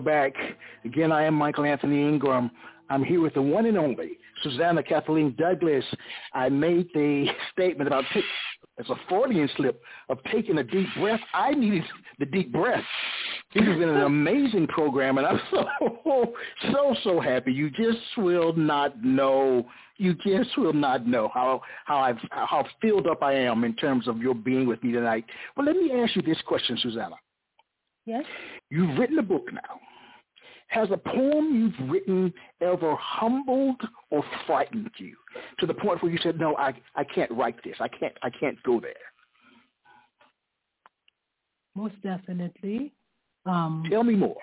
Back. 0.00 0.34
Again, 0.84 1.12
I 1.12 1.24
am 1.24 1.34
Michael 1.34 1.64
Anthony 1.64 2.02
Ingram. 2.02 2.50
I'm 2.90 3.02
here 3.02 3.20
with 3.20 3.34
the 3.34 3.42
one 3.42 3.66
and 3.66 3.78
only 3.78 4.18
Susannah 4.42 4.82
Kathleen 4.82 5.34
Douglas. 5.38 5.84
I 6.32 6.48
made 6.48 6.88
the 6.94 7.26
statement 7.52 7.88
about 7.88 8.04
take, 8.12 8.24
it's 8.76 8.90
a 8.90 8.96
Freudian 9.08 9.48
slip 9.56 9.80
of 10.08 10.18
taking 10.32 10.58
a 10.58 10.64
deep 10.64 10.88
breath. 10.98 11.20
I 11.32 11.52
needed 11.52 11.84
the 12.18 12.26
deep 12.26 12.52
breath. 12.52 12.84
This 13.54 13.64
has 13.64 13.78
been 13.78 13.88
an 13.88 14.02
amazing 14.02 14.66
program, 14.66 15.18
and 15.18 15.26
I'm 15.26 15.40
so, 15.50 16.32
so, 16.72 16.96
so 17.04 17.20
happy. 17.20 17.52
You 17.52 17.70
just 17.70 17.98
will 18.16 18.52
not 18.52 19.02
know. 19.02 19.66
You 19.96 20.14
just 20.14 20.58
will 20.58 20.72
not 20.72 21.06
know 21.06 21.30
how 21.32 21.62
how 21.84 21.98
I've 21.98 22.18
how 22.30 22.66
filled 22.82 23.06
up 23.06 23.22
I 23.22 23.34
am 23.34 23.62
in 23.62 23.76
terms 23.76 24.08
of 24.08 24.18
your 24.18 24.34
being 24.34 24.66
with 24.66 24.82
me 24.82 24.92
tonight. 24.92 25.24
But 25.54 25.66
let 25.66 25.76
me 25.76 25.92
ask 25.92 26.16
you 26.16 26.22
this 26.22 26.42
question, 26.46 26.76
Susannah. 26.82 27.16
Yes. 28.06 28.24
You've 28.70 28.98
written 28.98 29.18
a 29.18 29.22
book 29.22 29.48
now. 29.52 29.80
Has 30.68 30.88
a 30.90 30.96
poem 30.96 31.72
you've 31.78 31.90
written 31.90 32.32
ever 32.60 32.96
humbled 32.96 33.80
or 34.10 34.24
frightened 34.46 34.90
you 34.98 35.14
to 35.60 35.66
the 35.66 35.74
point 35.74 36.02
where 36.02 36.10
you 36.10 36.18
said, 36.22 36.38
"No, 36.38 36.56
I 36.56 36.74
I 36.96 37.04
can't 37.04 37.30
write 37.30 37.62
this. 37.62 37.76
I 37.80 37.88
can't 37.88 38.16
I 38.22 38.30
can't 38.30 38.60
go 38.64 38.80
there." 38.80 38.94
Most 41.76 42.00
definitely. 42.02 42.92
Um, 43.46 43.84
Tell 43.90 44.04
me 44.04 44.14
more. 44.14 44.38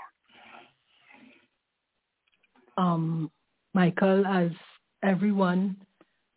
Um, 2.78 3.32
Michael, 3.74 4.26
as 4.26 4.52
everyone 5.04 5.76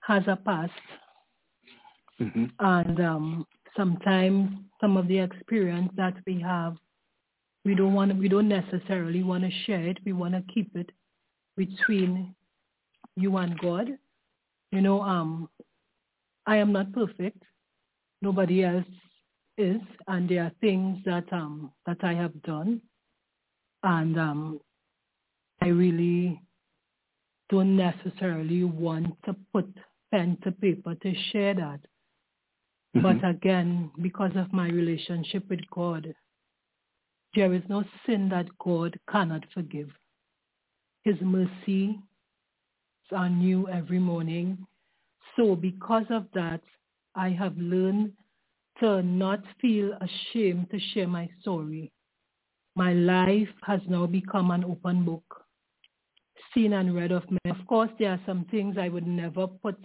has 0.00 0.22
a 0.26 0.36
past, 0.36 0.72
mm-hmm. 2.20 2.44
and 2.58 3.00
um, 3.00 3.46
sometimes 3.76 4.50
some 4.80 4.96
of 4.96 5.08
the 5.08 5.18
experience 5.18 5.90
that 5.96 6.14
we 6.26 6.40
have 6.40 6.76
we 7.64 7.74
don't 7.74 7.94
want 7.94 8.16
we 8.18 8.28
don't 8.28 8.48
necessarily 8.48 9.22
want 9.22 9.44
to 9.44 9.50
share 9.64 9.86
it. 9.88 9.98
We 10.04 10.12
want 10.12 10.34
to 10.34 10.42
keep 10.52 10.74
it 10.76 10.90
between 11.56 12.34
you 13.16 13.36
and 13.36 13.58
God. 13.58 13.88
You 14.72 14.80
know, 14.80 15.00
um, 15.02 15.48
I 16.46 16.56
am 16.56 16.72
not 16.72 16.92
perfect. 16.92 17.42
Nobody 18.22 18.64
else 18.64 18.86
is, 19.56 19.80
and 20.08 20.28
there 20.28 20.44
are 20.44 20.52
things 20.60 20.98
that 21.04 21.32
um 21.32 21.72
that 21.86 21.98
I 22.02 22.12
have 22.14 22.42
done, 22.42 22.80
and 23.82 24.18
um, 24.18 24.60
I 25.62 25.68
really 25.68 26.40
don't 27.50 27.76
necessarily 27.76 28.64
want 28.64 29.14
to 29.26 29.36
put 29.52 29.66
pen 30.10 30.36
to 30.44 30.52
paper 30.52 30.94
to 30.94 31.14
share 31.30 31.54
that. 31.54 31.80
Mhm. 32.96 33.02
But 33.02 33.28
again, 33.28 33.90
because 34.00 34.34
of 34.36 34.52
my 34.52 34.68
relationship 34.68 35.48
with 35.48 35.60
God, 35.70 36.14
there 37.34 37.52
is 37.52 37.62
no 37.68 37.84
sin 38.06 38.28
that 38.30 38.46
God 38.58 38.98
cannot 39.10 39.44
forgive. 39.52 39.90
His 41.02 41.16
mercy 41.20 41.98
are 43.12 43.28
new 43.28 43.68
every 43.68 43.98
morning. 43.98 44.66
So 45.36 45.54
because 45.54 46.06
of 46.10 46.26
that, 46.34 46.60
I 47.14 47.30
have 47.30 47.56
learned 47.56 48.12
to 48.80 49.02
not 49.02 49.40
feel 49.60 49.92
ashamed 50.00 50.70
to 50.70 50.78
share 50.92 51.06
my 51.06 51.28
story. 51.40 51.92
My 52.76 52.92
life 52.92 53.48
has 53.62 53.80
now 53.88 54.06
become 54.06 54.50
an 54.50 54.64
open 54.64 55.04
book, 55.04 55.44
seen 56.52 56.72
and 56.72 56.94
read 56.94 57.12
of 57.12 57.30
me. 57.30 57.38
Of 57.44 57.64
course, 57.68 57.90
there 57.98 58.10
are 58.10 58.20
some 58.26 58.46
things 58.50 58.76
I 58.78 58.88
would 58.88 59.06
never 59.06 59.46
put 59.46 59.78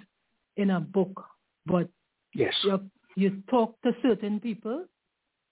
in 0.58 0.72
a 0.72 0.80
book, 0.80 1.24
but 1.68 1.88
yes. 2.34 2.54
you, 2.64 2.80
you 3.16 3.44
talk 3.50 3.80
to 3.84 3.92
certain 4.02 4.40
people 4.40 4.86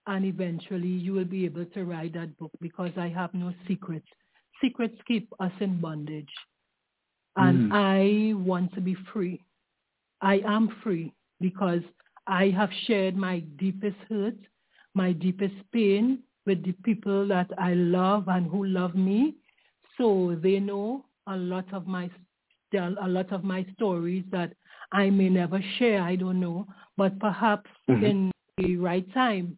and 0.07 0.25
eventually 0.25 0.87
you 0.87 1.13
will 1.13 1.25
be 1.25 1.45
able 1.45 1.65
to 1.65 1.83
write 1.85 2.13
that 2.13 2.37
book 2.37 2.51
because 2.61 2.91
I 2.97 3.09
have 3.09 3.33
no 3.33 3.53
secrets. 3.67 4.07
Secrets 4.61 4.97
keep 5.07 5.31
us 5.39 5.51
in 5.59 5.79
bondage. 5.79 6.33
And 7.35 7.71
Mm. 7.71 7.71
I 7.73 8.33
want 8.33 8.73
to 8.73 8.81
be 8.81 8.95
free. 9.13 9.43
I 10.21 10.39
am 10.45 10.69
free 10.81 11.13
because 11.39 11.83
I 12.25 12.49
have 12.49 12.71
shared 12.85 13.15
my 13.15 13.39
deepest 13.57 13.97
hurt, 14.09 14.37
my 14.95 15.11
deepest 15.13 15.55
pain 15.71 16.23
with 16.45 16.63
the 16.63 16.71
people 16.83 17.27
that 17.27 17.51
I 17.57 17.73
love 17.75 18.27
and 18.27 18.47
who 18.49 18.65
love 18.65 18.95
me. 18.95 19.35
So 19.97 20.35
they 20.41 20.59
know 20.59 21.05
a 21.27 21.37
lot 21.37 21.71
of 21.73 21.85
my 21.87 22.09
a 22.73 23.07
lot 23.07 23.31
of 23.31 23.43
my 23.43 23.65
stories 23.75 24.25
that 24.31 24.53
I 24.91 25.09
may 25.09 25.29
never 25.29 25.61
share. 25.77 26.01
I 26.01 26.15
don't 26.17 26.39
know, 26.39 26.67
but 26.97 27.17
perhaps 27.19 27.69
Mhm. 27.87 28.03
in 28.03 28.31
the 28.57 28.75
right 28.77 29.09
time, 29.13 29.57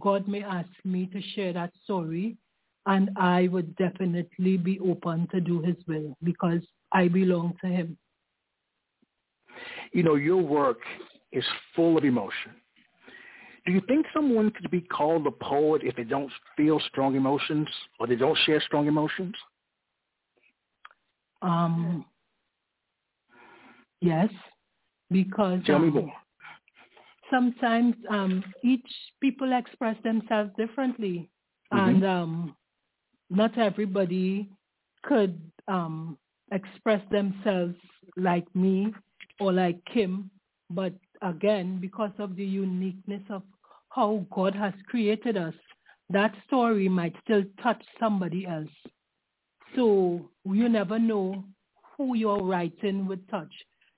God 0.00 0.28
may 0.28 0.42
ask 0.42 0.68
me 0.84 1.06
to 1.12 1.20
share 1.34 1.52
that 1.52 1.72
story, 1.84 2.36
and 2.86 3.10
I 3.16 3.48
would 3.48 3.74
definitely 3.76 4.56
be 4.56 4.78
open 4.80 5.28
to 5.32 5.40
do 5.40 5.60
His 5.62 5.76
will 5.86 6.16
because 6.22 6.60
I 6.92 7.08
belong 7.08 7.54
to 7.62 7.68
Him. 7.68 7.96
You 9.92 10.02
know, 10.02 10.14
your 10.14 10.42
work 10.42 10.78
is 11.32 11.44
full 11.74 11.98
of 11.98 12.04
emotion. 12.04 12.52
Do 13.66 13.72
you 13.72 13.82
think 13.86 14.06
someone 14.14 14.50
could 14.50 14.70
be 14.70 14.80
called 14.80 15.26
a 15.26 15.30
poet 15.30 15.82
if 15.84 15.94
they 15.94 16.04
don't 16.04 16.32
feel 16.56 16.80
strong 16.88 17.16
emotions 17.16 17.68
or 18.00 18.06
they 18.06 18.16
don't 18.16 18.38
share 18.46 18.62
strong 18.62 18.86
emotions? 18.86 19.34
Um, 21.42 22.04
yes, 24.00 24.30
because 25.10 25.60
Tell 25.66 25.78
me 25.78 25.88
um, 25.88 25.94
more. 25.94 26.12
Sometimes 27.30 27.94
um, 28.10 28.42
each 28.62 28.88
people 29.20 29.52
express 29.52 29.96
themselves 30.02 30.50
differently, 30.56 31.28
Mhm. 31.72 31.88
and 31.88 32.04
um, 32.04 32.56
not 33.30 33.56
everybody 33.58 34.48
could 35.02 35.40
um, 35.68 36.18
express 36.52 37.02
themselves 37.10 37.74
like 38.16 38.46
me 38.54 38.92
or 39.40 39.52
like 39.52 39.84
Kim. 39.86 40.30
But 40.70 40.94
again, 41.22 41.78
because 41.80 42.12
of 42.18 42.36
the 42.36 42.44
uniqueness 42.44 43.22
of 43.30 43.42
how 43.90 44.26
God 44.30 44.54
has 44.54 44.74
created 44.86 45.36
us, 45.36 45.54
that 46.10 46.34
story 46.46 46.88
might 46.88 47.14
still 47.24 47.44
touch 47.62 47.82
somebody 48.00 48.46
else. 48.46 48.70
So 49.76 50.30
you 50.44 50.68
never 50.68 50.98
know 50.98 51.44
who 51.96 52.14
your 52.14 52.42
writing 52.42 53.06
will 53.06 53.20
touch. 53.30 53.52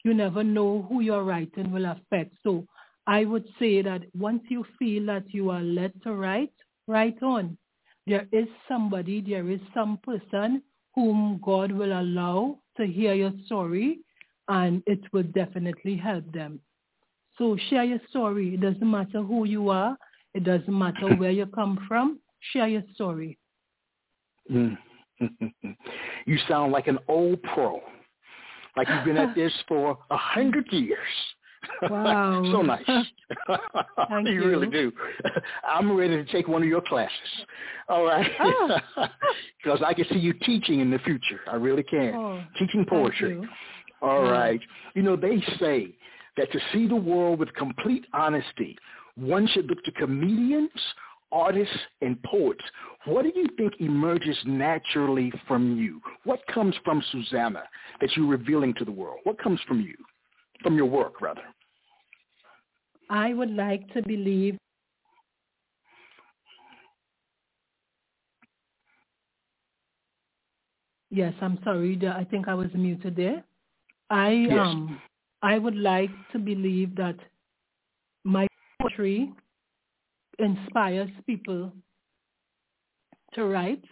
You 0.05 0.15
never 0.15 0.43
know 0.43 0.83
who 0.89 1.01
your 1.01 1.25
writing 1.25 1.71
will 1.71 1.87
affect. 1.87 2.35
So 2.43 2.67
I 3.11 3.25
would 3.25 3.49
say 3.59 3.83
that 3.83 4.03
once 4.17 4.45
you 4.49 4.65
feel 4.79 5.05
that 5.07 5.25
you 5.35 5.51
are 5.51 5.63
led 5.63 6.01
to 6.05 6.15
write, 6.15 6.53
write 6.87 7.21
on. 7.25 7.59
There 8.07 8.29
is 8.31 8.47
somebody, 8.69 9.21
there 9.21 9.51
is 9.51 9.59
some 9.75 9.99
person 10.05 10.63
whom 10.95 11.41
God 11.45 11.73
will 11.73 12.01
allow 12.01 12.61
to 12.77 12.87
hear 12.87 13.15
your 13.15 13.33
story 13.47 13.99
and 14.47 14.81
it 14.87 15.01
will 15.13 15.25
definitely 15.25 15.97
help 15.97 16.31
them. 16.33 16.61
So 17.37 17.57
share 17.69 17.83
your 17.83 17.99
story. 18.11 18.55
It 18.55 18.61
doesn't 18.61 18.89
matter 18.89 19.23
who 19.23 19.45
you 19.45 19.71
are. 19.71 19.97
It 20.35 20.45
doesn't 20.45 20.79
matter 20.79 21.13
where 21.17 21.33
you 21.33 21.47
come 21.47 21.85
from. 21.89 22.21
Share 22.53 22.69
your 22.69 22.85
story. 22.95 23.39
Mm. 24.49 24.79
you 26.27 26.39
sound 26.47 26.71
like 26.71 26.87
an 26.87 27.01
old 27.09 27.43
pro, 27.43 27.81
like 28.77 28.87
you've 28.89 29.05
been 29.05 29.17
at 29.17 29.35
this 29.35 29.53
for 29.67 29.99
a 30.11 30.17
hundred 30.17 30.73
years. 30.73 30.99
Wow. 31.83 32.43
so 32.53 32.63
nice. 32.63 32.85
Thank 34.09 34.29
you, 34.29 34.35
you 34.35 34.49
really 34.49 34.67
do. 34.67 34.93
I'm 35.67 35.97
ready 35.97 36.17
to 36.23 36.33
take 36.33 36.49
one 36.49 36.63
of 36.63 36.69
your 36.69 36.81
classes. 36.81 37.13
All 37.89 38.05
right. 38.05 38.31
Because 39.63 39.83
I 39.85 39.95
can 39.95 40.05
see 40.11 40.19
you 40.19 40.33
teaching 40.33 40.81
in 40.81 40.91
the 40.91 40.99
future. 41.01 41.41
I 41.51 41.57
really 41.57 41.83
can. 41.83 42.15
Oh, 42.15 42.43
teaching 42.59 42.85
poetry. 42.89 43.41
All 44.03 44.21
Mm. 44.21 44.31
right. 44.33 44.61
You 44.95 45.03
know, 45.03 45.17
they 45.17 45.41
say 45.59 45.95
that 46.37 46.51
to 46.53 46.61
see 46.73 46.87
the 46.87 46.97
world 46.97 47.39
with 47.39 47.53
complete 47.55 48.07
honesty, 48.13 48.79
one 49.17 49.47
should 49.49 49.67
look 49.69 49.83
to 49.85 49.93
comedians, 49.93 50.71
artists, 51.33 51.77
and 52.01 52.21
poets. 52.23 52.65
What 53.05 53.23
do 53.23 53.33
you 53.35 53.47
think 53.57 53.75
emerges 53.81 54.37
naturally 54.47 55.33
from 55.47 55.77
you? 55.77 56.01
What 56.25 56.41
comes 56.47 56.75
from 56.85 57.03
Susannah 57.13 57.69
that 58.01 58.17
you're 58.17 58.27
revealing 58.27 58.75
to 58.75 58.85
the 58.85 58.91
world? 58.93 59.21
What 59.25 59.39
comes 59.39 59.61
from 59.69 59.81
you? 59.81 59.95
From 60.63 60.77
your 60.77 60.87
work, 60.87 61.21
rather. 61.21 61.43
I 63.09 63.35
would 63.35 63.51
like 63.51 63.93
to 63.95 64.03
believe 64.03 64.57
Yes, 71.11 71.35
I'm 71.41 71.59
sorry. 71.65 71.99
I 72.07 72.25
think 72.25 72.49
I 72.49 72.55
was 72.55 72.69
muted 72.75 73.17
there. 73.17 73.45
I 74.11 74.47
Yes. 74.49 74.67
um 74.67 75.01
I 75.43 75.59
would 75.59 75.77
like 75.77 76.11
to 76.33 76.39
believe 76.39 76.95
that 76.97 77.17
my 78.25 78.47
poetry 78.81 79.33
inspires 80.39 81.11
people 81.27 81.73
to 83.35 83.45
write, 83.47 83.85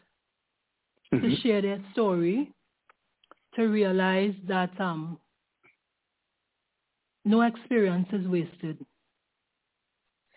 to 1.22 1.28
Mhm. 1.28 1.42
share 1.42 1.62
their 1.62 1.82
story, 1.92 2.52
to 3.54 3.62
realize 3.68 4.34
that 4.46 4.78
um 4.80 5.18
no 7.28 7.42
experience 7.42 8.08
is 8.12 8.28
wasted. 8.28 8.84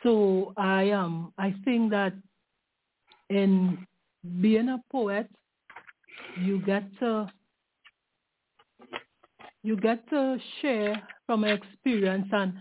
So 0.03 0.53
I 0.57 0.91
um 0.91 1.33
I 1.37 1.55
think 1.65 1.91
that 1.91 2.13
in 3.29 3.87
being 4.41 4.69
a 4.69 4.81
poet, 4.91 5.29
you 6.35 6.59
get 6.61 6.83
to 6.99 7.31
you 9.63 9.77
get 9.77 10.07
to 10.09 10.37
share 10.61 11.01
from 11.25 11.43
experience 11.45 12.27
and 12.31 12.53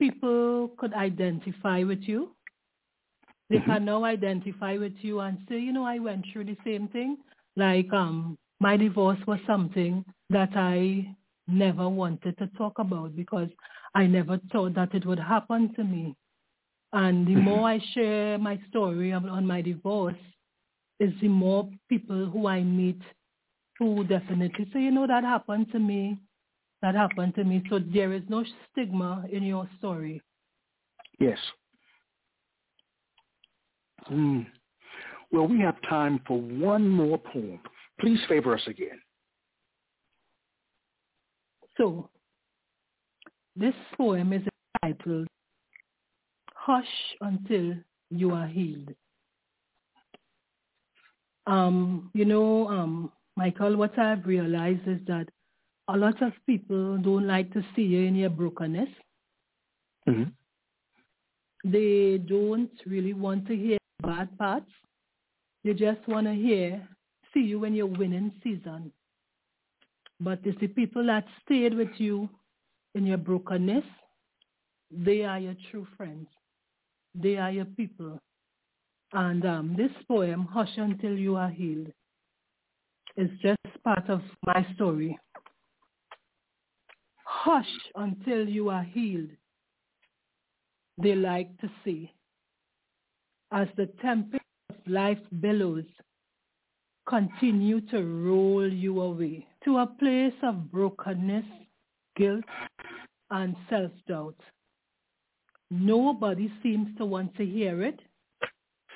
people 0.00 0.70
could 0.78 0.94
identify 0.94 1.82
with 1.84 2.00
you. 2.02 2.34
They 3.50 3.60
Mhm. 3.60 3.66
can 3.66 3.84
now 3.84 4.04
identify 4.04 4.76
with 4.78 4.94
you 5.02 5.20
and 5.20 5.38
say, 5.48 5.58
you 5.60 5.72
know, 5.72 5.84
I 5.84 5.98
went 5.98 6.26
through 6.32 6.44
the 6.44 6.56
same 6.64 6.88
thing. 6.88 7.18
Like 7.56 7.92
um 7.92 8.38
my 8.60 8.76
divorce 8.76 9.20
was 9.26 9.40
something 9.46 10.04
that 10.30 10.50
I 10.56 11.14
never 11.48 11.88
wanted 11.88 12.38
to 12.38 12.46
talk 12.58 12.78
about 12.78 13.16
because 13.16 13.48
I 13.94 14.06
never 14.06 14.38
thought 14.50 14.74
that 14.74 14.94
it 14.94 15.06
would 15.06 15.18
happen 15.18 15.72
to 15.74 15.84
me. 15.84 16.16
And 16.92 17.26
the 17.26 17.34
Mhm. 17.34 17.42
more 17.42 17.68
I 17.68 17.78
share 17.78 18.38
my 18.38 18.56
story 18.68 19.12
on 19.12 19.28
on 19.28 19.46
my 19.46 19.62
divorce, 19.62 20.22
is 21.00 21.12
the 21.20 21.28
more 21.28 21.68
people 21.88 22.26
who 22.26 22.46
I 22.46 22.62
meet 22.62 23.02
who 23.78 24.04
definitely 24.04 24.70
say, 24.72 24.82
you 24.82 24.90
know, 24.90 25.06
that 25.06 25.24
happened 25.24 25.70
to 25.72 25.78
me. 25.78 26.16
That 26.82 26.94
happened 26.94 27.34
to 27.36 27.44
me. 27.44 27.62
So 27.68 27.78
there 27.78 28.12
is 28.12 28.22
no 28.28 28.44
stigma 28.70 29.26
in 29.30 29.42
your 29.42 29.68
story. 29.78 30.22
Yes. 31.18 31.38
Mm. 34.10 34.46
Well, 35.32 35.48
we 35.48 35.58
have 35.60 35.80
time 35.88 36.20
for 36.26 36.40
one 36.40 36.88
more 36.88 37.18
poem. 37.18 37.58
Please 37.98 38.20
favor 38.28 38.54
us 38.54 38.66
again. 38.66 39.00
So 41.76 42.10
this 43.56 43.74
poem 43.96 44.32
is 44.32 44.42
entitled 44.82 45.26
Hush 46.54 46.84
Until 47.20 47.74
You 48.10 48.32
Are 48.32 48.46
Healed. 48.46 48.94
Um, 51.46 52.10
you 52.14 52.24
know, 52.24 52.68
um, 52.68 53.12
Michael, 53.36 53.76
what 53.76 53.98
I've 53.98 54.24
realized 54.24 54.86
is 54.86 54.98
that 55.06 55.28
a 55.88 55.96
lot 55.96 56.22
of 56.22 56.32
people 56.46 56.96
don't 56.98 57.26
like 57.26 57.52
to 57.52 57.62
see 57.76 57.82
you 57.82 58.06
in 58.06 58.14
your 58.14 58.30
brokenness. 58.30 58.88
Mhm. 60.06 60.32
They 61.64 62.18
don't 62.18 62.72
really 62.86 63.12
want 63.12 63.46
to 63.48 63.56
hear 63.56 63.78
bad 64.02 64.36
parts. 64.38 64.70
They 65.64 65.74
just 65.74 66.06
want 66.08 66.26
to 66.26 66.34
hear, 66.34 66.86
see 67.32 67.40
you 67.40 67.58
when 67.58 67.74
you're 67.74 67.86
winning 67.86 68.32
season. 68.42 68.92
But 70.20 70.40
it's 70.44 70.58
the 70.60 70.68
people 70.68 71.04
that 71.06 71.26
stayed 71.42 71.74
with 71.74 71.98
you 72.00 72.28
in 72.94 73.06
your 73.06 73.18
brokenness, 73.18 73.84
they 74.90 75.22
are 75.24 75.38
your 75.38 75.56
true 75.70 75.86
friends. 75.96 76.28
They 77.14 77.36
are 77.36 77.50
your 77.50 77.64
people. 77.64 78.20
And 79.12 79.44
um, 79.46 79.74
this 79.76 79.90
poem, 80.08 80.48
Hush 80.50 80.76
Until 80.76 81.16
You 81.16 81.36
Are 81.36 81.50
Healed, 81.50 81.92
is 83.16 83.30
just 83.40 83.82
part 83.84 84.08
of 84.08 84.20
my 84.44 84.66
story. 84.74 85.18
Hush 87.24 87.66
until 87.94 88.48
you 88.48 88.70
are 88.70 88.82
healed, 88.82 89.30
they 91.00 91.14
like 91.14 91.56
to 91.60 91.70
say. 91.84 92.12
As 93.52 93.68
the 93.76 93.86
tempest 94.00 94.42
of 94.70 94.76
life 94.86 95.18
billows 95.40 95.84
continue 97.08 97.80
to 97.82 98.02
roll 98.02 98.66
you 98.66 99.00
away 99.00 99.46
to 99.64 99.78
a 99.78 99.86
place 99.86 100.34
of 100.42 100.70
brokenness, 100.72 101.44
guilt, 102.16 102.44
and 103.30 103.56
self-doubt. 103.68 104.38
Nobody 105.70 106.52
seems 106.62 106.96
to 106.98 107.04
want 107.04 107.34
to 107.36 107.46
hear 107.46 107.82
it 107.82 108.00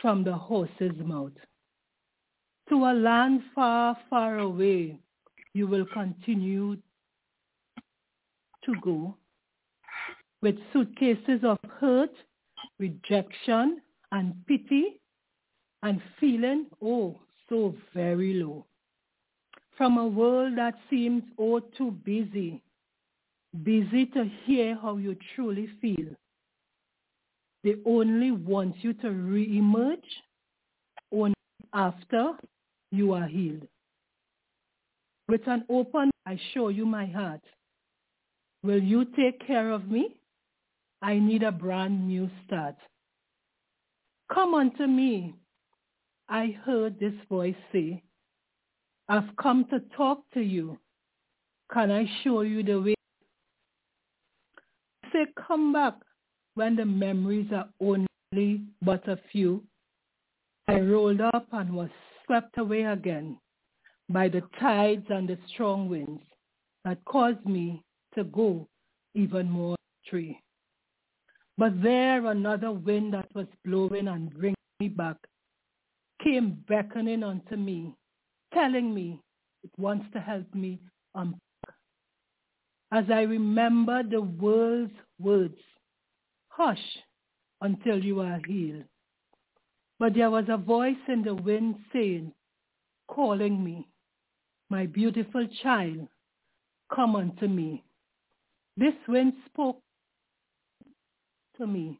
from 0.01 0.23
the 0.25 0.35
horse's 0.35 0.97
mouth. 1.05 1.33
To 2.69 2.85
a 2.85 2.93
land 2.93 3.43
far, 3.55 3.97
far 4.11 4.39
away, 4.39 4.99
you 5.55 5.67
will 5.67 5.87
continue 5.87 6.77
to 8.65 8.75
go 8.83 9.17
with 10.43 10.57
suitcases 10.73 11.41
of 11.43 11.59
hurt, 11.81 12.13
rejection, 12.79 13.81
and 14.13 14.35
pity, 14.47 15.01
and 15.83 16.01
feeling, 16.21 16.67
oh, 16.83 17.19
so 17.49 17.75
very 17.95 18.35
low. 18.35 18.67
From 19.77 19.97
a 19.99 20.07
world 20.07 20.59
that 20.59 20.75
seems 20.91 21.23
oh 21.39 21.61
too 21.61 21.93
busy, 22.05 22.63
busy 23.65 24.07
to 24.07 24.31
hear 24.45 24.77
how 24.81 24.97
you 24.97 25.17
truly 25.35 25.69
feel. 25.81 26.15
They 27.65 27.75
only 27.85 28.31
want 28.31 28.77
you 28.83 28.93
to 28.95 29.11
re-emerge 29.11 30.01
only 31.13 31.35
after 31.73 32.33
you 32.91 33.13
are 33.13 33.27
healed. 33.27 33.67
With 35.29 35.47
an 35.47 35.65
open, 35.69 36.11
I 36.27 36.39
show 36.55 36.69
you 36.69 36.87
my 36.87 37.07
heart. 37.07 37.43
Will 38.63 38.83
you 38.83 39.05
take 39.17 39.47
care 39.47 39.71
of 39.71 39.91
me? 39.91 40.17
I 41.03 41.19
need 41.19 41.43
a 41.43 41.53
brand 41.53 42.09
new 42.09 42.31
start. 42.47 42.77
Come 44.33 44.55
unto 44.55 44.87
me. 44.87 45.35
I 46.29 46.57
heard 46.65 46.99
this 46.99 47.15
voice 47.29 47.55
say, 47.73 48.03
I've 49.09 49.37
come 49.41 49.65
to 49.71 49.81
talk 49.97 50.21
to 50.35 50.41
you. 50.41 50.79
Can 51.73 51.91
I 51.91 52.07
show 52.23 52.43
you 52.43 52.63
the 52.63 52.81
way? 52.81 52.98
Say, 55.19 55.27
come 55.49 55.73
back 55.73 55.95
when 56.55 56.77
the 56.77 56.85
memories 56.85 57.51
are 57.53 57.69
only 57.81 58.63
but 58.83 59.09
a 59.09 59.19
few. 59.33 59.65
I 60.69 60.79
rolled 60.79 61.21
up 61.21 61.49
and 61.51 61.73
was 61.73 61.91
swept 62.25 62.57
away 62.57 62.83
again 62.83 63.37
by 64.09 64.29
the 64.29 64.43
tides 64.61 65.07
and 65.09 65.29
the 65.29 65.37
strong 65.49 65.89
winds 65.89 66.23
that 66.85 67.05
caused 67.05 67.45
me 67.45 67.83
to 68.15 68.23
go 68.25 68.69
even 69.15 69.51
more 69.51 69.75
astray. 70.05 70.41
But 71.57 71.83
there 71.83 72.25
another 72.27 72.71
wind 72.71 73.15
that 73.15 73.29
was 73.35 73.49
blowing 73.65 74.07
and 74.07 74.33
bringing 74.33 74.55
me 74.79 74.87
back 74.89 75.17
came 76.23 76.63
beckoning 76.69 77.25
unto 77.25 77.57
me, 77.57 77.97
telling 78.55 78.95
me 78.95 79.21
it 79.65 79.71
wants 79.79 80.07
to 80.13 80.21
help 80.21 80.55
me 80.55 80.79
unpack. 81.17 81.41
As 82.91 83.05
I 83.13 83.23
remember 83.23 84.03
the 84.03 84.23
world's 84.23 84.95
words, 85.19 85.59
hush 86.49 86.99
until 87.61 88.03
you 88.03 88.21
are 88.21 88.41
healed. 88.47 88.85
But 89.99 90.15
there 90.15 90.31
was 90.31 90.45
a 90.49 90.57
voice 90.57 90.97
in 91.09 91.23
the 91.23 91.35
wind 91.35 91.77
saying, 91.93 92.33
calling 93.09 93.63
me, 93.63 93.89
my 94.71 94.87
beautiful 94.87 95.47
child, 95.63 96.09
come 96.95 97.17
unto 97.17 97.49
me. 97.49 97.85
This 98.77 98.95
wind 99.07 99.33
spoke 99.47 99.83
to 101.57 101.67
me, 101.67 101.99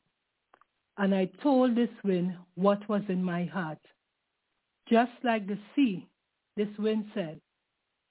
and 0.97 1.15
I 1.15 1.27
told 1.43 1.75
this 1.75 1.91
wind 2.05 2.37
what 2.55 2.89
was 2.89 3.03
in 3.09 3.23
my 3.23 3.45
heart. 3.45 3.81
Just 4.89 5.13
like 5.25 5.47
the 5.47 5.59
sea, 5.75 6.09
this 6.57 6.69
wind 6.79 7.07
said, 7.15 7.41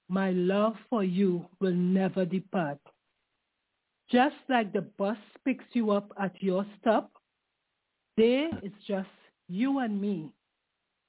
my 0.08 0.30
love 0.30 0.74
for 0.88 1.04
you 1.04 1.46
will 1.60 1.74
never 1.74 2.24
depart. 2.24 2.78
Just 4.10 4.36
like 4.48 4.72
the 4.72 4.82
bus 4.82 5.18
picks 5.44 5.64
you 5.72 5.90
up 5.90 6.12
at 6.18 6.42
your 6.42 6.64
stop, 6.80 7.10
there 8.16 8.48
is 8.62 8.72
just 8.86 9.08
you 9.48 9.80
and 9.80 10.00
me 10.00 10.32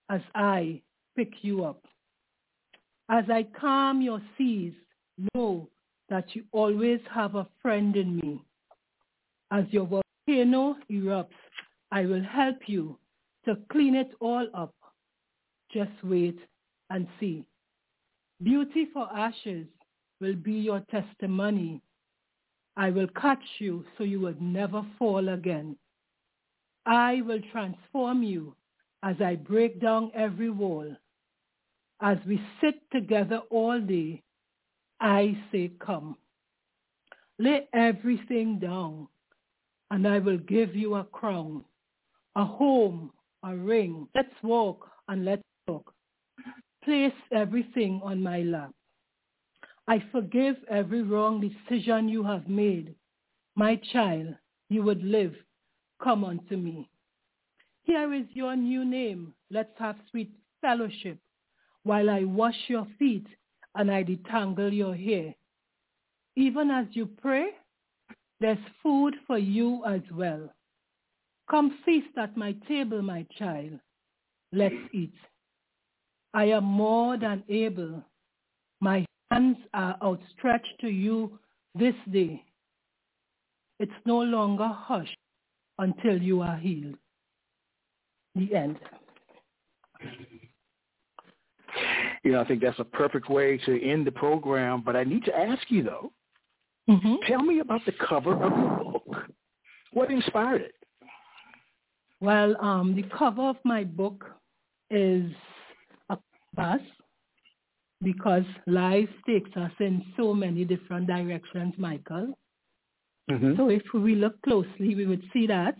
as 0.09 0.21
I 0.35 0.81
pick 1.15 1.31
you 1.41 1.63
up. 1.63 1.83
As 3.09 3.23
I 3.29 3.47
calm 3.59 4.01
your 4.01 4.21
seas, 4.37 4.73
know 5.33 5.69
that 6.09 6.35
you 6.35 6.43
always 6.51 6.99
have 7.13 7.35
a 7.35 7.47
friend 7.61 7.95
in 7.95 8.17
me. 8.17 8.43
As 9.51 9.65
your 9.71 9.87
volcano 9.87 10.75
erupts, 10.91 11.29
I 11.91 12.05
will 12.05 12.23
help 12.23 12.57
you 12.67 12.97
to 13.45 13.57
clean 13.71 13.95
it 13.95 14.11
all 14.19 14.47
up. 14.53 14.75
Just 15.71 15.91
wait 16.03 16.37
and 16.89 17.07
see. 17.19 17.45
Beauty 18.41 18.87
for 18.93 19.09
ashes 19.15 19.67
will 20.21 20.35
be 20.35 20.53
your 20.53 20.81
testimony. 20.91 21.81
I 22.77 22.89
will 22.89 23.07
catch 23.19 23.43
you 23.59 23.83
so 23.97 24.05
you 24.05 24.21
would 24.21 24.41
never 24.41 24.85
fall 24.97 25.29
again. 25.29 25.75
I 26.85 27.21
will 27.21 27.41
transform 27.51 28.23
you 28.23 28.55
as 29.03 29.17
I 29.19 29.35
break 29.35 29.81
down 29.81 30.11
every 30.15 30.49
wall. 30.49 30.95
As 32.01 32.17
we 32.25 32.41
sit 32.61 32.75
together 32.91 33.41
all 33.49 33.79
day, 33.79 34.23
I 35.01 35.37
say, 35.51 35.71
come. 35.85 36.15
Lay 37.39 37.67
everything 37.73 38.59
down, 38.59 39.07
and 39.91 40.07
I 40.07 40.19
will 40.19 40.37
give 40.37 40.75
you 40.75 40.95
a 40.95 41.03
crown, 41.03 41.63
a 42.35 42.45
home, 42.45 43.11
a 43.43 43.55
ring. 43.55 44.07
Let's 44.15 44.33
walk 44.43 44.89
and 45.07 45.25
let's 45.25 45.43
talk. 45.67 45.93
Place 46.83 47.13
everything 47.31 48.01
on 48.03 48.23
my 48.23 48.41
lap. 48.41 48.71
I 49.87 50.03
forgive 50.11 50.55
every 50.69 51.01
wrong 51.01 51.41
decision 51.41 52.07
you 52.07 52.23
have 52.23 52.47
made. 52.47 52.95
My 53.55 53.79
child, 53.91 54.35
you 54.69 54.83
would 54.83 55.03
live. 55.03 55.35
Come 56.01 56.23
unto 56.23 56.55
me. 56.55 56.89
Here 57.83 58.13
is 58.13 58.25
your 58.33 58.55
new 58.55 58.85
name. 58.85 59.33
Let's 59.49 59.73
have 59.79 59.95
sweet 60.11 60.31
fellowship 60.61 61.17
while 61.83 62.09
I 62.09 62.23
wash 62.23 62.55
your 62.67 62.87
feet 62.97 63.25
and 63.75 63.91
I 63.91 64.03
detangle 64.03 64.75
your 64.75 64.95
hair. 64.95 65.33
Even 66.35 66.69
as 66.69 66.85
you 66.91 67.05
pray, 67.05 67.47
there's 68.39 68.57
food 68.81 69.15
for 69.27 69.37
you 69.37 69.83
as 69.85 70.01
well. 70.13 70.53
Come 71.49 71.79
feast 71.83 72.15
at 72.17 72.37
my 72.37 72.53
table, 72.67 73.01
my 73.01 73.25
child. 73.37 73.79
Let's 74.53 74.75
eat. 74.93 75.15
I 76.33 76.45
am 76.45 76.63
more 76.63 77.17
than 77.17 77.43
able. 77.49 78.03
My 78.81 79.05
hands 79.31 79.57
are 79.73 79.97
outstretched 80.01 80.79
to 80.81 80.87
you 80.87 81.39
this 81.75 81.95
day. 82.11 82.43
It's 83.79 83.91
no 84.05 84.19
longer 84.19 84.67
hush 84.67 85.13
until 85.77 86.21
you 86.21 86.41
are 86.41 86.57
healed. 86.57 86.95
The 88.35 88.53
end. 88.53 88.79
You 92.23 92.33
know, 92.33 92.41
I 92.41 92.45
think 92.45 92.61
that's 92.61 92.79
a 92.79 92.83
perfect 92.83 93.29
way 93.29 93.57
to 93.65 93.83
end 93.83 94.05
the 94.05 94.11
program. 94.11 94.83
But 94.85 94.95
I 94.95 95.03
need 95.03 95.23
to 95.25 95.35
ask 95.35 95.63
you 95.69 95.83
though, 95.83 96.11
mm-hmm. 96.89 97.15
tell 97.27 97.41
me 97.41 97.59
about 97.59 97.81
the 97.85 97.93
cover 98.07 98.33
of 98.33 98.51
your 98.57 98.77
book. 98.77 99.25
What 99.93 100.11
inspired 100.11 100.61
it? 100.61 100.75
Well, 102.21 102.55
um, 102.61 102.95
the 102.95 103.03
cover 103.17 103.43
of 103.49 103.55
my 103.63 103.83
book 103.85 104.25
is 104.91 105.31
a 106.59 106.77
bus 106.77 106.81
because 108.01 108.43
life 108.67 109.09
takes 109.27 109.49
us 109.57 109.71
in 109.79 110.03
so 110.15 110.33
many 110.33 110.63
different 110.65 111.07
directions, 111.07 111.73
Michael. 111.77 112.33
Mm-hmm. 113.29 113.55
So 113.57 113.69
if 113.69 113.83
we 113.93 114.15
look 114.15 114.41
closely, 114.41 114.95
we 114.95 115.05
would 115.05 115.23
see 115.33 115.47
that. 115.47 115.75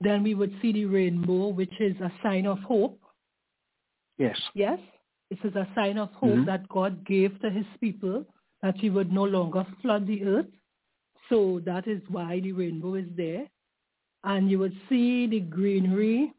Then 0.00 0.22
we 0.22 0.34
would 0.34 0.52
see 0.60 0.72
the 0.72 0.86
rainbow, 0.86 1.48
which 1.48 1.72
is 1.80 1.96
a 2.00 2.12
sign 2.22 2.46
of 2.46 2.58
hope. 2.60 2.98
Yes. 4.18 4.38
Yes. 4.54 4.78
This 5.30 5.38
is 5.44 5.56
a 5.56 5.68
sign 5.74 5.98
of 5.98 6.10
hope 6.12 6.30
mm-hmm. 6.30 6.44
that 6.46 6.68
God 6.68 7.04
gave 7.06 7.38
to 7.40 7.50
his 7.50 7.66
people 7.80 8.24
that 8.62 8.76
he 8.76 8.90
would 8.90 9.12
no 9.12 9.24
longer 9.24 9.66
flood 9.82 10.06
the 10.06 10.24
earth. 10.24 10.46
So 11.28 11.60
that 11.64 11.86
is 11.86 12.00
why 12.08 12.40
the 12.40 12.52
rainbow 12.52 12.94
is 12.94 13.06
there. 13.16 13.46
And 14.24 14.50
you 14.50 14.58
would 14.58 14.76
see 14.88 15.26
the 15.26 15.40
greenery, 15.40 16.32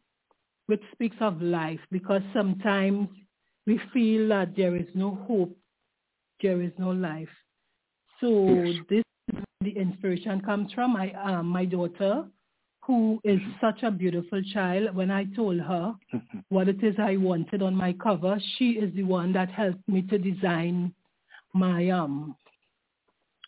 which 0.65 0.81
speaks 0.91 1.15
of 1.19 1.41
life, 1.41 1.79
because 1.91 2.21
sometimes 2.33 3.07
we 3.67 3.79
feel 3.93 4.29
that 4.29 4.55
there 4.55 4.75
is 4.75 4.87
no 4.95 5.15
hope, 5.27 5.55
there 6.41 6.61
is 6.61 6.71
no 6.79 6.89
life. 6.89 7.29
So 8.21 8.49
yes. 8.49 8.75
this 8.89 9.03
is 9.33 9.43
the 9.61 9.77
inspiration 9.77 10.41
comes 10.41 10.71
from. 10.71 10.95
I, 10.95 11.11
um, 11.11 11.47
my 11.47 11.65
daughter, 11.65 12.25
who 12.81 13.19
is 13.25 13.39
such 13.59 13.83
a 13.83 13.91
beautiful 13.91 14.41
child, 14.53 14.95
when 14.95 15.11
I 15.11 15.25
told 15.35 15.59
her 15.59 15.93
what 16.47 16.69
it 16.69 16.81
is 16.81 16.95
I 16.97 17.17
wanted 17.17 17.61
on 17.61 17.75
my 17.75 17.93
cover, 17.93 18.39
she 18.57 18.71
is 18.71 18.95
the 18.95 19.03
one 19.03 19.33
that 19.33 19.51
helped 19.51 19.87
me 19.87 20.01
to 20.03 20.17
design 20.17 20.93
my 21.53 21.89
um 21.89 22.35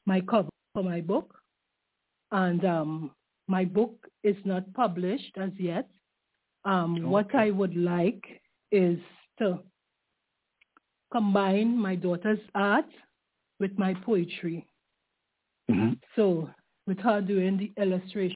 my 0.06 0.20
cover 0.22 0.50
for 0.74 0.84
my 0.84 1.00
book. 1.00 1.36
And 2.32 2.64
um, 2.66 3.12
my 3.48 3.66
book 3.66 4.08
is 4.24 4.36
not 4.44 4.72
published 4.74 5.38
as 5.38 5.52
yet. 5.58 5.88
Um, 6.66 6.96
okay. 6.96 7.04
What 7.06 7.36
I 7.36 7.52
would 7.52 7.76
like 7.76 8.24
is 8.72 9.00
to 9.40 9.60
combine 11.12 11.78
my 11.78 11.96
daughter's 11.96 12.40
art 12.56 12.86
with 13.60 13.72
my 13.78 13.94
poetry. 14.06 14.66
Mm-hmm. 15.70 15.94
So 16.16 16.50
with 16.88 17.00
her 17.00 17.22
doing 17.22 17.58
the 17.58 17.82
illustrations 17.82 18.36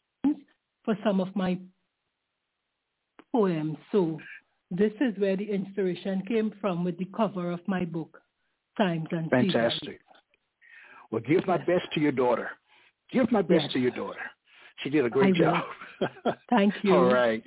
for 0.84 0.98
some 1.04 1.20
of 1.20 1.36
my 1.36 1.58
poems. 3.32 3.78
So 3.92 4.20
this 4.70 4.92
is 5.02 5.18
where 5.18 5.36
the 5.36 5.50
inspiration 5.50 6.24
came 6.28 6.54
from 6.62 6.84
with 6.84 6.98
the 6.98 7.08
cover 7.16 7.52
of 7.52 7.60
my 7.68 7.86
book, 7.86 8.20
Times 8.78 9.08
and 9.12 9.30
Fantastic. 9.30 9.82
Seasons. 9.82 10.00
Well, 11.12 11.22
give 11.28 11.46
my 11.48 11.58
best 11.58 11.86
to 11.94 12.00
your 12.00 12.12
daughter. 12.12 12.50
Give 13.12 13.32
my 13.32 13.42
best 13.42 13.66
yes. 13.66 13.74
to 13.74 13.80
your 13.80 13.92
daughter. 13.92 14.20
She 14.84 14.90
did 14.90 15.06
a 15.06 15.10
great 15.10 15.36
I 15.36 15.38
job. 15.38 15.64
Thank 16.50 16.74
you. 16.84 16.96
All 16.96 17.06
right. 17.06 17.44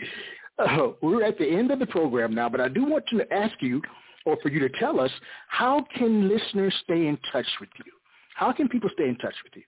Uh, 0.59 0.89
we're 1.03 1.24
at 1.24 1.37
the 1.39 1.47
end 1.47 1.70
of 1.70 1.79
the 1.79 1.87
program 1.87 2.35
now, 2.35 2.49
but 2.49 2.61
I 2.61 2.68
do 2.68 2.85
want 2.85 3.05
to 3.09 3.33
ask 3.33 3.55
you 3.61 3.83
or 4.27 4.37
for 4.43 4.51
you 4.51 4.59
to 4.61 4.68
tell 4.79 5.01
us 5.01 5.11
how 5.49 5.87
can 5.97 6.29
listeners 6.29 6.74
stay 6.85 7.07
in 7.07 7.16
touch 7.33 7.47
with 7.61 7.70
you? 7.85 7.93
How 8.35 8.53
can 8.53 8.68
people 8.68 8.91
stay 8.93 9.09
in 9.09 9.16
touch 9.16 9.35
with 9.43 9.53
you? 9.55 9.62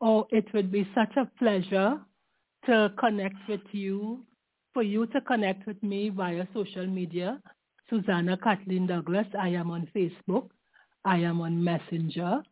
Oh, 0.00 0.26
it 0.30 0.46
would 0.54 0.72
be 0.72 0.88
such 0.94 1.14
a 1.16 1.28
pleasure 1.38 1.98
to 2.64 2.92
connect 2.98 3.36
with 3.48 3.60
you, 3.72 4.20
for 4.72 4.82
you 4.82 5.06
to 5.08 5.20
connect 5.20 5.66
with 5.66 5.82
me 5.82 6.08
via 6.08 6.46
social 6.54 6.86
media. 6.86 7.40
Susannah 7.90 8.36
Kathleen 8.36 8.86
Douglas. 8.86 9.26
I 9.38 9.48
am 9.48 9.70
on 9.70 9.88
Facebook. 9.94 10.48
I 11.04 11.18
am 11.18 11.40
on 11.40 11.62
Messenger. 11.62 12.42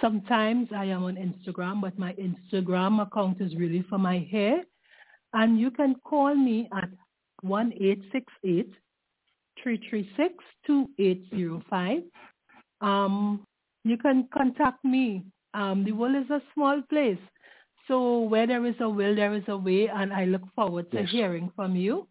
Sometimes 0.00 0.68
I 0.74 0.84
am 0.84 1.04
on 1.04 1.16
Instagram, 1.16 1.80
but 1.80 1.98
my 1.98 2.14
Instagram 2.14 3.02
account 3.02 3.40
is 3.40 3.54
really 3.56 3.84
for 3.88 3.98
my 3.98 4.26
hair. 4.30 4.62
And 5.32 5.58
you 5.58 5.70
can 5.70 5.96
call 6.04 6.34
me 6.34 6.68
at 6.76 6.90
1868 7.42 8.72
336-2805. 10.68 12.02
Um, 12.80 13.44
you 13.84 13.96
can 13.96 14.28
contact 14.32 14.84
me. 14.84 15.24
Um, 15.54 15.84
the 15.84 15.92
world 15.92 16.16
is 16.16 16.30
a 16.30 16.42
small 16.54 16.82
place. 16.88 17.18
So 17.86 18.20
where 18.20 18.46
there 18.46 18.64
is 18.66 18.74
a 18.80 18.88
will, 18.88 19.14
there 19.16 19.34
is 19.34 19.44
a 19.48 19.56
way, 19.56 19.88
and 19.88 20.12
I 20.12 20.26
look 20.26 20.42
forward 20.54 20.90
to 20.90 21.00
yes. 21.00 21.10
hearing 21.10 21.50
from 21.56 21.74
you. 21.74 22.06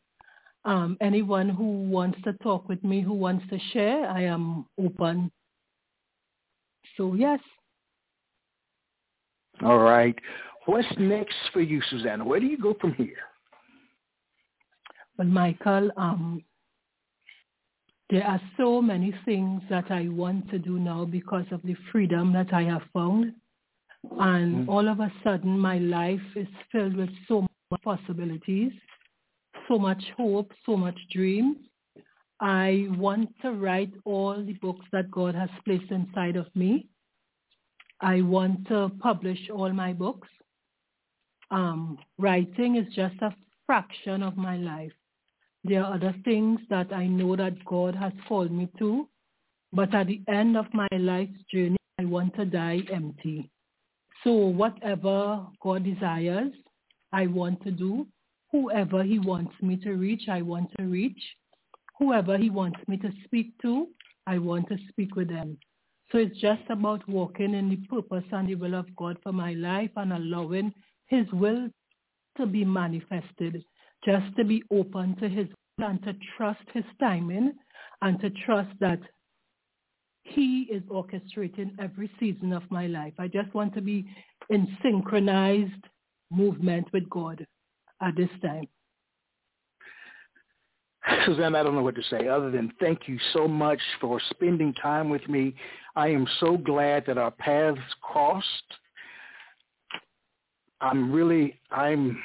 Um, 0.65 0.97
anyone 1.01 1.49
who 1.49 1.83
wants 1.83 2.19
to 2.23 2.33
talk 2.43 2.67
with 2.67 2.83
me, 2.83 3.01
who 3.01 3.13
wants 3.13 3.45
to 3.49 3.59
share, 3.71 4.09
I 4.09 4.23
am 4.23 4.65
open. 4.79 5.31
So 6.97 7.13
yes. 7.13 7.39
All 9.63 9.77
right. 9.77 10.15
What's 10.65 10.87
next 10.97 11.35
for 11.53 11.61
you, 11.61 11.81
Susannah? 11.89 12.25
Where 12.25 12.39
do 12.39 12.47
you 12.47 12.57
go 12.57 12.75
from 12.81 12.93
here? 12.93 13.15
Well, 15.17 15.27
Michael, 15.27 15.91
um, 15.95 16.43
there 18.09 18.25
are 18.25 18.41
so 18.55 18.81
many 18.81 19.13
things 19.25 19.61
that 19.69 19.91
I 19.91 20.07
want 20.07 20.49
to 20.51 20.59
do 20.59 20.79
now 20.79 21.03
because 21.05 21.45
of 21.51 21.61
the 21.63 21.75
freedom 21.91 22.31
that 22.33 22.53
I 22.53 22.63
have 22.63 22.83
found. 22.93 23.33
And 24.19 24.55
mm-hmm. 24.55 24.69
all 24.69 24.87
of 24.87 24.99
a 25.01 25.11
sudden, 25.23 25.59
my 25.59 25.77
life 25.79 26.21
is 26.35 26.47
filled 26.71 26.95
with 26.95 27.09
so 27.27 27.41
much 27.41 27.81
possibilities, 27.83 28.71
so 29.67 29.77
much 29.77 30.01
hope, 30.15 30.51
so 30.65 30.77
much 30.77 30.97
dreams. 31.11 31.57
I 32.39 32.87
want 32.91 33.29
to 33.41 33.51
write 33.51 33.91
all 34.05 34.41
the 34.41 34.53
books 34.53 34.85
that 34.93 35.11
God 35.11 35.35
has 35.35 35.49
placed 35.65 35.91
inside 35.91 36.37
of 36.37 36.45
me. 36.55 36.87
I 37.99 38.21
want 38.21 38.67
to 38.67 38.91
publish 38.99 39.39
all 39.53 39.73
my 39.73 39.91
books. 39.91 40.29
Um, 41.49 41.97
writing 42.19 42.75
is 42.75 42.93
just 42.93 43.15
a 43.21 43.35
fraction 43.65 44.21
of 44.21 44.37
my 44.37 44.55
life. 44.57 44.93
There 45.67 45.83
are 45.83 45.95
other 45.95 46.15
things 46.23 46.61
that 46.69 46.93
I 46.93 47.07
know 47.07 47.35
that 47.35 47.65
God 47.65 47.93
has 47.95 48.13
called 48.25 48.51
me 48.51 48.69
to, 48.79 49.05
but 49.73 49.93
at 49.93 50.07
the 50.07 50.21
end 50.29 50.55
of 50.55 50.65
my 50.73 50.87
life's 50.93 51.41
journey, 51.51 51.75
I 51.99 52.05
want 52.05 52.35
to 52.35 52.45
die 52.45 52.83
empty. 52.89 53.49
So 54.23 54.31
whatever 54.31 55.45
God 55.61 55.83
desires, 55.83 56.53
I 57.11 57.27
want 57.27 57.61
to 57.65 57.71
do. 57.71 58.07
Whoever 58.53 59.03
he 59.03 59.19
wants 59.19 59.53
me 59.61 59.75
to 59.77 59.95
reach, 59.95 60.29
I 60.29 60.41
want 60.41 60.69
to 60.79 60.85
reach. 60.85 61.21
Whoever 61.99 62.37
he 62.37 62.49
wants 62.49 62.79
me 62.87 62.95
to 62.97 63.11
speak 63.25 63.51
to, 63.63 63.87
I 64.25 64.37
want 64.37 64.69
to 64.69 64.77
speak 64.87 65.17
with 65.17 65.27
them. 65.27 65.57
So 66.13 66.17
it's 66.19 66.39
just 66.39 66.63
about 66.69 67.07
walking 67.09 67.53
in 67.53 67.69
the 67.69 67.77
purpose 67.87 68.23
and 68.31 68.47
the 68.47 68.55
will 68.55 68.75
of 68.75 68.95
God 68.95 69.17
for 69.21 69.33
my 69.33 69.53
life 69.53 69.91
and 69.97 70.13
allowing 70.13 70.73
his 71.07 71.25
will 71.33 71.67
to 72.37 72.45
be 72.45 72.63
manifested 72.63 73.65
just 74.05 74.35
to 74.37 74.43
be 74.43 74.63
open 74.71 75.15
to 75.17 75.29
his 75.29 75.47
and 75.79 76.01
to 76.03 76.15
trust 76.35 76.63
his 76.73 76.83
timing 76.99 77.53
and 78.01 78.19
to 78.19 78.29
trust 78.45 78.71
that 78.79 78.99
he 80.23 80.67
is 80.71 80.83
orchestrating 80.83 81.71
every 81.79 82.09
season 82.19 82.51
of 82.51 82.63
my 82.69 82.87
life. 82.87 83.13
I 83.17 83.27
just 83.27 83.53
want 83.53 83.73
to 83.75 83.81
be 83.81 84.05
in 84.49 84.67
synchronized 84.81 85.85
movement 86.31 86.87
with 86.93 87.09
God 87.09 87.45
at 88.01 88.15
this 88.15 88.29
time. 88.41 88.67
Suzanne, 91.25 91.55
I 91.55 91.63
don't 91.63 91.75
know 91.75 91.83
what 91.83 91.95
to 91.95 92.03
say 92.09 92.27
other 92.27 92.51
than 92.51 92.73
thank 92.79 93.07
you 93.07 93.17
so 93.33 93.47
much 93.47 93.79
for 94.01 94.19
spending 94.31 94.73
time 94.73 95.09
with 95.09 95.27
me. 95.29 95.55
I 95.95 96.09
am 96.09 96.27
so 96.39 96.57
glad 96.57 97.05
that 97.07 97.17
our 97.17 97.31
paths 97.31 97.79
crossed. 98.01 98.45
I'm 100.81 101.11
really, 101.11 101.59
I'm 101.71 102.21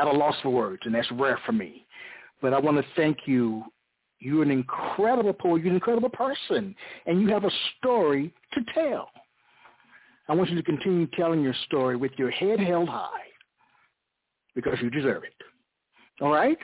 at 0.00 0.06
a 0.06 0.12
loss 0.12 0.34
for 0.42 0.50
words, 0.50 0.82
and 0.84 0.94
that's 0.94 1.10
rare 1.12 1.38
for 1.44 1.52
me. 1.52 1.86
But 2.40 2.54
I 2.54 2.58
want 2.58 2.78
to 2.78 2.84
thank 2.96 3.18
you. 3.26 3.64
You're 4.18 4.42
an 4.42 4.50
incredible 4.50 5.32
poet. 5.32 5.62
You're 5.62 5.70
an 5.70 5.74
incredible 5.74 6.08
person, 6.08 6.74
and 7.06 7.20
you 7.20 7.28
have 7.28 7.44
a 7.44 7.50
story 7.78 8.32
to 8.54 8.60
tell. 8.74 9.10
I 10.28 10.34
want 10.34 10.50
you 10.50 10.56
to 10.56 10.62
continue 10.62 11.06
telling 11.18 11.42
your 11.42 11.54
story 11.66 11.96
with 11.96 12.12
your 12.16 12.30
head 12.30 12.60
held 12.60 12.88
high 12.88 13.26
because 14.54 14.78
you 14.80 14.90
deserve 14.90 15.24
it. 15.24 15.34
All 16.20 16.30
right? 16.30 16.58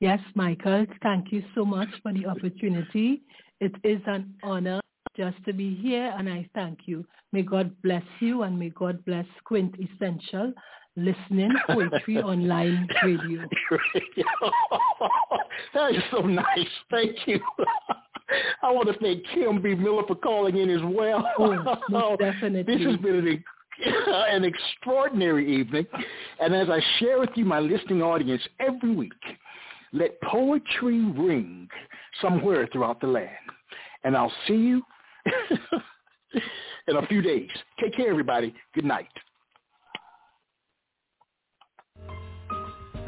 Yes, 0.00 0.20
Michael. 0.34 0.86
Thank 1.02 1.30
you 1.30 1.42
so 1.54 1.64
much 1.64 1.88
for 2.02 2.12
the 2.12 2.26
opportunity. 2.26 3.22
It 3.60 3.72
is 3.84 4.00
an 4.06 4.34
honor 4.42 4.80
just 5.16 5.36
to 5.44 5.52
be 5.52 5.74
here, 5.74 6.14
and 6.16 6.28
I 6.28 6.48
thank 6.54 6.80
you. 6.86 7.06
May 7.32 7.42
God 7.42 7.74
bless 7.82 8.02
you, 8.20 8.42
and 8.42 8.58
may 8.58 8.70
God 8.70 9.04
bless 9.04 9.26
Quintessential 9.44 10.54
listening 10.96 11.52
poetry 11.66 12.18
online 12.22 12.88
radio. 13.02 13.42
that 15.74 15.94
is 15.94 16.02
so 16.10 16.20
nice. 16.20 16.68
Thank 16.90 17.16
you. 17.26 17.40
I 18.62 18.70
want 18.70 18.88
to 18.88 18.98
thank 19.00 19.24
Kim 19.34 19.60
B. 19.60 19.74
Miller 19.74 20.04
for 20.06 20.14
calling 20.14 20.56
in 20.56 20.70
as 20.70 20.80
well. 20.84 21.28
Oh, 21.38 22.16
definitely. 22.16 22.62
This 22.62 22.86
has 22.86 22.96
been 22.98 23.16
an, 23.16 23.44
an 24.30 24.44
extraordinary 24.44 25.60
evening. 25.60 25.86
And 26.40 26.54
as 26.54 26.68
I 26.70 26.80
share 26.98 27.18
with 27.18 27.30
you, 27.34 27.44
my 27.44 27.58
listening 27.58 28.02
audience, 28.02 28.42
every 28.60 28.94
week, 28.94 29.12
let 29.92 30.20
poetry 30.22 31.04
ring 31.04 31.68
somewhere 32.22 32.68
throughout 32.72 33.00
the 33.00 33.08
land. 33.08 33.28
And 34.04 34.16
I'll 34.16 34.32
see 34.46 34.54
you 34.54 34.82
in 36.86 36.96
a 36.96 37.06
few 37.06 37.22
days. 37.22 37.50
Take 37.80 37.96
care, 37.96 38.10
everybody. 38.10 38.54
Good 38.74 38.84
night. 38.84 39.08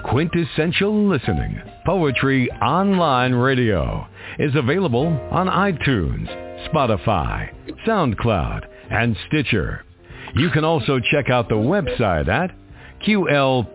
Quintessential 0.04 1.08
Listening, 1.08 1.60
Poetry 1.86 2.50
Online 2.60 3.32
Radio, 3.32 4.06
is 4.38 4.54
available 4.54 5.06
on 5.30 5.46
iTunes, 5.46 6.28
Spotify, 6.68 7.50
SoundCloud, 7.86 8.66
and 8.90 9.16
Stitcher. 9.28 9.84
You 10.34 10.50
can 10.50 10.64
also 10.64 10.98
check 11.10 11.30
out 11.30 11.48
the 11.48 11.54
website 11.54 12.28
at 12.28 12.54
qlpor.com. 13.06 13.72